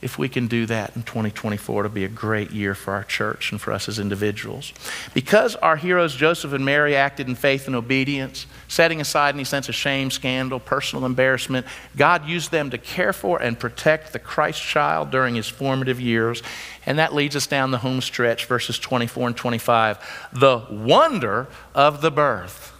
if 0.00 0.16
we 0.16 0.28
can 0.28 0.46
do 0.46 0.64
that 0.66 0.94
in 0.94 1.02
2024, 1.02 1.84
it'll 1.84 1.92
be 1.92 2.04
a 2.04 2.08
great 2.08 2.52
year 2.52 2.76
for 2.76 2.94
our 2.94 3.02
church 3.02 3.50
and 3.50 3.60
for 3.60 3.72
us 3.72 3.88
as 3.88 3.98
individuals. 3.98 4.72
Because 5.12 5.56
our 5.56 5.74
heroes, 5.76 6.14
Joseph 6.14 6.52
and 6.52 6.64
Mary, 6.64 6.94
acted 6.94 7.26
in 7.26 7.34
faith 7.34 7.66
and 7.66 7.74
obedience, 7.74 8.46
setting 8.68 9.00
aside 9.00 9.34
any 9.34 9.42
sense 9.42 9.68
of 9.68 9.74
shame, 9.74 10.12
scandal, 10.12 10.60
personal 10.60 11.04
embarrassment, 11.04 11.66
God 11.96 12.28
used 12.28 12.52
them 12.52 12.70
to 12.70 12.78
care 12.78 13.12
for 13.12 13.42
and 13.42 13.58
protect 13.58 14.12
the 14.12 14.20
Christ 14.20 14.62
child 14.62 15.10
during 15.10 15.34
his 15.34 15.48
formative 15.48 16.00
years. 16.00 16.44
And 16.86 17.00
that 17.00 17.12
leads 17.12 17.34
us 17.34 17.48
down 17.48 17.72
the 17.72 17.78
home 17.78 18.00
stretch, 18.00 18.44
verses 18.44 18.78
24 18.78 19.28
and 19.28 19.36
25. 19.36 20.28
The 20.32 20.64
wonder 20.70 21.48
of 21.74 22.02
the 22.02 22.12
birth. 22.12 22.72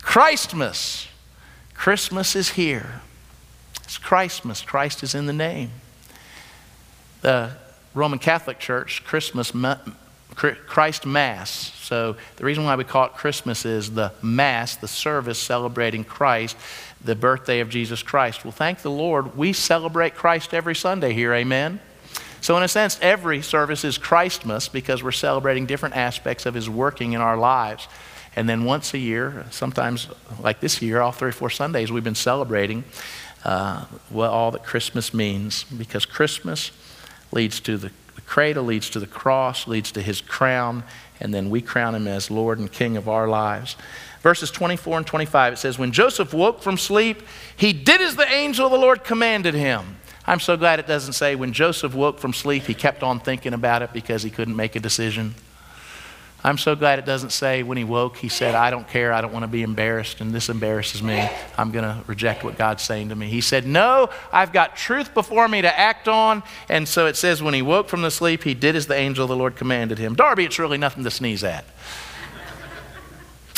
Christmas. 0.00 1.08
Christmas 1.74 2.34
is 2.34 2.50
here. 2.50 3.02
It's 3.84 3.98
Christmas. 3.98 4.62
Christ 4.62 5.02
is 5.02 5.14
in 5.14 5.26
the 5.26 5.34
name 5.34 5.72
the 7.20 7.50
Roman 7.94 8.18
Catholic 8.18 8.58
Church 8.58 9.04
Christmas 9.04 9.52
Christ 10.34 11.04
Mass. 11.04 11.50
So 11.82 12.16
the 12.36 12.44
reason 12.44 12.64
why 12.64 12.76
we 12.76 12.84
call 12.84 13.06
it 13.06 13.14
Christmas 13.14 13.64
is 13.64 13.92
the 13.92 14.12
Mass, 14.22 14.76
the 14.76 14.86
service 14.86 15.38
celebrating 15.38 16.04
Christ, 16.04 16.56
the 17.04 17.16
birthday 17.16 17.60
of 17.60 17.68
Jesus 17.70 18.02
Christ. 18.02 18.44
Well, 18.44 18.52
thank 18.52 18.82
the 18.82 18.90
Lord, 18.90 19.36
we 19.36 19.52
celebrate 19.52 20.14
Christ 20.14 20.54
every 20.54 20.76
Sunday 20.76 21.12
here. 21.12 21.34
Amen. 21.34 21.80
So, 22.40 22.56
in 22.56 22.62
a 22.62 22.68
sense, 22.68 22.98
every 23.02 23.42
service 23.42 23.84
is 23.84 23.98
Christmas 23.98 24.68
because 24.68 25.02
we're 25.02 25.10
celebrating 25.10 25.66
different 25.66 25.96
aspects 25.96 26.46
of 26.46 26.54
His 26.54 26.70
working 26.70 27.14
in 27.14 27.20
our 27.20 27.36
lives. 27.36 27.88
And 28.36 28.48
then 28.48 28.64
once 28.64 28.94
a 28.94 28.98
year, 28.98 29.44
sometimes 29.50 30.06
like 30.38 30.60
this 30.60 30.80
year, 30.80 31.00
all 31.00 31.10
three 31.10 31.30
or 31.30 31.32
four 31.32 31.50
Sundays, 31.50 31.90
we've 31.90 32.04
been 32.04 32.14
celebrating 32.14 32.84
uh, 33.44 33.86
what 34.10 34.30
all 34.30 34.52
that 34.52 34.62
Christmas 34.62 35.12
means 35.12 35.64
because 35.64 36.06
Christmas 36.06 36.70
leads 37.32 37.60
to 37.60 37.76
the, 37.76 37.90
the 38.14 38.20
cradle, 38.22 38.64
leads 38.64 38.90
to 38.90 39.00
the 39.00 39.06
cross, 39.06 39.66
leads 39.66 39.92
to 39.92 40.02
his 40.02 40.20
crown, 40.20 40.84
and 41.20 41.32
then 41.34 41.50
we 41.50 41.60
crown 41.60 41.94
him 41.94 42.06
as 42.06 42.30
Lord 42.30 42.58
and 42.58 42.70
King 42.70 42.96
of 42.96 43.08
our 43.08 43.28
lives. 43.28 43.76
Verses 44.20 44.50
24 44.50 44.98
and 44.98 45.06
25, 45.06 45.52
it 45.52 45.56
says, 45.56 45.78
When 45.78 45.92
Joseph 45.92 46.34
woke 46.34 46.60
from 46.60 46.76
sleep, 46.76 47.22
he 47.56 47.72
did 47.72 48.00
as 48.00 48.16
the 48.16 48.30
angel 48.30 48.66
of 48.66 48.72
the 48.72 48.78
Lord 48.78 49.04
commanded 49.04 49.54
him. 49.54 49.96
I'm 50.26 50.40
so 50.40 50.56
glad 50.56 50.78
it 50.78 50.86
doesn't 50.86 51.14
say 51.14 51.36
when 51.36 51.52
Joseph 51.52 51.94
woke 51.94 52.18
from 52.18 52.34
sleep, 52.34 52.64
he 52.64 52.74
kept 52.74 53.02
on 53.02 53.20
thinking 53.20 53.54
about 53.54 53.82
it 53.82 53.92
because 53.92 54.22
he 54.22 54.30
couldn't 54.30 54.56
make 54.56 54.76
a 54.76 54.80
decision. 54.80 55.34
I'm 56.44 56.56
so 56.56 56.76
glad 56.76 57.00
it 57.00 57.04
doesn't 57.04 57.30
say 57.30 57.64
when 57.64 57.76
he 57.76 57.82
woke, 57.82 58.16
he 58.16 58.28
said, 58.28 58.54
I 58.54 58.70
don't 58.70 58.86
care, 58.86 59.12
I 59.12 59.20
don't 59.20 59.32
want 59.32 59.42
to 59.42 59.48
be 59.48 59.62
embarrassed, 59.62 60.20
and 60.20 60.32
this 60.32 60.48
embarrasses 60.48 61.02
me. 61.02 61.28
I'm 61.56 61.72
going 61.72 61.84
to 61.84 62.04
reject 62.06 62.44
what 62.44 62.56
God's 62.56 62.84
saying 62.84 63.08
to 63.08 63.16
me. 63.16 63.28
He 63.28 63.40
said, 63.40 63.66
No, 63.66 64.08
I've 64.32 64.52
got 64.52 64.76
truth 64.76 65.14
before 65.14 65.48
me 65.48 65.62
to 65.62 65.78
act 65.78 66.06
on. 66.06 66.44
And 66.68 66.86
so 66.86 67.06
it 67.06 67.16
says, 67.16 67.42
when 67.42 67.54
he 67.54 67.62
woke 67.62 67.88
from 67.88 68.02
the 68.02 68.10
sleep, 68.10 68.44
he 68.44 68.54
did 68.54 68.76
as 68.76 68.86
the 68.86 68.94
angel 68.94 69.24
of 69.24 69.28
the 69.30 69.36
Lord 69.36 69.56
commanded 69.56 69.98
him. 69.98 70.14
Darby, 70.14 70.44
it's 70.44 70.60
really 70.60 70.78
nothing 70.78 71.02
to 71.02 71.10
sneeze 71.10 71.42
at. 71.42 71.64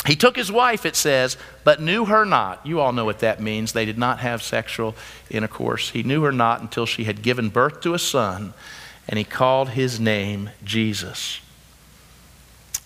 He 0.07 0.15
took 0.15 0.35
his 0.35 0.51
wife, 0.51 0.83
it 0.83 0.95
says, 0.95 1.37
but 1.63 1.79
knew 1.79 2.05
her 2.05 2.25
not. 2.25 2.65
You 2.65 2.79
all 2.79 2.91
know 2.91 3.05
what 3.05 3.19
that 3.19 3.39
means. 3.39 3.73
They 3.73 3.85
did 3.85 3.99
not 3.99 4.19
have 4.19 4.41
sexual 4.41 4.95
intercourse. 5.29 5.91
He 5.91 6.01
knew 6.01 6.23
her 6.23 6.31
not 6.31 6.61
until 6.61 6.87
she 6.87 7.03
had 7.03 7.21
given 7.21 7.49
birth 7.49 7.81
to 7.81 7.93
a 7.93 7.99
son, 7.99 8.55
and 9.07 9.19
he 9.19 9.23
called 9.23 9.69
his 9.69 9.99
name 9.99 10.49
Jesus. 10.63 11.39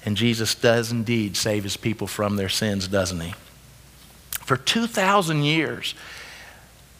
And 0.05 0.15
Jesus 0.15 0.53
does 0.53 0.91
indeed 0.91 1.35
save 1.35 1.63
his 1.63 1.77
people 1.77 2.05
from 2.05 2.35
their 2.35 2.49
sins, 2.49 2.87
doesn't 2.87 3.19
he? 3.19 3.33
For 4.29 4.55
2,000 4.55 5.43
years, 5.43 5.95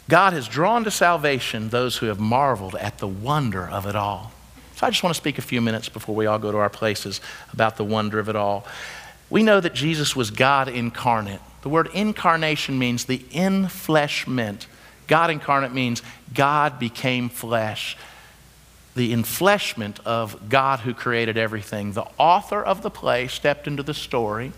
God 0.09 0.33
has 0.33 0.47
drawn 0.47 0.83
to 0.83 0.91
salvation 0.91 1.69
those 1.69 1.97
who 1.97 2.07
have 2.07 2.19
marveled 2.19 2.75
at 2.75 2.97
the 2.97 3.07
wonder 3.07 3.67
of 3.67 3.85
it 3.85 3.95
all. 3.95 4.31
So 4.75 4.87
I 4.87 4.89
just 4.89 5.03
want 5.03 5.15
to 5.15 5.21
speak 5.21 5.37
a 5.37 5.43
few 5.43 5.61
minutes 5.61 5.87
before 5.87 6.15
we 6.15 6.25
all 6.25 6.39
go 6.39 6.51
to 6.51 6.57
our 6.57 6.69
places 6.69 7.21
about 7.53 7.77
the 7.77 7.83
wonder 7.83 8.19
of 8.19 8.27
it 8.27 8.35
all. 8.35 8.65
We 9.29 9.43
know 9.43 9.59
that 9.59 9.73
Jesus 9.73 10.15
was 10.15 10.31
God 10.31 10.67
incarnate. 10.67 11.39
The 11.61 11.69
word 11.69 11.89
incarnation 11.93 12.77
means 12.77 13.05
the 13.05 13.19
infleshment. 13.19 14.65
God 15.07 15.29
incarnate 15.29 15.73
means 15.73 16.01
God 16.33 16.77
became 16.79 17.29
flesh 17.29 17.95
the 18.95 19.13
enfleshment 19.13 19.99
of 20.05 20.49
God 20.49 20.79
who 20.79 20.93
created 20.93 21.37
everything. 21.37 21.91
The 21.91 22.07
author 22.17 22.63
of 22.63 22.81
the 22.81 22.89
play 22.89 23.27
stepped 23.27 23.67
into 23.67 23.83
the 23.83 23.93
story. 23.93 24.53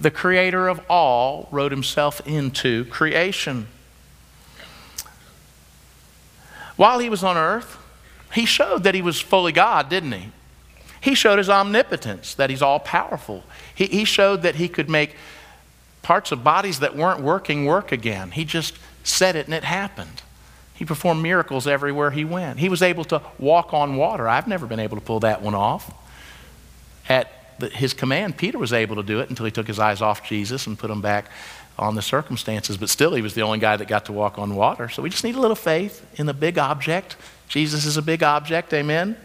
The 0.00 0.10
creator 0.10 0.68
of 0.68 0.80
all 0.90 1.48
wrote 1.50 1.72
himself 1.72 2.20
into 2.26 2.84
creation. 2.86 3.68
While 6.76 6.98
he 6.98 7.08
was 7.08 7.24
on 7.24 7.36
earth, 7.36 7.78
he 8.34 8.44
showed 8.44 8.82
that 8.82 8.94
he 8.94 9.02
was 9.02 9.20
fully 9.20 9.52
God, 9.52 9.88
didn't 9.88 10.12
he? 10.12 10.28
He 11.00 11.14
showed 11.14 11.38
his 11.38 11.48
omnipotence, 11.48 12.34
that 12.34 12.50
he's 12.50 12.62
all 12.62 12.80
powerful. 12.80 13.44
He, 13.74 13.86
he 13.86 14.04
showed 14.04 14.42
that 14.42 14.56
he 14.56 14.68
could 14.68 14.90
make 14.90 15.16
parts 16.02 16.32
of 16.32 16.42
bodies 16.42 16.80
that 16.80 16.96
weren't 16.96 17.20
working 17.20 17.64
work 17.64 17.92
again. 17.92 18.32
He 18.32 18.44
just 18.44 18.76
said 19.04 19.36
it 19.36 19.46
and 19.46 19.54
it 19.54 19.64
happened. 19.64 20.22
He 20.76 20.84
performed 20.84 21.22
miracles 21.22 21.66
everywhere 21.66 22.10
he 22.10 22.24
went. 22.24 22.58
He 22.58 22.68
was 22.68 22.82
able 22.82 23.04
to 23.06 23.22
walk 23.38 23.72
on 23.72 23.96
water. 23.96 24.28
I've 24.28 24.46
never 24.46 24.66
been 24.66 24.80
able 24.80 24.96
to 24.96 25.02
pull 25.02 25.20
that 25.20 25.42
one 25.42 25.54
off. 25.54 25.92
At 27.08 27.30
the, 27.58 27.68
his 27.70 27.94
command, 27.94 28.36
Peter 28.36 28.58
was 28.58 28.72
able 28.72 28.96
to 28.96 29.02
do 29.02 29.20
it 29.20 29.30
until 29.30 29.46
he 29.46 29.52
took 29.52 29.66
his 29.66 29.78
eyes 29.78 30.02
off 30.02 30.28
Jesus 30.28 30.66
and 30.66 30.78
put 30.78 30.88
them 30.88 31.00
back 31.00 31.30
on 31.78 31.94
the 31.94 32.02
circumstances. 32.02 32.76
But 32.76 32.90
still, 32.90 33.14
he 33.14 33.22
was 33.22 33.34
the 33.34 33.42
only 33.42 33.58
guy 33.58 33.76
that 33.76 33.88
got 33.88 34.04
to 34.06 34.12
walk 34.12 34.38
on 34.38 34.54
water. 34.54 34.88
So 34.88 35.02
we 35.02 35.08
just 35.08 35.24
need 35.24 35.34
a 35.34 35.40
little 35.40 35.56
faith 35.56 36.06
in 36.18 36.26
the 36.26 36.34
big 36.34 36.58
object. 36.58 37.16
Jesus 37.48 37.86
is 37.86 37.96
a 37.96 38.02
big 38.02 38.22
object, 38.22 38.72
amen? 38.74 39.16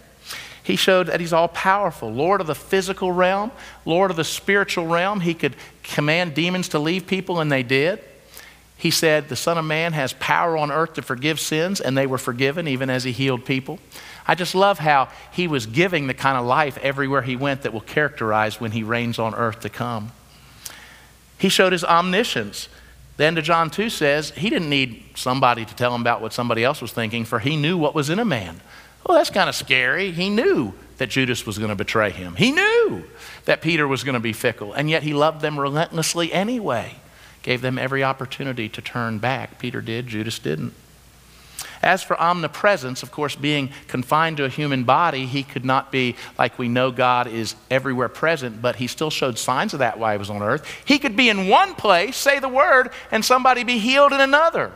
He 0.64 0.76
showed 0.76 1.08
that 1.08 1.20
he's 1.20 1.34
all 1.34 1.48
powerful, 1.48 2.14
Lord 2.14 2.40
of 2.40 2.48
the 2.48 2.56
physical 2.56 3.12
realm, 3.12 3.52
Lord 3.84 4.12
of 4.12 4.18
the 4.18 4.24
spiritual 4.24 4.88
realm. 4.88 5.22
He 5.22 5.34
could 5.34 5.56
command 5.84 6.34
demons 6.34 6.70
to 6.70 6.80
leave 6.80 7.08
people, 7.08 7.42
and 7.42 7.52
they 7.52 7.64
did. 7.64 8.00
He 8.82 8.90
said, 8.90 9.30
The 9.30 9.36
Son 9.36 9.60
of 9.60 9.66
Man 9.66 9.94
has 9.94 10.14
power 10.14 10.58
on 10.58 10.72
earth 10.72 10.96
to 10.96 11.04
forgive 11.04 11.40
sins, 11.40 11.80
and 11.80 11.96
they 11.96 12.08
were 12.08 12.18
forgiven 12.18 12.68
even 12.68 12.90
as 12.90 13.04
he 13.04 13.12
healed 13.12 13.46
people. 13.46 13.78
I 14.28 14.34
just 14.34 14.56
love 14.56 14.80
how 14.80 15.10
he 15.32 15.48
was 15.48 15.68
giving 15.68 16.08
the 16.08 16.16
kind 16.16 16.36
of 16.36 16.48
life 16.48 16.80
everywhere 16.80 17.22
he 17.22 17.36
went 17.36 17.62
that 17.62 17.74
will 17.74 17.82
characterize 17.82 18.60
when 18.60 18.72
he 18.72 18.82
reigns 18.82 19.20
on 19.20 19.36
earth 19.36 19.60
to 19.60 19.70
come. 19.70 20.14
He 21.38 21.48
showed 21.48 21.74
his 21.74 21.84
omniscience. 21.84 22.70
The 23.18 23.26
end 23.26 23.38
of 23.38 23.44
John 23.44 23.70
2 23.70 23.92
says 23.92 24.32
he 24.32 24.50
didn't 24.50 24.72
need 24.72 25.04
somebody 25.14 25.64
to 25.64 25.76
tell 25.76 25.94
him 25.94 26.02
about 26.02 26.24
what 26.24 26.34
somebody 26.34 26.64
else 26.64 26.82
was 26.82 26.92
thinking, 26.92 27.24
for 27.24 27.38
he 27.38 27.58
knew 27.58 27.78
what 27.78 27.94
was 27.94 28.10
in 28.10 28.18
a 28.18 28.26
man. 28.26 28.62
Well, 29.06 29.16
that's 29.16 29.30
kind 29.30 29.48
of 29.48 29.54
scary. 29.54 30.10
He 30.10 30.32
knew 30.32 30.74
that 30.98 31.12
Judas 31.12 31.46
was 31.46 31.60
going 31.60 31.70
to 31.70 31.76
betray 31.76 32.10
him, 32.10 32.36
he 32.36 32.52
knew 32.52 33.04
that 33.46 33.62
Peter 33.62 33.88
was 33.88 34.04
going 34.04 34.16
to 34.16 34.20
be 34.20 34.34
fickle, 34.34 34.74
and 34.74 34.90
yet 34.90 35.04
he 35.04 35.14
loved 35.14 35.42
them 35.42 35.60
relentlessly 35.60 36.34
anyway 36.34 36.96
gave 37.44 37.62
them 37.62 37.78
every 37.78 38.04
opportunity 38.04 38.70
to 38.70 38.82
turn 38.82 39.18
back. 39.18 39.60
Peter 39.60 39.82
did, 39.82 40.08
Judas 40.08 40.40
didn't. 40.40 40.74
As 41.82 42.04
for 42.04 42.20
omnipresence, 42.20 43.02
of 43.02 43.12
course, 43.12 43.36
being 43.36 43.72
confined 43.88 44.38
to 44.38 44.46
a 44.46 44.50
human 44.50 44.84
body, 44.84 45.26
he 45.26 45.42
could 45.42 45.66
not 45.66 45.92
be 45.92 46.16
like 46.38 46.60
we 46.60 46.68
know 46.68 46.92
God 46.92 47.28
is 47.28 47.56
everywhere 47.72 48.10
present, 48.10 48.62
but 48.62 48.76
he 48.76 48.86
still 48.88 49.10
showed 49.10 49.40
signs 49.40 49.74
of 49.74 49.80
that 49.80 49.98
while 49.98 50.12
he 50.12 50.20
was 50.20 50.30
on 50.30 50.44
earth. 50.44 50.66
He 50.86 51.00
could 51.00 51.16
be 51.16 51.30
in 51.30 51.48
one 51.48 51.74
place, 51.74 52.18
say 52.18 52.40
the 52.40 52.50
word, 52.50 52.92
and 53.12 53.26
somebody 53.26 53.64
be 53.64 53.80
healed 53.80 54.14
in 54.14 54.22
another. 54.22 54.72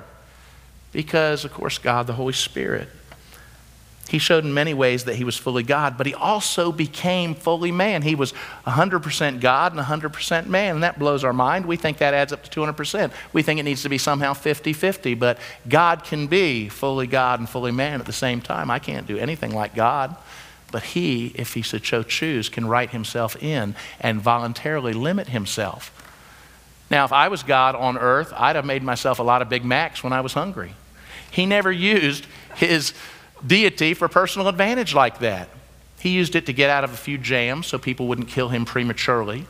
Because, 0.92 1.46
of 1.46 1.54
course, 1.54 1.78
God, 1.78 2.08
the 2.08 2.14
Holy 2.14 2.34
Spirit, 2.34 2.90
he 4.08 4.20
showed 4.20 4.44
in 4.44 4.54
many 4.54 4.74
ways 4.74 5.06
that 5.06 5.16
he 5.16 5.24
was 5.24 5.36
fully 5.36 5.64
God, 5.64 5.98
but 5.98 6.06
he 6.06 6.14
also 6.14 6.72
became 6.72 7.34
fully 7.34 7.72
man. 7.72 8.04
He 8.04 8.14
was 8.14 8.34
100% 8.68 9.40
God 9.42 9.72
and 9.76 9.82
100% 9.82 10.46
man, 10.46 10.76
and 10.76 10.84
that 10.84 11.00
blows 11.00 11.24
our 11.24 11.34
mind. 11.34 11.66
We 11.66 11.76
think 11.76 11.98
that 11.98 12.14
adds 12.14 12.32
up 12.32 12.44
to 12.44 12.62
200%. 12.62 13.12
We 13.34 13.42
think 13.42 13.60
it 13.60 13.64
needs 13.64 13.82
to 13.82 13.90
be 13.90 13.98
somehow 13.98 14.34
50 14.34 14.74
50, 14.74 15.16
but 15.16 15.40
God 15.68 16.04
can 16.04 16.28
be 16.28 16.70
fully 16.70 17.08
God 17.08 17.40
and 17.40 17.50
fully 17.50 17.72
man 17.72 18.00
at 18.00 18.06
the 18.06 18.14
same 18.14 18.42
time. 18.42 18.70
I 18.70 18.78
can't 18.78 19.08
do 19.08 19.18
anything 19.18 19.56
like 19.56 19.74
God, 19.74 20.16
but 20.72 20.84
he, 20.84 21.32
if 21.36 21.56
he 21.56 21.64
should 21.64 21.86
so 21.86 22.04
choose, 22.04 22.48
can 22.48 22.68
write 22.68 22.92
himself 22.92 23.42
in 23.42 23.76
and 24.00 24.22
voluntarily 24.22 24.94
limit 24.94 25.30
himself. 25.30 25.92
Now, 26.92 27.06
if 27.06 27.12
I 27.12 27.30
was 27.30 27.42
God 27.42 27.74
on 27.74 27.98
earth, 27.98 28.32
I'd 28.36 28.56
have 28.56 28.66
made 28.66 28.84
myself 28.84 29.18
a 29.18 29.24
lot 29.24 29.42
of 29.42 29.50
Big 29.50 29.66
Macs 29.66 30.04
when 30.04 30.14
I 30.14 30.22
was 30.22 30.34
hungry. 30.34 30.76
He 31.32 31.48
never 31.48 31.72
used 31.72 32.28
his 32.56 32.94
deity 33.46 33.94
for 33.94 34.08
personal 34.08 34.48
advantage 34.48 34.94
like 34.94 35.20
that. 35.20 35.50
He 36.00 36.10
used 36.10 36.36
it 36.36 36.46
to 36.46 36.54
get 36.54 36.70
out 36.70 36.84
of 36.84 36.94
a 36.94 36.98
few 36.98 37.18
jams 37.18 37.68
so 37.68 37.78
people 37.78 38.08
wouldn't 38.08 38.28
kill 38.28 38.50
him 38.50 38.66
prematurely. 38.66 39.48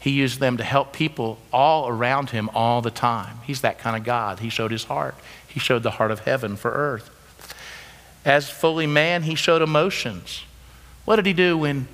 He 0.00 0.10
used 0.10 0.38
them 0.38 0.58
to 0.58 0.64
help 0.64 0.92
people 0.92 1.38
all 1.52 1.88
around 1.88 2.30
him 2.30 2.50
all 2.54 2.82
the 2.82 2.90
time. 2.90 3.38
He's 3.46 3.62
that 3.62 3.78
kind 3.78 3.96
of 3.96 4.04
God. 4.04 4.40
He 4.40 4.50
showed 4.50 4.70
his 4.70 4.84
heart, 4.84 5.14
he 5.48 5.60
showed 5.60 5.82
the 5.82 5.92
heart 5.92 6.10
of 6.10 6.20
heaven 6.20 6.56
for 6.56 6.70
earth. 6.70 7.10
As 8.24 8.48
fully 8.48 8.86
man, 8.86 9.22
he 9.24 9.34
showed 9.34 9.62
emotions. 9.62 10.44
What 11.04 11.16
did 11.16 11.26
he 11.26 11.32
do 11.32 11.58
when 11.58 11.88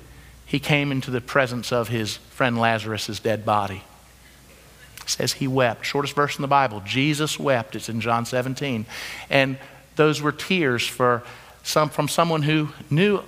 he 0.45 0.59
came 0.59 0.91
into 0.91 1.11
the 1.11 1.21
presence 1.21 1.71
of 1.71 1.89
his 1.89 2.17
friend 2.17 2.57
Lazarus' 2.57 3.19
dead 3.19 3.45
body? 3.45 3.83
It 5.01 5.09
says 5.09 5.33
he 5.33 5.47
wept. 5.47 5.85
Shortest 5.85 6.15
verse 6.15 6.37
in 6.37 6.41
the 6.41 6.47
Bible. 6.47 6.81
Jesus 6.85 7.37
wept. 7.37 7.75
It's 7.75 7.89
in 7.89 7.99
John 7.99 8.25
17. 8.25 8.85
And 9.29 9.57
those 9.95 10.21
were 10.21 10.31
tears 10.31 10.87
for 10.87 11.23
some, 11.63 11.89
from 11.89 12.07
someone 12.07 12.43
who 12.43 12.69
knew 12.89 13.23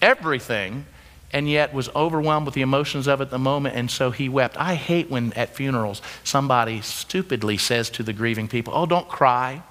everything 0.00 0.86
and 1.32 1.50
yet 1.50 1.74
was 1.74 1.88
overwhelmed 1.94 2.46
with 2.46 2.54
the 2.54 2.62
emotions 2.62 3.06
of 3.06 3.20
it 3.20 3.24
at 3.24 3.30
the 3.30 3.38
moment, 3.38 3.74
and 3.74 3.90
so 3.90 4.10
he 4.10 4.28
wept. 4.28 4.56
I 4.56 4.74
hate 4.74 5.10
when 5.10 5.32
at 5.34 5.54
funerals 5.54 6.00
somebody 6.24 6.80
stupidly 6.80 7.58
says 7.58 7.90
to 7.90 8.02
the 8.02 8.12
grieving 8.12 8.48
people, 8.48 8.72
Oh, 8.74 8.86
don't 8.86 9.08
cry. 9.08 9.62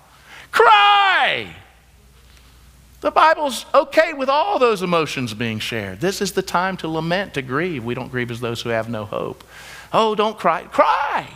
Cry! 0.52 1.56
The 3.02 3.12
Bible's 3.12 3.66
okay 3.74 4.14
with 4.14 4.30
all 4.30 4.60
those 4.60 4.82
emotions 4.82 5.34
being 5.34 5.60
shared. 5.60 6.02
This 6.02 6.22
is 6.22 6.34
the 6.34 6.42
time 6.42 6.76
to 6.78 6.88
lament, 6.88 7.34
to 7.36 7.42
grieve. 7.42 7.84
We 7.84 7.94
don't 7.94 8.10
grieve 8.10 8.32
as 8.32 8.42
those 8.42 8.62
who 8.62 8.70
have 8.70 8.90
no 8.90 9.06
hope. 9.06 9.44
Oh, 9.94 10.16
don't 10.16 10.38
cry. 10.38 10.64
Cry! 10.64 11.28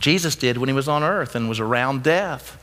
Jesus 0.00 0.34
did 0.34 0.58
when 0.58 0.68
he 0.68 0.74
was 0.74 0.88
on 0.88 1.02
earth 1.02 1.34
and 1.34 1.48
was 1.48 1.60
around 1.60 2.02
death. 2.02 2.56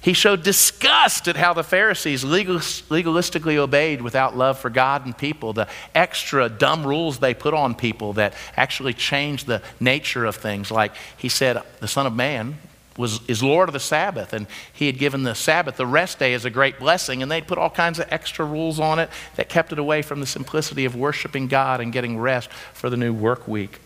He 0.00 0.12
showed 0.12 0.44
disgust 0.44 1.26
at 1.26 1.34
how 1.34 1.52
the 1.52 1.64
Pharisees 1.64 2.22
legalistically 2.24 3.56
obeyed 3.56 4.00
without 4.00 4.36
love 4.36 4.56
for 4.56 4.70
God 4.70 5.04
and 5.04 5.18
people, 5.18 5.52
the 5.52 5.66
extra 5.96 6.48
dumb 6.48 6.86
rules 6.86 7.18
they 7.18 7.34
put 7.34 7.54
on 7.54 7.74
people 7.74 8.12
that 8.12 8.32
actually 8.56 8.92
changed 8.92 9.48
the 9.48 9.62
nature 9.80 10.24
of 10.24 10.36
things. 10.36 10.70
Like 10.70 10.92
he 11.16 11.28
said, 11.28 11.60
the 11.80 11.88
Son 11.88 12.06
of 12.06 12.14
Man 12.14 12.56
was, 12.96 13.20
is 13.26 13.42
Lord 13.42 13.68
of 13.68 13.72
the 13.72 13.80
Sabbath, 13.80 14.32
and 14.32 14.46
he 14.72 14.86
had 14.86 14.96
given 14.96 15.24
the 15.24 15.34
Sabbath, 15.34 15.76
the 15.76 15.86
rest 15.86 16.20
day, 16.20 16.34
as 16.34 16.44
a 16.44 16.50
great 16.50 16.78
blessing, 16.78 17.20
and 17.20 17.28
they'd 17.28 17.48
put 17.48 17.58
all 17.58 17.68
kinds 17.68 17.98
of 17.98 18.06
extra 18.12 18.44
rules 18.44 18.78
on 18.78 19.00
it 19.00 19.10
that 19.34 19.48
kept 19.48 19.72
it 19.72 19.78
away 19.80 20.02
from 20.02 20.20
the 20.20 20.26
simplicity 20.26 20.84
of 20.84 20.94
worshiping 20.94 21.48
God 21.48 21.80
and 21.80 21.92
getting 21.92 22.16
rest 22.16 22.48
for 22.72 22.88
the 22.88 22.96
new 22.96 23.12
work 23.12 23.48
week 23.48 23.80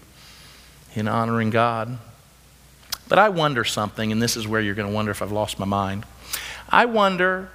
in 0.94 1.08
honoring 1.08 1.48
God. 1.48 1.98
But 3.10 3.18
I 3.18 3.28
wonder 3.28 3.64
something, 3.64 4.12
and 4.12 4.22
this 4.22 4.36
is 4.36 4.46
where 4.46 4.60
you're 4.60 4.76
going 4.76 4.88
to 4.88 4.94
wonder 4.94 5.10
if 5.10 5.20
I've 5.20 5.32
lost 5.32 5.58
my 5.58 5.66
mind. 5.66 6.06
I 6.68 6.84
wonder 6.84 7.50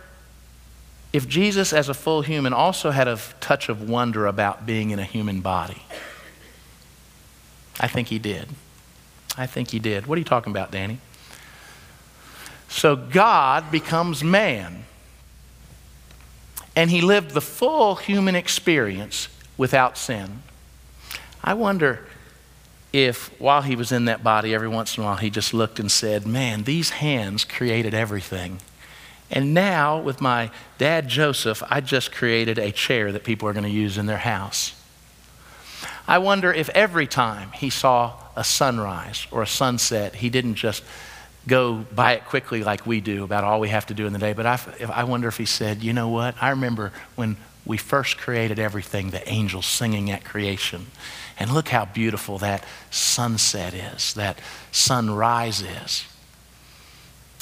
if 1.14 1.30
Jesus, 1.30 1.72
as 1.72 1.88
a 1.88 1.93
full 1.93 2.24
human, 2.24 2.51
also 2.51 2.91
had 2.91 3.08
a 3.08 3.18
touch 3.39 3.70
of 3.70 3.89
wonder 3.89 4.28
about 4.28 4.66
being 4.66 4.89
in 4.89 4.99
a 4.99 5.06
human 5.06 5.39
body. 5.39 5.82
I 7.80 7.88
think 7.88 8.10
he 8.10 8.20
did. 8.20 8.49
I 9.38 9.47
think 9.47 9.72
he 9.72 9.80
did. 9.80 10.08
What 10.08 10.18
are 10.18 10.20
you 10.20 10.26
talking 10.26 10.51
about, 10.51 10.72
Danny? 10.72 10.97
So 12.68 12.97
God 12.97 13.72
becomes 13.72 14.26
man. 14.26 14.84
And 16.76 16.91
he 16.91 16.99
lived 16.99 17.32
the 17.32 17.39
full 17.39 17.95
human 17.95 18.36
experience 18.36 19.30
without 19.56 19.97
sin. 19.97 20.43
I 21.41 21.53
wonder 21.53 22.06
if 22.96 23.30
while 23.41 23.62
he 23.62 23.76
was 23.76 23.91
in 23.91 24.06
that 24.06 24.24
body, 24.24 24.54
every 24.54 24.70
once 24.70 24.96
in 24.96 25.04
a 25.04 25.06
while, 25.06 25.18
he 25.18 25.30
just 25.30 25.54
looked 25.54 25.82
and 25.82 25.91
said, 25.91 26.26
Man, 26.26 26.64
these 26.64 26.91
hands 26.91 27.43
created 27.43 27.93
everything. 27.93 28.60
And 29.30 29.54
now, 29.54 30.00
with 30.00 30.22
my 30.22 30.50
dad 30.78 31.10
Joseph, 31.10 31.62
I 31.70 31.82
just 31.82 32.14
created 32.14 32.58
a 32.58 32.72
chair 32.72 33.12
that 33.12 33.26
people 33.26 33.50
are 33.50 33.54
going 33.54 33.66
to 33.66 33.70
use 33.70 33.98
in 33.98 34.06
their 34.06 34.20
house. 34.20 34.82
I 36.08 36.20
wonder 36.20 36.54
if 36.54 36.70
every 36.70 37.06
time 37.06 37.52
he 37.52 37.70
saw 37.70 38.14
a 38.34 38.46
sunrise 38.46 39.28
or 39.30 39.41
a 39.41 39.48
sunset, 39.48 40.16
he 40.16 40.30
didn't 40.30 40.56
just 40.56 40.82
go 41.48 41.86
by 41.93 42.14
it 42.14 42.26
quickly 42.26 42.64
like 42.64 42.86
we 42.86 43.02
do 43.02 43.26
about 43.26 43.43
all 43.43 43.60
we 43.60 43.70
have 43.70 43.88
to 43.88 43.93
do 43.93 44.08
in 44.08 44.14
the 44.14 44.20
day. 44.20 44.32
But 44.32 44.46
I, 44.46 44.60
I 44.89 45.04
wonder 45.04 45.28
if 45.28 45.36
he 45.36 45.46
said, 45.46 45.84
you 45.84 45.91
know 45.91 46.08
what? 46.08 46.36
I 46.41 46.52
remember 46.52 46.93
when 47.16 47.36
we 47.66 47.76
first 47.76 48.18
created 48.18 48.58
everything, 48.58 49.10
the 49.10 49.28
angels 49.28 49.66
singing 49.66 50.10
at 50.12 50.24
creation. 50.24 50.86
And 51.40 51.54
look 51.54 51.68
how 51.68 51.86
beautiful 51.86 52.38
that 52.40 52.64
sunset 52.92 53.74
is, 53.74 54.14
that 54.14 54.40
sunrise 54.72 55.62
is. 55.62 56.06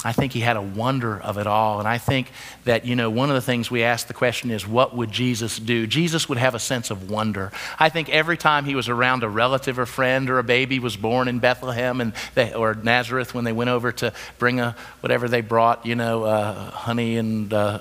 I 0.05 0.11
think 0.11 0.33
he 0.33 0.41
had 0.41 0.57
a 0.57 0.61
wonder 0.61 1.19
of 1.19 1.37
it 1.37 1.47
all. 1.47 1.79
And 1.79 1.87
I 1.87 1.97
think 1.97 2.31
that, 2.65 2.85
you 2.85 2.95
know, 2.95 3.09
one 3.09 3.29
of 3.29 3.35
the 3.35 3.41
things 3.41 3.71
we 3.71 3.83
ask 3.83 4.07
the 4.07 4.13
question 4.13 4.51
is, 4.51 4.67
what 4.67 4.95
would 4.95 5.11
Jesus 5.11 5.57
do? 5.57 5.87
Jesus 5.87 6.27
would 6.27 6.37
have 6.37 6.55
a 6.55 6.59
sense 6.59 6.91
of 6.91 7.09
wonder. 7.09 7.51
I 7.79 7.89
think 7.89 8.09
every 8.09 8.37
time 8.37 8.65
he 8.65 8.75
was 8.75 8.89
around 8.89 9.23
a 9.23 9.29
relative 9.29 9.79
or 9.79 9.85
friend 9.85 10.29
or 10.29 10.39
a 10.39 10.43
baby 10.43 10.79
was 10.79 10.97
born 10.97 11.27
in 11.27 11.39
Bethlehem 11.39 12.01
and 12.01 12.13
they, 12.35 12.53
or 12.53 12.73
Nazareth 12.73 13.33
when 13.33 13.45
they 13.45 13.53
went 13.53 13.69
over 13.69 13.91
to 13.93 14.13
bring 14.39 14.59
a, 14.59 14.75
whatever 14.99 15.29
they 15.29 15.41
brought, 15.41 15.85
you 15.85 15.95
know, 15.95 16.23
uh, 16.23 16.71
honey 16.71 17.17
and 17.17 17.53
uh, 17.53 17.79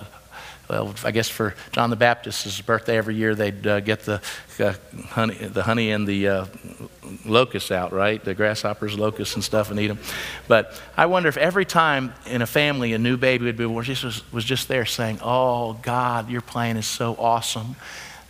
well, 0.72 0.94
I 1.04 1.10
guess 1.10 1.28
for 1.28 1.54
John 1.72 1.90
the 1.90 1.96
Baptist's 1.96 2.60
birthday 2.60 2.96
every 2.96 3.14
year, 3.14 3.34
they'd 3.34 3.66
uh, 3.66 3.80
get 3.80 4.00
the 4.00 4.20
uh, 4.58 4.74
honey, 5.08 5.34
the 5.34 5.62
honey 5.62 5.90
and 5.90 6.06
the 6.06 6.28
uh, 6.28 6.46
locusts 7.24 7.70
out, 7.70 7.92
right? 7.92 8.22
The 8.22 8.34
grasshoppers, 8.34 8.98
locusts, 8.98 9.34
and 9.34 9.44
stuff, 9.44 9.70
and 9.70 9.78
eat 9.78 9.88
them. 9.88 9.98
But 10.48 10.80
I 10.96 11.06
wonder 11.06 11.28
if 11.28 11.36
every 11.36 11.64
time 11.64 12.14
in 12.26 12.42
a 12.42 12.46
family 12.46 12.92
a 12.92 12.98
new 12.98 13.16
baby 13.16 13.44
would 13.44 13.56
be 13.56 13.66
born, 13.66 13.84
Jesus 13.84 14.22
was, 14.32 14.44
just 14.44 14.68
there 14.68 14.86
saying, 14.86 15.20
"Oh 15.22 15.74
God, 15.74 16.30
your 16.30 16.40
plan 16.40 16.76
is 16.76 16.86
so 16.86 17.14
awesome." 17.18 17.76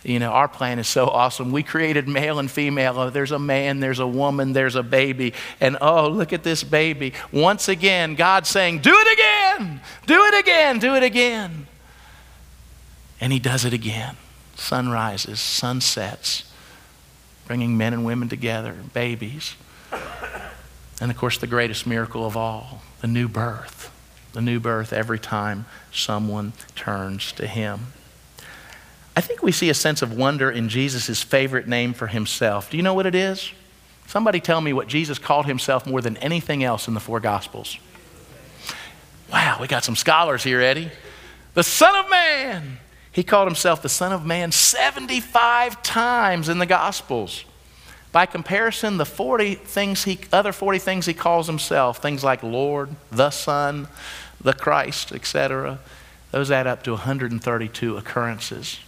You 0.03 0.19
know, 0.19 0.31
our 0.31 0.49
plan 0.49 0.79
is 0.79 0.87
so 0.87 1.07
awesome. 1.07 1.53
We 1.53 1.63
created 1.63 2.09
male 2.09 2.39
and 2.39 2.51
female. 2.51 2.99
Oh, 2.99 3.09
there's 3.09 3.31
a 3.31 3.39
man, 3.39 3.79
there's 3.79 3.99
a 3.99 4.07
woman, 4.07 4.51
there's 4.51 4.75
a 4.75 4.83
baby. 4.83 5.33
And 5.61 5.77
oh, 5.79 6.09
look 6.09 6.33
at 6.33 6.43
this 6.43 6.61
baby. 6.61 7.13
Once 7.31 7.69
again, 7.69 8.15
God 8.15 8.45
saying, 8.45 8.79
Do 8.79 8.93
it 8.93 9.13
again, 9.13 9.79
do 10.05 10.21
it 10.25 10.39
again, 10.39 10.79
do 10.79 10.95
it 10.95 11.03
again. 11.03 11.67
And 13.23 13.31
he 13.31 13.39
does 13.39 13.63
it 13.63 13.71
again. 13.71 14.17
Sunrises, 14.57 15.39
sunsets, 15.39 16.43
bringing 17.47 17.77
men 17.77 17.93
and 17.93 18.03
women 18.03 18.27
together, 18.27 18.75
babies. 18.91 19.55
And 20.99 21.09
of 21.09 21.15
course, 21.15 21.37
the 21.37 21.47
greatest 21.47 21.87
miracle 21.87 22.25
of 22.25 22.35
all 22.35 22.81
the 22.99 23.07
new 23.07 23.29
birth. 23.29 23.89
The 24.33 24.41
new 24.41 24.59
birth 24.59 24.91
every 24.91 25.19
time 25.19 25.67
someone 25.89 26.51
turns 26.75 27.31
to 27.33 27.47
him. 27.47 27.93
I 29.15 29.21
think 29.21 29.41
we 29.41 29.53
see 29.53 29.69
a 29.69 29.73
sense 29.73 30.01
of 30.01 30.11
wonder 30.11 30.51
in 30.51 30.67
Jesus' 30.67 31.23
favorite 31.23 31.65
name 31.65 31.93
for 31.93 32.07
himself. 32.07 32.69
Do 32.69 32.75
you 32.75 32.83
know 32.83 32.93
what 32.93 33.05
it 33.05 33.15
is? 33.15 33.53
Somebody 34.05 34.41
tell 34.41 34.59
me 34.59 34.73
what 34.73 34.87
Jesus 34.87 35.17
called 35.17 35.45
himself 35.45 35.87
more 35.87 36.01
than 36.01 36.17
anything 36.17 36.61
else 36.61 36.89
in 36.89 36.93
the 36.93 36.99
four 36.99 37.21
Gospels. 37.21 37.77
Wow, 39.31 39.59
we 39.61 39.67
got 39.67 39.85
some 39.85 39.95
scholars 39.95 40.43
here, 40.43 40.59
Eddie. 40.59 40.91
The 41.53 41.63
Son 41.63 41.95
of 41.95 42.11
Man. 42.11 42.79
He 43.13 43.23
called 43.23 43.47
himself 43.47 43.81
the 43.81 43.89
Son 43.89 44.11
of 44.11 44.25
Man 44.25 44.51
75 44.51 45.81
times 45.83 46.49
in 46.49 46.57
the 46.57 46.65
Gospels. 46.65 47.45
By 48.11 48.25
comparison, 48.25 48.97
the 48.97 49.05
40 49.05 49.55
things 49.55 50.03
he, 50.03 50.19
other 50.31 50.51
40 50.51 50.79
things 50.79 51.05
he 51.05 51.13
calls 51.13 51.47
himself, 51.47 51.99
things 51.99 52.23
like 52.23 52.43
Lord, 52.43 52.89
the 53.11 53.29
Son, 53.29 53.87
the 54.41 54.53
Christ, 54.53 55.11
etc., 55.11 55.79
those 56.31 56.49
add 56.49 56.65
up 56.65 56.81
to 56.83 56.91
132 56.91 57.97
occurrences. 57.97 58.79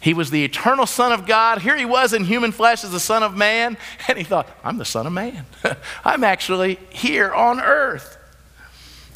He 0.00 0.12
was 0.12 0.30
the 0.30 0.44
eternal 0.44 0.84
Son 0.84 1.10
of 1.10 1.26
God. 1.26 1.62
Here 1.62 1.76
he 1.76 1.86
was 1.86 2.12
in 2.12 2.24
human 2.24 2.52
flesh 2.52 2.84
as 2.84 2.92
the 2.92 3.00
Son 3.00 3.22
of 3.22 3.34
Man, 3.34 3.78
and 4.08 4.18
he 4.18 4.24
thought, 4.24 4.48
I'm 4.62 4.76
the 4.76 4.84
Son 4.84 5.06
of 5.06 5.12
Man. 5.14 5.46
I'm 6.04 6.24
actually 6.24 6.78
here 6.90 7.32
on 7.32 7.58
earth. 7.58 8.17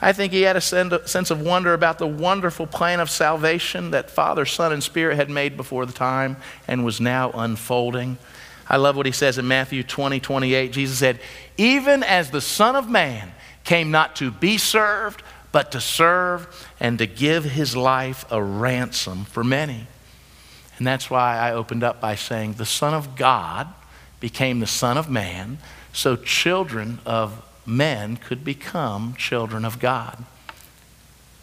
I 0.05 0.13
think 0.13 0.33
he 0.33 0.43
had 0.43 0.57
a 0.57 0.61
sense 0.61 1.31
of 1.31 1.41
wonder 1.41 1.75
about 1.75 1.99
the 1.99 2.09
wonderful 2.09 2.67
plan 2.67 2.99
of 2.99 3.09
salvation 3.09 3.93
that 3.93 4.11
Father, 4.11 4.45
Son, 4.45 4.73
and 4.73 4.83
Spirit 4.83 5.15
had 5.15 5.31
made 5.31 5.57
before 5.57 5.87
the 5.87 5.93
time 5.93 6.39
and 6.67 6.85
was 6.85 7.01
now 7.01 7.31
unfolding. 7.31 8.19
I 8.69 8.79
love 8.79 8.97
what 8.97 9.07
he 9.07 9.13
says 9.13 9.39
in 9.39 9.47
Matthew 9.47 9.85
20, 9.85 10.19
28. 10.19 10.73
Jesus 10.73 10.99
said, 10.99 11.21
Even 11.57 12.03
as 12.03 12.33
the 12.33 12.41
Son 12.41 12.75
of 12.75 12.91
Man 12.91 13.33
came 13.63 13.93
not 13.93 14.17
to 14.17 14.33
be 14.33 14.59
served, 14.59 15.23
but 15.53 15.71
to 15.71 15.81
serve 15.81 16.69
and 16.81 16.99
to 16.99 17.07
give 17.07 17.45
his 17.45 17.77
life 17.77 18.25
a 18.29 18.43
ransom 18.43 19.25
for 19.25 19.45
many. 19.45 19.87
And 20.79 20.87
that's 20.87 21.11
why 21.11 21.39
I 21.39 21.53
opened 21.53 21.85
up 21.85 22.01
by 22.01 22.17
saying, 22.17 22.55
The 22.55 22.67
Son 22.67 22.93
of 22.93 23.15
God 23.15 23.69
became 24.19 24.59
the 24.59 24.67
Son 24.67 24.99
of 24.99 25.09
Man, 25.09 25.59
so 25.93 26.17
children 26.17 26.99
of 27.07 27.41
men 27.67 28.17
could 28.17 28.45
become 28.45 29.15
children 29.15 29.65
of 29.65 29.79
God. 29.79 30.25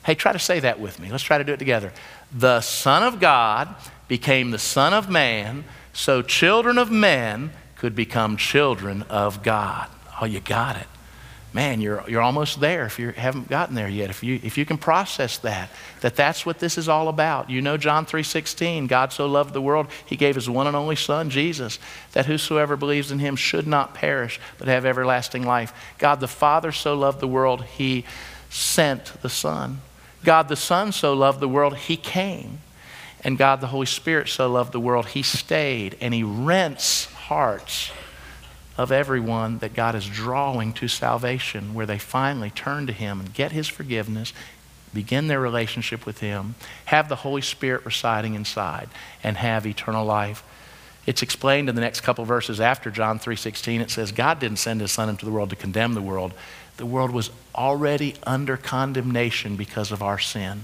Hey, 0.05 0.15
try 0.15 0.33
to 0.33 0.39
say 0.39 0.59
that 0.59 0.79
with 0.79 0.99
me. 0.99 1.09
Let's 1.09 1.23
try 1.23 1.37
to 1.37 1.43
do 1.43 1.53
it 1.53 1.59
together. 1.59 1.93
The 2.31 2.61
Son 2.61 3.03
of 3.03 3.19
God 3.19 3.75
became 4.07 4.51
the 4.51 4.59
Son 4.59 4.93
of 4.93 5.09
Man, 5.09 5.63
so 5.93 6.21
children 6.21 6.77
of 6.77 6.91
men 6.91 7.51
could 7.75 7.95
become 7.95 8.37
children 8.37 9.03
of 9.03 9.43
God. 9.43 9.87
Oh, 10.21 10.25
you 10.25 10.39
got 10.39 10.75
it 10.75 10.87
man, 11.53 11.81
you're, 11.81 12.03
you're 12.07 12.21
almost 12.21 12.59
there 12.59 12.85
if 12.85 12.99
you 12.99 13.09
haven't 13.11 13.49
gotten 13.49 13.73
there 13.73 13.89
yet. 13.89 14.09
If 14.09 14.23
you, 14.23 14.39
if 14.43 14.57
you 14.57 14.65
can 14.65 14.77
process 14.77 15.37
that, 15.39 15.69
that 16.01 16.15
that's 16.15 16.45
what 16.45 16.59
this 16.59 16.77
is 16.77 16.87
all 16.87 17.07
about. 17.07 17.49
You 17.49 17.61
know 17.61 17.77
John 17.77 18.05
3.16, 18.05 18.87
God 18.87 19.11
so 19.11 19.25
loved 19.25 19.53
the 19.53 19.61
world, 19.61 19.87
he 20.05 20.15
gave 20.15 20.35
his 20.35 20.49
one 20.49 20.67
and 20.67 20.75
only 20.75 20.95
son, 20.95 21.29
Jesus, 21.29 21.79
that 22.11 22.27
whosoever 22.27 22.75
believes 22.75 23.11
in 23.11 23.19
him 23.19 23.35
should 23.35 23.67
not 23.67 23.95
perish, 23.95 24.39
but 24.57 24.67
have 24.67 24.85
everlasting 24.85 25.43
life. 25.43 25.73
God 25.97 26.19
the 26.19 26.27
Father 26.27 26.71
so 26.71 26.95
loved 26.95 27.19
the 27.19 27.27
world, 27.27 27.63
he 27.63 28.05
sent 28.49 29.05
the 29.21 29.29
Son. 29.29 29.81
God 30.23 30.49
the 30.49 30.55
Son 30.55 30.91
so 30.91 31.13
loved 31.13 31.39
the 31.39 31.47
world, 31.47 31.77
he 31.77 31.97
came. 31.97 32.59
And 33.21 33.37
God 33.37 33.59
the 33.59 33.67
Holy 33.67 33.85
Spirit 33.85 34.29
so 34.29 34.49
loved 34.49 34.71
the 34.71 34.79
world, 34.79 35.07
he 35.07 35.23
stayed 35.23 35.97
and 35.99 36.13
he 36.13 36.23
rents 36.23 37.05
hearts 37.05 37.91
of 38.79 38.93
everyone 38.93 39.57
that 39.57 39.73
God 39.73 39.93
is 39.93 40.07
drawing 40.07 40.71
to 40.71 40.87
salvation, 40.87 41.73
where 41.73 41.85
they 41.85 41.97
finally 41.97 42.49
turn 42.49 42.87
to 42.87 42.93
Him 42.93 43.19
and 43.19 43.33
get 43.33 43.51
His 43.51 43.67
forgiveness, 43.67 44.31
begin 44.93 45.27
their 45.27 45.41
relationship 45.41 46.05
with 46.05 46.21
Him, 46.21 46.55
have 46.85 47.09
the 47.09 47.17
Holy 47.17 47.41
Spirit 47.41 47.85
residing 47.85 48.35
inside, 48.35 48.87
and 49.21 49.35
have 49.35 49.67
eternal 49.67 50.05
life. 50.05 50.45
It's 51.05 51.21
explained 51.21 51.67
in 51.67 51.75
the 51.75 51.81
next 51.81 52.01
couple 52.01 52.23
verses 52.23 52.61
after 52.61 52.89
John 52.89 53.19
3:16. 53.19 53.81
It 53.81 53.91
says, 53.91 54.13
God 54.13 54.39
didn't 54.39 54.59
send 54.59 54.79
His 54.79 54.93
Son 54.93 55.09
into 55.09 55.25
the 55.25 55.31
world 55.31 55.49
to 55.49 55.57
condemn 55.57 55.93
the 55.93 56.01
world. 56.01 56.33
The 56.77 56.85
world 56.85 57.11
was 57.11 57.31
already 57.53 58.15
under 58.23 58.55
condemnation 58.55 59.57
because 59.57 59.91
of 59.91 60.01
our 60.01 60.19
sin. 60.19 60.61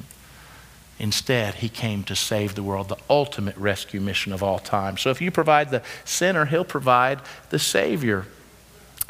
Instead, 0.98 1.56
he 1.56 1.68
came 1.68 2.04
to 2.04 2.16
save 2.16 2.56
the 2.56 2.64
world, 2.64 2.88
the 2.88 2.98
ultimate 3.10 3.58
rescue 3.58 4.00
mission 4.00 4.32
of 4.32 4.42
all 4.42 4.60
time. 4.60 4.98
So 4.98 5.10
if 5.10 5.22
you 5.22 5.30
provide 5.30 5.70
the 5.70 5.84
sinner, 6.06 6.46
he'll 6.46 6.64
provide 6.64 7.20
the 7.50 7.60
Savior. 7.60 8.26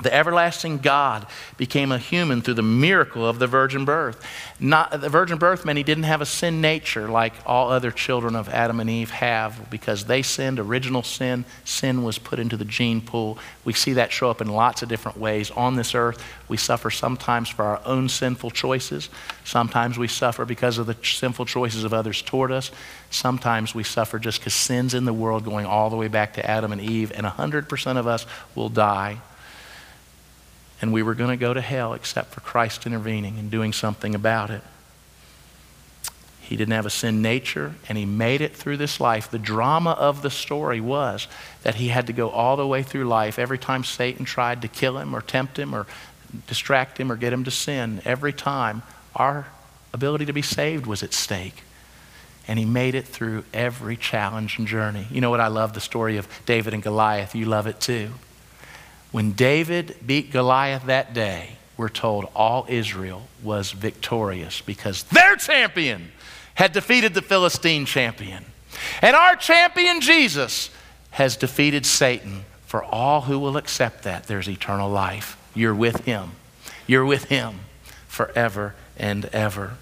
The 0.02 0.14
everlasting 0.14 0.80
God 0.80 1.26
became 1.56 1.89
a 1.93 1.98
human 1.98 2.41
through 2.41 2.56
the 2.56 2.62
miracle 2.62 3.26
of 3.26 3.39
the 3.39 3.48
virgin 3.48 3.86
birth. 3.86 4.22
Not, 4.60 5.00
the 5.00 5.08
virgin 5.08 5.38
birth 5.38 5.64
meant 5.64 5.78
he 5.78 5.84
didn't 5.84 6.04
have 6.04 6.20
a 6.20 6.26
sin 6.26 6.60
nature 6.60 7.08
like 7.08 7.34
all 7.46 7.72
other 7.72 7.91
children 7.91 8.36
of 8.36 8.50
Adam 8.50 8.82
and 8.82 8.89
Eve 8.89 9.12
have 9.12 9.70
because 9.70 10.04
they 10.04 10.22
sinned, 10.22 10.60
original 10.60 11.02
sin. 11.02 11.46
Sin 11.64 12.04
was 12.04 12.18
put 12.18 12.39
into 12.39 12.58
the 12.58 12.66
gene 12.66 13.00
pool. 13.00 13.38
We 13.64 13.72
see 13.72 13.93
that 13.93 14.12
show 14.12 14.30
up 14.30 14.41
in 14.41 14.50
lots 14.50 14.82
of 14.82 14.89
different 14.89 15.18
ways. 15.18 15.50
On 15.52 15.78
this 15.78 15.96
earth, 15.96 16.22
we 16.50 16.58
suffer 16.58 16.89
sometimes 16.89 17.48
for 17.48 17.64
our 17.64 17.82
own 17.86 18.10
sinful 18.10 18.52
choices. 18.52 19.08
Sometimes 19.46 19.98
we 19.98 20.10
suffer 20.10 20.43
because 20.43 20.78
of 20.78 20.88
the 20.88 20.98
sinful 21.04 21.46
choices 21.46 21.86
of 21.86 21.93
others 21.93 22.22
toward 22.22 22.52
us. 22.52 22.70
Sometimes 23.12 23.74
we 23.74 23.84
suffer 23.84 24.20
just 24.20 24.41
because 24.41 24.56
sin's 24.56 24.93
in 24.93 25.06
the 25.06 25.14
world 25.14 25.46
going 25.46 25.66
all 25.66 25.89
the 25.89 25.96
way 25.96 26.10
back 26.10 26.34
to 26.34 26.46
Adam 26.46 26.74
and 26.74 26.82
Eve, 26.82 27.14
and 27.16 27.26
100% 27.26 27.98
of 27.98 28.08
us 28.08 28.26
will 28.56 28.68
die 28.68 29.22
and 30.82 30.91
we 30.91 31.01
were 31.03 31.15
going 31.15 31.30
to 31.30 31.38
go 31.38 31.53
to 31.53 31.61
hell 31.61 31.93
except 31.93 32.34
for 32.34 32.41
Christ 32.41 32.86
intervening 32.86 33.39
and 33.39 33.49
doing 33.49 33.73
something 33.73 34.13
about 34.13 34.49
it. 34.49 34.61
He 36.41 36.55
didn't 36.55 36.73
have 36.73 36.86
a 36.86 36.91
sin 36.91 37.23
nature, 37.23 37.73
and 37.89 37.97
he 37.97 38.05
made 38.05 38.39
it 38.39 38.55
through 38.55 38.78
this 38.78 38.99
life. 38.99 39.32
The 39.32 39.39
drama 39.39 39.91
of 39.91 40.21
the 40.21 40.30
story 40.30 40.80
was 40.80 41.28
that 41.63 41.76
he 41.76 41.88
had 41.88 42.05
to 42.05 42.13
go 42.13 42.30
all 42.30 42.55
the 42.55 42.67
way 42.67 42.84
through 42.84 43.05
life. 43.05 43.39
Every 43.39 43.57
time 43.57 43.84
Satan 43.84 44.26
tried 44.26 44.61
to 44.61 44.67
kill 44.67 44.99
him 44.99 45.15
or 45.15 45.21
tempt 45.21 45.57
him 45.57 45.73
or 45.73 45.88
distract 46.45 46.99
him 46.99 47.11
or 47.11 47.15
get 47.15 47.34
him 47.34 47.45
to 47.45 47.51
sin, 47.51 47.99
every 48.05 48.32
time 48.34 48.84
our 49.15 49.47
ability 49.91 50.26
to 50.28 50.34
be 50.34 50.43
saved 50.43 50.86
was 50.86 51.01
at 51.01 51.13
stake. 51.13 51.63
and 52.47 52.59
he 52.59 52.65
made 52.65 52.95
it 52.95 53.07
through 53.07 53.43
every 53.53 53.97
challenge 53.97 54.57
and 54.59 54.67
journey. 54.67 55.07
You 55.09 55.21
know 55.21 55.30
what? 55.30 55.39
I 55.39 55.47
love 55.47 55.73
the 55.73 55.80
story 55.82 56.17
of 56.17 56.28
David 56.45 56.73
and 56.73 56.84
Goliath. 56.84 57.34
You 57.36 57.45
love 57.45 57.67
it 57.67 57.80
too. 57.80 58.11
When 59.16 59.32
David 59.32 59.95
beat 60.05 60.34
Goliath 60.34 60.88
that 60.88 61.13
day, 61.13 61.51
we're 61.78 61.88
told 61.88 62.28
all 62.36 62.66
Israel 62.68 63.22
was 63.41 63.72
victorious 63.72 64.59
because 64.59 65.03
their 65.03 65.38
champion 65.38 66.11
had 66.55 66.74
defeated 66.74 67.13
the 67.13 67.22
Philistine 67.22 67.86
champion. 67.86 68.43
And 69.01 69.16
our 69.16 69.38
champion, 69.38 70.01
Jesus, 70.01 70.70
has 71.11 71.38
defeated 71.38 71.86
Satan. 71.86 72.43
For 72.66 72.84
all 72.84 73.22
who 73.22 73.39
will 73.39 73.55
accept 73.55 74.03
that, 74.03 74.26
there's 74.26 74.49
eternal 74.49 74.89
life. 74.89 75.38
You're 75.53 75.74
with 75.74 76.03
him. 76.03 76.32
You're 76.86 77.05
with 77.05 77.24
him 77.30 77.61
forever 78.09 78.76
and 78.97 79.24
ever. 79.28 79.78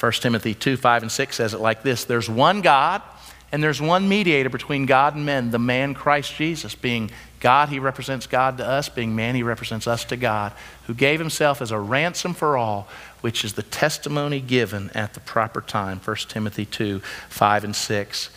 1 0.00 0.12
Timothy 0.14 0.52
2 0.52 0.76
5 0.76 1.02
and 1.02 1.12
6 1.12 1.36
says 1.36 1.54
it 1.54 1.60
like 1.60 1.84
this 1.84 2.02
There's 2.06 2.28
one 2.28 2.60
God, 2.60 3.02
and 3.52 3.62
there's 3.62 3.80
one 3.80 4.08
mediator 4.08 4.50
between 4.50 4.86
God 4.86 5.14
and 5.14 5.24
men, 5.24 5.50
the 5.50 5.58
man 5.58 5.94
Christ 5.94 6.34
Jesus. 6.34 6.74
Being 6.74 7.10
God, 7.40 7.68
he 7.68 7.78
represents 7.78 8.26
God 8.26 8.58
to 8.58 8.66
us. 8.66 8.88
Being 8.88 9.14
man, 9.14 9.34
he 9.34 9.42
represents 9.42 9.86
us 9.86 10.04
to 10.06 10.16
God, 10.16 10.52
who 10.86 10.94
gave 10.94 11.20
himself 11.20 11.60
as 11.60 11.70
a 11.70 11.78
ransom 11.78 12.34
for 12.34 12.56
all, 12.56 12.88
which 13.20 13.44
is 13.44 13.54
the 13.54 13.62
testimony 13.62 14.40
given 14.40 14.90
at 14.94 15.14
the 15.14 15.20
proper 15.20 15.60
time. 15.60 16.00
1 16.02 16.16
Timothy 16.28 16.64
2 16.64 17.00
5 17.28 17.64
and 17.64 17.76
6. 17.76 18.30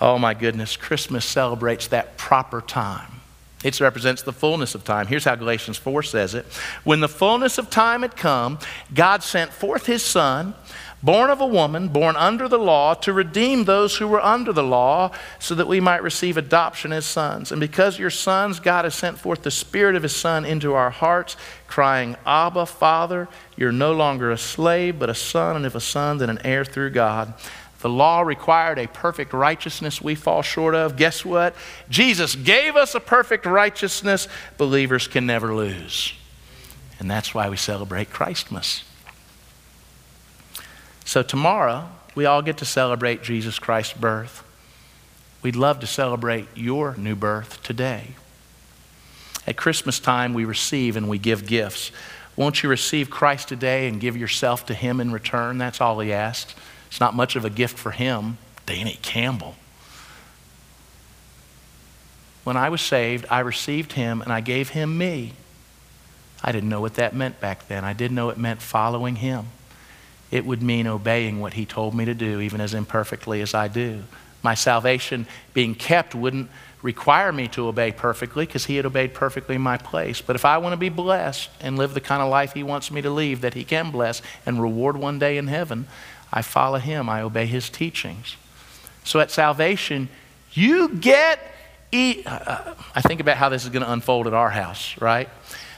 Oh 0.00 0.18
my 0.18 0.34
goodness, 0.34 0.76
Christmas 0.76 1.24
celebrates 1.24 1.86
that 1.88 2.16
proper 2.16 2.60
time. 2.60 3.10
It 3.64 3.80
represents 3.80 4.20
the 4.20 4.32
fullness 4.32 4.74
of 4.74 4.84
time. 4.84 5.06
Here's 5.06 5.24
how 5.24 5.34
Galatians 5.36 5.78
4 5.78 6.02
says 6.02 6.34
it 6.34 6.44
When 6.84 7.00
the 7.00 7.08
fullness 7.08 7.56
of 7.56 7.70
time 7.70 8.02
had 8.02 8.14
come, 8.14 8.58
God 8.92 9.22
sent 9.22 9.52
forth 9.52 9.86
his 9.86 10.02
Son 10.02 10.54
born 11.04 11.28
of 11.28 11.40
a 11.40 11.46
woman, 11.46 11.88
born 11.88 12.16
under 12.16 12.48
the 12.48 12.58
law, 12.58 12.94
to 12.94 13.12
redeem 13.12 13.64
those 13.64 13.96
who 13.98 14.08
were 14.08 14.24
under 14.24 14.54
the 14.54 14.62
law, 14.62 15.10
so 15.38 15.54
that 15.54 15.68
we 15.68 15.78
might 15.78 16.02
receive 16.02 16.38
adoption 16.38 16.92
as 16.92 17.04
sons. 17.04 17.52
And 17.52 17.60
because 17.60 17.98
your 17.98 18.08
sons, 18.10 18.58
God 18.58 18.86
has 18.86 18.94
sent 18.94 19.18
forth 19.18 19.42
the 19.42 19.50
Spirit 19.50 19.96
of 19.96 20.02
His 20.02 20.16
Son 20.16 20.46
into 20.46 20.72
our 20.72 20.88
hearts, 20.88 21.36
crying, 21.66 22.16
Abba, 22.24 22.64
Father, 22.64 23.28
you're 23.54 23.70
no 23.70 23.92
longer 23.92 24.30
a 24.30 24.38
slave, 24.38 24.98
but 24.98 25.10
a 25.10 25.14
son, 25.14 25.56
and 25.56 25.66
if 25.66 25.74
a 25.74 25.80
son, 25.80 26.16
then 26.16 26.30
an 26.30 26.40
heir 26.42 26.64
through 26.64 26.90
God. 26.90 27.34
The 27.80 27.90
law 27.90 28.22
required 28.22 28.78
a 28.78 28.88
perfect 28.88 29.34
righteousness 29.34 30.00
we 30.00 30.14
fall 30.14 30.40
short 30.40 30.74
of. 30.74 30.96
Guess 30.96 31.22
what? 31.22 31.54
Jesus 31.90 32.34
gave 32.34 32.76
us 32.76 32.94
a 32.94 33.00
perfect 33.00 33.44
righteousness 33.44 34.26
believers 34.56 35.06
can 35.06 35.26
never 35.26 35.54
lose. 35.54 36.14
And 36.98 37.10
that's 37.10 37.34
why 37.34 37.50
we 37.50 37.58
celebrate 37.58 38.08
Christmas. 38.08 38.84
So 41.04 41.22
tomorrow, 41.22 41.88
we 42.14 42.24
all 42.24 42.42
get 42.42 42.58
to 42.58 42.64
celebrate 42.64 43.22
Jesus 43.22 43.58
Christ's 43.58 43.94
birth. 43.94 44.42
We'd 45.42 45.56
love 45.56 45.80
to 45.80 45.86
celebrate 45.86 46.48
your 46.54 46.96
new 46.96 47.14
birth 47.14 47.62
today. 47.62 48.14
At 49.46 49.56
Christmas 49.56 50.00
time, 50.00 50.32
we 50.32 50.46
receive 50.46 50.96
and 50.96 51.08
we 51.08 51.18
give 51.18 51.46
gifts. 51.46 51.90
Won't 52.34 52.62
you 52.62 52.68
receive 52.70 53.10
Christ 53.10 53.48
today 53.48 53.86
and 53.86 54.00
give 54.00 54.16
yourself 54.16 54.64
to 54.66 54.74
Him 54.74 55.00
in 55.00 55.12
return? 55.12 55.58
That's 55.58 55.80
all 55.80 56.00
He 56.00 56.12
asks. 56.12 56.54
It's 56.86 57.00
not 57.00 57.14
much 57.14 57.36
of 57.36 57.44
a 57.44 57.50
gift 57.50 57.78
for 57.78 57.90
Him. 57.90 58.38
Danny 58.64 58.98
Campbell. 59.02 59.56
When 62.44 62.56
I 62.56 62.70
was 62.70 62.80
saved, 62.80 63.26
I 63.30 63.40
received 63.40 63.92
Him 63.92 64.22
and 64.22 64.32
I 64.32 64.40
gave 64.40 64.70
Him 64.70 64.96
me. 64.96 65.34
I 66.42 66.52
didn't 66.52 66.70
know 66.70 66.80
what 66.80 66.94
that 66.94 67.14
meant 67.14 67.40
back 67.40 67.68
then. 67.68 67.84
I 67.84 67.92
did 67.92 68.10
know 68.10 68.30
it 68.30 68.38
meant 68.38 68.62
following 68.62 69.16
Him 69.16 69.46
it 70.34 70.44
would 70.44 70.60
mean 70.60 70.88
obeying 70.88 71.38
what 71.38 71.52
he 71.52 71.64
told 71.64 71.94
me 71.94 72.04
to 72.06 72.12
do, 72.12 72.40
even 72.40 72.60
as 72.60 72.74
imperfectly 72.74 73.40
as 73.40 73.54
I 73.54 73.68
do. 73.68 74.02
My 74.42 74.54
salvation 74.54 75.28
being 75.52 75.76
kept 75.76 76.12
wouldn't 76.12 76.50
require 76.82 77.30
me 77.30 77.46
to 77.48 77.68
obey 77.68 77.92
perfectly 77.92 78.44
because 78.44 78.64
he 78.64 78.74
had 78.74 78.84
obeyed 78.84 79.14
perfectly 79.14 79.54
in 79.54 79.60
my 79.62 79.76
place. 79.76 80.20
But 80.20 80.34
if 80.34 80.44
I 80.44 80.58
want 80.58 80.72
to 80.72 80.76
be 80.76 80.88
blessed 80.88 81.50
and 81.60 81.78
live 81.78 81.94
the 81.94 82.00
kind 82.00 82.20
of 82.20 82.30
life 82.30 82.52
he 82.52 82.64
wants 82.64 82.90
me 82.90 83.00
to 83.02 83.10
live, 83.10 83.42
that 83.42 83.54
he 83.54 83.62
can 83.62 83.92
bless 83.92 84.22
and 84.44 84.60
reward 84.60 84.96
one 84.96 85.20
day 85.20 85.38
in 85.38 85.46
heaven, 85.46 85.86
I 86.32 86.42
follow 86.42 86.78
him, 86.78 87.08
I 87.08 87.22
obey 87.22 87.46
his 87.46 87.70
teachings. 87.70 88.36
So 89.04 89.20
at 89.20 89.30
salvation, 89.30 90.08
you 90.52 90.88
get. 90.88 91.38
E- 91.92 92.24
uh, 92.26 92.74
I 92.92 93.02
think 93.02 93.20
about 93.20 93.36
how 93.36 93.50
this 93.50 93.62
is 93.62 93.70
going 93.70 93.84
to 93.84 93.92
unfold 93.92 94.26
at 94.26 94.34
our 94.34 94.50
house, 94.50 95.00
right? 95.00 95.28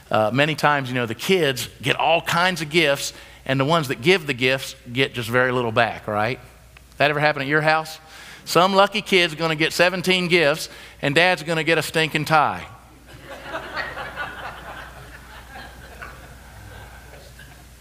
Uh, 0.09 0.31
many 0.33 0.55
times, 0.55 0.89
you 0.89 0.95
know, 0.95 1.05
the 1.05 1.13
kids 1.13 1.69
get 1.79 1.95
all 1.95 2.21
kinds 2.21 2.63
of 2.63 2.71
gifts, 2.71 3.13
and 3.47 3.59
the 3.59 3.65
ones 3.65 3.87
that 3.87 4.01
give 4.01 4.27
the 4.27 4.33
gifts 4.33 4.75
get 4.91 5.13
just 5.13 5.29
very 5.29 5.51
little 5.51 5.71
back, 5.71 6.05
right? 6.05 6.39
That 6.97 7.09
ever 7.09 7.19
happen 7.19 7.41
at 7.41 7.47
your 7.47 7.61
house? 7.61 7.97
Some 8.45 8.75
lucky 8.75 9.01
kid's 9.01 9.33
going 9.35 9.49
to 9.49 9.55
get 9.55 9.73
17 9.73 10.27
gifts, 10.27 10.69
and 11.01 11.15
dad's 11.15 11.43
going 11.43 11.55
to 11.57 11.63
get 11.63 11.77
a 11.77 11.81
stinking 11.81 12.25
tie. 12.25 12.67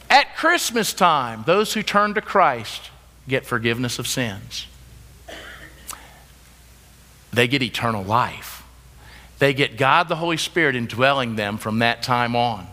At 0.09 0.37
Christmas 0.37 0.95
time, 0.95 1.43
those 1.47 1.75
who 1.75 1.83
turn 1.83 2.15
to 2.15 2.21
Christ 2.21 2.91
get 3.29 3.45
forgiveness 3.45 3.99
of 3.99 4.07
sins. 4.07 4.67
They 7.33 7.49
get 7.49 7.61
eternal 7.63 8.05
life. 8.05 8.63
They 9.41 9.53
get 9.53 9.77
God 9.77 10.09
the 10.09 10.17
Holy 10.17 10.37
Spirit 10.37 10.77
indwelling 10.77 11.37
them 11.37 11.59
from 11.59 11.81
that 11.81 12.03
time 12.03 12.37
on. 12.37 12.69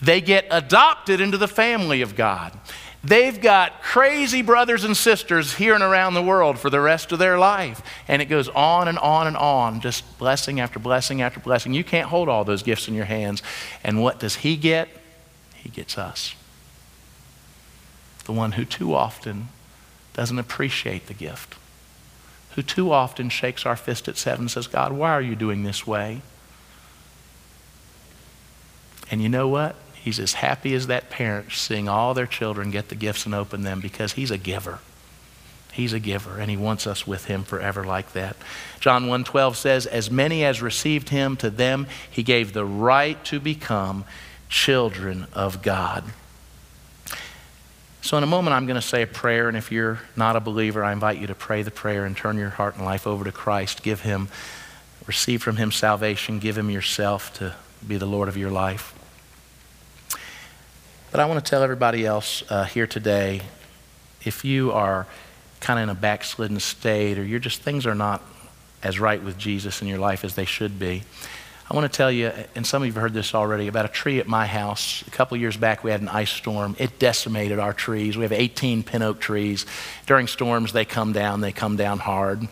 They 0.00 0.20
get 0.20 0.46
adopted 0.50 1.20
into 1.20 1.38
the 1.38 1.48
family 1.48 2.02
of 2.02 2.14
God. 2.14 2.52
They've 3.02 3.40
got 3.40 3.82
crazy 3.82 4.42
brothers 4.42 4.82
and 4.82 4.96
sisters 4.96 5.54
here 5.54 5.74
and 5.74 5.84
around 5.84 6.14
the 6.14 6.22
world 6.22 6.58
for 6.58 6.68
the 6.68 6.80
rest 6.80 7.12
of 7.12 7.18
their 7.18 7.38
life. 7.38 7.80
And 8.08 8.20
it 8.20 8.26
goes 8.26 8.48
on 8.48 8.88
and 8.88 8.98
on 8.98 9.28
and 9.28 9.36
on, 9.36 9.80
just 9.80 10.18
blessing 10.18 10.58
after 10.58 10.78
blessing 10.78 11.22
after 11.22 11.38
blessing. 11.38 11.74
You 11.74 11.84
can't 11.84 12.08
hold 12.08 12.28
all 12.28 12.44
those 12.44 12.62
gifts 12.62 12.88
in 12.88 12.94
your 12.94 13.04
hands. 13.04 13.42
And 13.84 14.02
what 14.02 14.18
does 14.18 14.36
He 14.36 14.56
get? 14.56 14.88
He 15.54 15.68
gets 15.68 15.96
us. 15.96 16.34
The 18.24 18.32
one 18.32 18.52
who 18.52 18.64
too 18.64 18.94
often 18.94 19.48
doesn't 20.12 20.38
appreciate 20.38 21.06
the 21.06 21.14
gift, 21.14 21.54
who 22.56 22.62
too 22.62 22.92
often 22.92 23.28
shakes 23.28 23.64
our 23.64 23.76
fist 23.76 24.08
at 24.08 24.16
seven 24.16 24.42
and 24.42 24.50
says, 24.50 24.66
God, 24.66 24.92
why 24.92 25.12
are 25.12 25.22
you 25.22 25.36
doing 25.36 25.62
this 25.62 25.86
way? 25.86 26.20
And 29.10 29.22
you 29.22 29.28
know 29.28 29.48
what? 29.48 29.76
He's 30.02 30.18
as 30.18 30.34
happy 30.34 30.74
as 30.74 30.86
that 30.86 31.10
parent 31.10 31.52
seeing 31.52 31.88
all 31.88 32.14
their 32.14 32.26
children 32.26 32.70
get 32.70 32.88
the 32.88 32.94
gifts 32.94 33.26
and 33.26 33.34
open 33.34 33.62
them 33.62 33.80
because 33.80 34.12
he's 34.12 34.30
a 34.30 34.38
giver. 34.38 34.78
He's 35.72 35.92
a 35.92 36.00
giver, 36.00 36.38
and 36.38 36.50
he 36.50 36.56
wants 36.56 36.86
us 36.86 37.06
with 37.06 37.26
him 37.26 37.44
forever 37.44 37.84
like 37.84 38.12
that. 38.14 38.36
John 38.80 39.06
1:12 39.06 39.56
says, 39.56 39.86
"As 39.86 40.10
many 40.10 40.44
as 40.44 40.60
received 40.60 41.10
him, 41.10 41.36
to 41.36 41.50
them 41.50 41.86
he 42.10 42.22
gave 42.22 42.52
the 42.52 42.64
right 42.64 43.22
to 43.26 43.38
become 43.38 44.04
children 44.48 45.26
of 45.32 45.62
God." 45.62 46.04
So, 48.00 48.16
in 48.16 48.24
a 48.24 48.26
moment, 48.26 48.54
I'm 48.54 48.66
going 48.66 48.80
to 48.80 48.86
say 48.86 49.02
a 49.02 49.06
prayer, 49.06 49.48
and 49.48 49.56
if 49.56 49.70
you're 49.70 50.00
not 50.16 50.34
a 50.34 50.40
believer, 50.40 50.82
I 50.82 50.92
invite 50.92 51.18
you 51.18 51.26
to 51.26 51.34
pray 51.34 51.62
the 51.62 51.70
prayer 51.70 52.04
and 52.04 52.16
turn 52.16 52.38
your 52.38 52.50
heart 52.50 52.76
and 52.76 52.84
life 52.84 53.06
over 53.06 53.24
to 53.24 53.32
Christ. 53.32 53.82
Give 53.82 54.00
him, 54.00 54.28
receive 55.06 55.42
from 55.42 55.58
him 55.58 55.70
salvation, 55.70 56.38
give 56.38 56.56
him 56.56 56.70
yourself 56.70 57.32
to 57.34 57.54
be 57.86 57.98
the 57.98 58.06
Lord 58.06 58.28
of 58.28 58.36
your 58.36 58.50
life. 58.50 58.94
But 61.10 61.20
I 61.20 61.26
want 61.26 61.42
to 61.42 61.50
tell 61.50 61.62
everybody 61.62 62.04
else 62.04 62.42
uh, 62.50 62.64
here 62.64 62.86
today 62.86 63.40
if 64.24 64.44
you 64.44 64.72
are 64.72 65.06
kind 65.58 65.78
of 65.78 65.84
in 65.84 65.88
a 65.88 65.94
backslidden 65.94 66.60
state 66.60 67.18
or 67.18 67.24
you're 67.24 67.38
just 67.38 67.62
things 67.62 67.86
are 67.86 67.94
not 67.94 68.22
as 68.82 69.00
right 69.00 69.22
with 69.22 69.38
Jesus 69.38 69.80
in 69.80 69.88
your 69.88 69.98
life 69.98 70.22
as 70.22 70.34
they 70.34 70.44
should 70.44 70.78
be. 70.78 71.02
I 71.70 71.74
want 71.74 71.90
to 71.90 71.96
tell 71.96 72.12
you, 72.12 72.30
and 72.54 72.66
some 72.66 72.82
of 72.82 72.86
you 72.86 72.92
have 72.92 73.00
heard 73.00 73.14
this 73.14 73.34
already, 73.34 73.68
about 73.68 73.86
a 73.86 73.88
tree 73.88 74.20
at 74.20 74.26
my 74.26 74.44
house. 74.46 75.02
A 75.06 75.10
couple 75.10 75.36
years 75.38 75.56
back, 75.56 75.82
we 75.82 75.90
had 75.90 76.02
an 76.02 76.08
ice 76.08 76.30
storm. 76.30 76.76
It 76.78 76.98
decimated 76.98 77.58
our 77.58 77.72
trees. 77.72 78.16
We 78.16 78.22
have 78.24 78.32
18 78.32 78.82
pin 78.82 79.00
oak 79.00 79.18
trees. 79.18 79.64
During 80.06 80.26
storms, 80.26 80.72
they 80.72 80.84
come 80.84 81.14
down, 81.14 81.40
they 81.40 81.52
come 81.52 81.76
down 81.76 82.00
hard. 82.00 82.48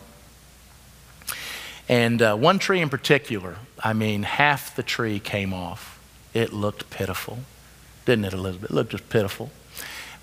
And 1.87 2.21
uh, 2.23 2.35
one 2.35 2.57
tree 2.57 2.81
in 2.81 2.89
particular, 2.89 3.57
I 3.83 3.93
mean, 3.93 4.23
half 4.23 4.75
the 4.75 4.83
tree 4.83 5.19
came 5.19 5.53
off. 5.53 5.99
It 6.33 6.53
looked 6.53 6.89
pitiful 6.89 7.39
didn't 8.07 8.25
it, 8.25 8.33
Elizabeth? 8.33 8.71
It 8.71 8.73
looked 8.73 8.91
just 8.91 9.09
pitiful. 9.09 9.51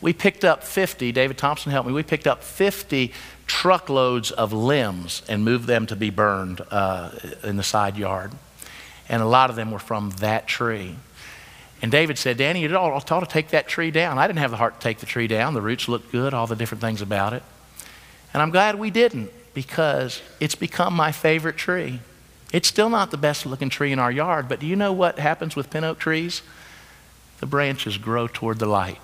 We 0.01 0.13
picked 0.13 0.45
up 0.45 0.65
50, 0.65 1.13
David 1.13 1.39
Thompson 1.39 1.71
helped 1.71 1.87
me, 1.87 1.95
we 1.95 2.03
picked 2.03 2.27
up 2.27 2.43
50 2.43 3.13
truckloads 3.47 4.31
of 4.31 4.53
limbs 4.53 5.23
and 5.29 5.45
moved 5.45 5.67
them 5.67 5.87
to 5.87 5.97
be 5.97 6.11
burned 6.11 6.63
uh, 6.71 7.11
in 7.43 7.57
the 7.57 7.63
side 7.63 7.97
yard. 7.97 8.33
And 9.09 9.23
a 9.23 9.27
lot 9.27 9.51
of 9.51 9.57
them 9.57 9.71
were 9.71 9.79
from 9.79 10.11
that 10.19 10.49
tree. 10.49 10.97
And 11.83 11.93
David 11.93 12.19
said, 12.19 12.39
Danny, 12.39 12.63
you 12.63 12.75
ought 12.75 13.07
to 13.07 13.27
take 13.27 13.49
that 13.49 13.69
tree 13.69 13.91
down. 13.91 14.19
I 14.19 14.27
didn't 14.27 14.39
have 14.39 14.51
the 14.51 14.57
heart 14.57 14.81
to 14.81 14.85
take 14.85 14.99
the 14.99 15.07
tree 15.07 15.27
down. 15.27 15.53
The 15.53 15.61
roots 15.61 15.87
looked 15.87 16.11
good, 16.11 16.33
all 16.33 16.47
the 16.47 16.57
different 16.57 16.81
things 16.81 17.03
about 17.03 17.35
it. 17.35 17.43
And 18.33 18.43
I'm 18.43 18.51
glad 18.51 18.79
we 18.79 18.91
didn't 18.91 19.31
because 19.53 20.23
it's 20.41 20.55
become 20.55 20.95
my 20.95 21.13
favorite 21.13 21.59
tree. 21.59 22.01
It's 22.51 22.69
still 22.69 22.89
not 22.89 23.11
the 23.11 23.19
best 23.19 23.45
looking 23.45 23.69
tree 23.69 23.93
in 23.93 23.99
our 23.99 24.11
yard, 24.11 24.49
but 24.49 24.61
do 24.61 24.67
you 24.67 24.77
know 24.77 24.93
what 24.93 25.19
happens 25.19 25.55
with 25.55 25.69
pin 25.69 25.85
oak 25.85 25.99
trees? 25.99 26.41
The 27.45 27.51
branches 27.51 27.99
grow 27.99 28.27
toward 28.27 28.59
the 28.59 28.65
light. 28.65 28.97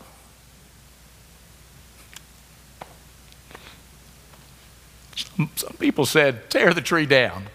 Some 5.57 5.77
people 5.79 6.07
said, 6.07 6.49
tear 6.49 6.73
the 6.73 6.81
tree 6.81 7.05
down. 7.05 7.49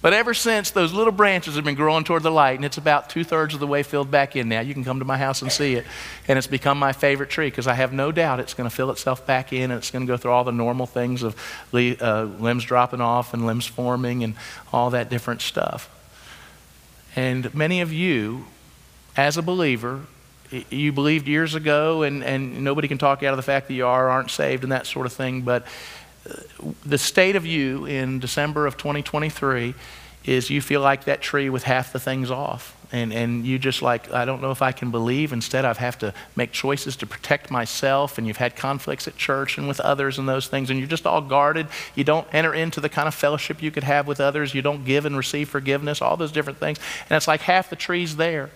But 0.00 0.14
ever 0.14 0.34
since, 0.34 0.72
those 0.72 0.92
little 0.92 1.12
branches 1.12 1.54
have 1.54 1.62
been 1.62 1.76
growing 1.76 2.02
toward 2.02 2.24
the 2.24 2.30
light, 2.32 2.56
and 2.56 2.64
it's 2.64 2.76
about 2.76 3.08
two 3.08 3.22
thirds 3.22 3.54
of 3.54 3.60
the 3.60 3.68
way 3.68 3.84
filled 3.84 4.10
back 4.10 4.34
in 4.34 4.48
now. 4.48 4.58
You 4.58 4.74
can 4.74 4.82
come 4.82 4.98
to 4.98 5.04
my 5.04 5.16
house 5.16 5.42
and 5.42 5.52
see 5.52 5.74
it. 5.74 5.86
And 6.26 6.36
it's 6.36 6.48
become 6.48 6.76
my 6.76 6.92
favorite 6.92 7.30
tree 7.30 7.46
because 7.46 7.68
I 7.68 7.74
have 7.74 7.92
no 7.92 8.10
doubt 8.10 8.40
it's 8.40 8.54
going 8.54 8.68
to 8.68 8.74
fill 8.74 8.90
itself 8.90 9.24
back 9.28 9.52
in 9.52 9.70
and 9.70 9.74
it's 9.74 9.92
going 9.92 10.04
to 10.04 10.12
go 10.12 10.16
through 10.16 10.32
all 10.32 10.42
the 10.42 10.50
normal 10.50 10.86
things 10.86 11.22
of 11.22 11.36
uh, 11.72 12.24
limbs 12.40 12.64
dropping 12.64 13.00
off 13.00 13.32
and 13.32 13.46
limbs 13.46 13.66
forming 13.66 14.24
and 14.24 14.34
all 14.72 14.90
that 14.90 15.08
different 15.08 15.40
stuff. 15.40 15.88
And 17.14 17.54
many 17.54 17.80
of 17.80 17.92
you, 17.92 18.46
as 19.16 19.36
a 19.36 19.42
believer, 19.42 20.00
you 20.70 20.92
believed 20.92 21.28
years 21.28 21.54
ago, 21.54 22.02
and, 22.02 22.22
and 22.22 22.62
nobody 22.62 22.88
can 22.88 22.98
talk 22.98 23.22
you 23.22 23.28
out 23.28 23.32
of 23.32 23.38
the 23.38 23.42
fact 23.42 23.68
that 23.68 23.74
you 23.74 23.86
are 23.86 24.10
aren't 24.10 24.30
saved 24.30 24.62
and 24.62 24.72
that 24.72 24.86
sort 24.86 25.06
of 25.06 25.12
thing, 25.12 25.42
but 25.42 25.66
uh, 26.28 26.34
the 26.84 26.98
state 26.98 27.36
of 27.36 27.46
you 27.46 27.86
in 27.86 28.18
December 28.20 28.66
of 28.66 28.76
2023 28.76 29.74
is 30.24 30.50
you 30.50 30.60
feel 30.60 30.80
like 30.80 31.04
that 31.04 31.20
tree 31.20 31.50
with 31.50 31.64
half 31.64 31.92
the 31.92 31.98
things 31.98 32.30
off. 32.30 32.76
And, 32.92 33.10
and 33.12 33.46
you 33.46 33.58
just 33.58 33.80
like, 33.80 34.12
I 34.12 34.26
don't 34.26 34.42
know 34.42 34.50
if 34.50 34.60
I 34.60 34.70
can 34.70 34.90
believe. 34.90 35.32
Instead, 35.32 35.64
I 35.64 35.72
have 35.72 35.98
to 36.00 36.12
make 36.36 36.52
choices 36.52 36.94
to 36.96 37.06
protect 37.06 37.50
myself. 37.50 38.18
And 38.18 38.26
you've 38.26 38.36
had 38.36 38.54
conflicts 38.54 39.08
at 39.08 39.16
church 39.16 39.56
and 39.56 39.66
with 39.66 39.80
others 39.80 40.18
and 40.18 40.28
those 40.28 40.46
things. 40.46 40.68
And 40.68 40.78
you're 40.78 40.86
just 40.86 41.06
all 41.06 41.22
guarded. 41.22 41.68
You 41.94 42.04
don't 42.04 42.28
enter 42.32 42.52
into 42.52 42.80
the 42.80 42.90
kind 42.90 43.08
of 43.08 43.14
fellowship 43.14 43.62
you 43.62 43.70
could 43.70 43.84
have 43.84 44.06
with 44.06 44.20
others. 44.20 44.54
You 44.54 44.60
don't 44.60 44.84
give 44.84 45.06
and 45.06 45.16
receive 45.16 45.48
forgiveness, 45.48 46.02
all 46.02 46.18
those 46.18 46.32
different 46.32 46.58
things. 46.58 46.78
And 47.08 47.16
it's 47.16 47.26
like 47.26 47.40
half 47.40 47.70
the 47.70 47.76
tree's 47.76 48.16
there. 48.16 48.50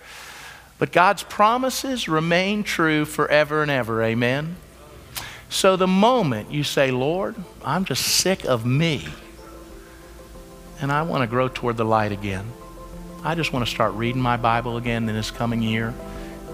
But 0.79 0.93
God's 0.93 1.23
promises 1.23 2.09
remain 2.09 2.63
true 2.63 3.05
forever 3.05 3.63
and 3.63 3.71
ever. 3.71 4.03
Amen? 4.03 4.57
So 5.49 5.77
the 5.77 5.87
moment 5.87 6.51
you 6.51 6.65
say, 6.65 6.91
Lord, 6.91 7.37
I'm 7.65 7.85
just 7.85 8.03
sick 8.05 8.45
of 8.45 8.67
me, 8.67 9.07
and 10.81 10.93
I 10.93 11.03
want 11.03 11.23
to 11.23 11.27
grow 11.27 11.49
toward 11.49 11.77
the 11.77 11.85
light 11.85 12.13
again, 12.13 12.53
I 13.25 13.35
just 13.35 13.53
want 13.53 13.65
to 13.65 13.71
start 13.71 13.95
reading 13.95 14.21
my 14.21 14.37
Bible 14.37 14.77
again 14.77 15.09
in 15.09 15.15
this 15.15 15.31
coming 15.31 15.63
year. 15.63 15.95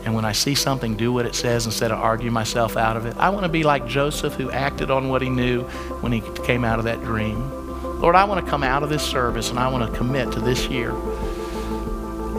And 0.05 0.15
when 0.15 0.25
I 0.25 0.33
see 0.33 0.55
something, 0.55 0.97
do 0.97 1.13
what 1.13 1.27
it 1.27 1.35
says 1.35 1.65
instead 1.65 1.93
of 1.93 1.99
argue 1.99 2.31
myself 2.31 2.77
out 2.77 2.97
of 2.97 3.07
it. 3.07 3.17
I 3.19 3.29
want 3.31 3.45
to 3.45 3.49
be 3.49 3.63
like 3.63 3.87
Joseph 3.87 4.35
who 4.35 4.51
acted 4.51 4.91
on 4.91 5.09
what 5.09 5.23
he 5.23 5.31
knew 5.31 5.63
when 6.01 6.13
he 6.13 6.23
came 6.45 6.65
out 6.65 6.79
of 6.79 6.87
that 6.87 7.01
dream. 7.03 8.01
Lord, 8.01 8.17
I 8.17 8.25
want 8.25 8.45
to 8.45 8.51
come 8.51 8.65
out 8.65 8.83
of 8.83 8.89
this 8.89 9.03
service 9.03 9.51
and 9.51 9.61
I 9.61 9.69
want 9.69 9.91
to 9.91 9.97
commit 9.97 10.33
to 10.33 10.41
this 10.41 10.67
year 10.67 10.93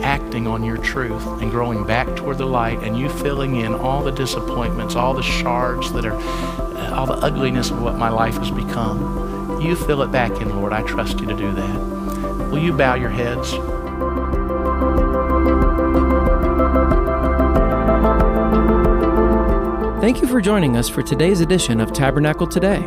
acting 0.04 0.46
on 0.46 0.62
your 0.62 0.76
truth 0.76 1.26
and 1.40 1.50
growing 1.50 1.84
back 1.86 2.14
toward 2.14 2.36
the 2.36 2.46
light 2.46 2.78
and 2.82 2.98
you 2.98 3.08
filling 3.08 3.56
in 3.56 3.74
all 3.74 4.02
the 4.02 4.12
disappointments, 4.12 4.94
all 4.94 5.14
the 5.14 5.22
shards 5.22 5.90
that 5.94 6.04
are, 6.04 6.14
uh, 6.14 6.94
all 6.94 7.06
the 7.06 7.14
ugliness 7.14 7.70
of 7.70 7.82
what 7.82 7.96
my 7.96 8.10
life 8.10 8.36
has 8.36 8.50
become. 8.50 9.60
You 9.62 9.74
fill 9.74 10.02
it 10.02 10.12
back 10.12 10.30
in, 10.42 10.50
Lord. 10.50 10.74
I 10.74 10.82
trust 10.82 11.20
you 11.20 11.26
to 11.26 11.34
do 11.34 11.50
that. 11.54 12.50
Will 12.50 12.58
you 12.58 12.74
bow 12.74 12.94
your 12.94 13.08
heads? 13.08 13.52
Thank 20.02 20.20
you 20.20 20.28
for 20.28 20.42
joining 20.42 20.76
us 20.76 20.90
for 20.90 21.02
today's 21.02 21.40
edition 21.40 21.80
of 21.80 21.94
Tabernacle 21.94 22.46
Today. 22.46 22.86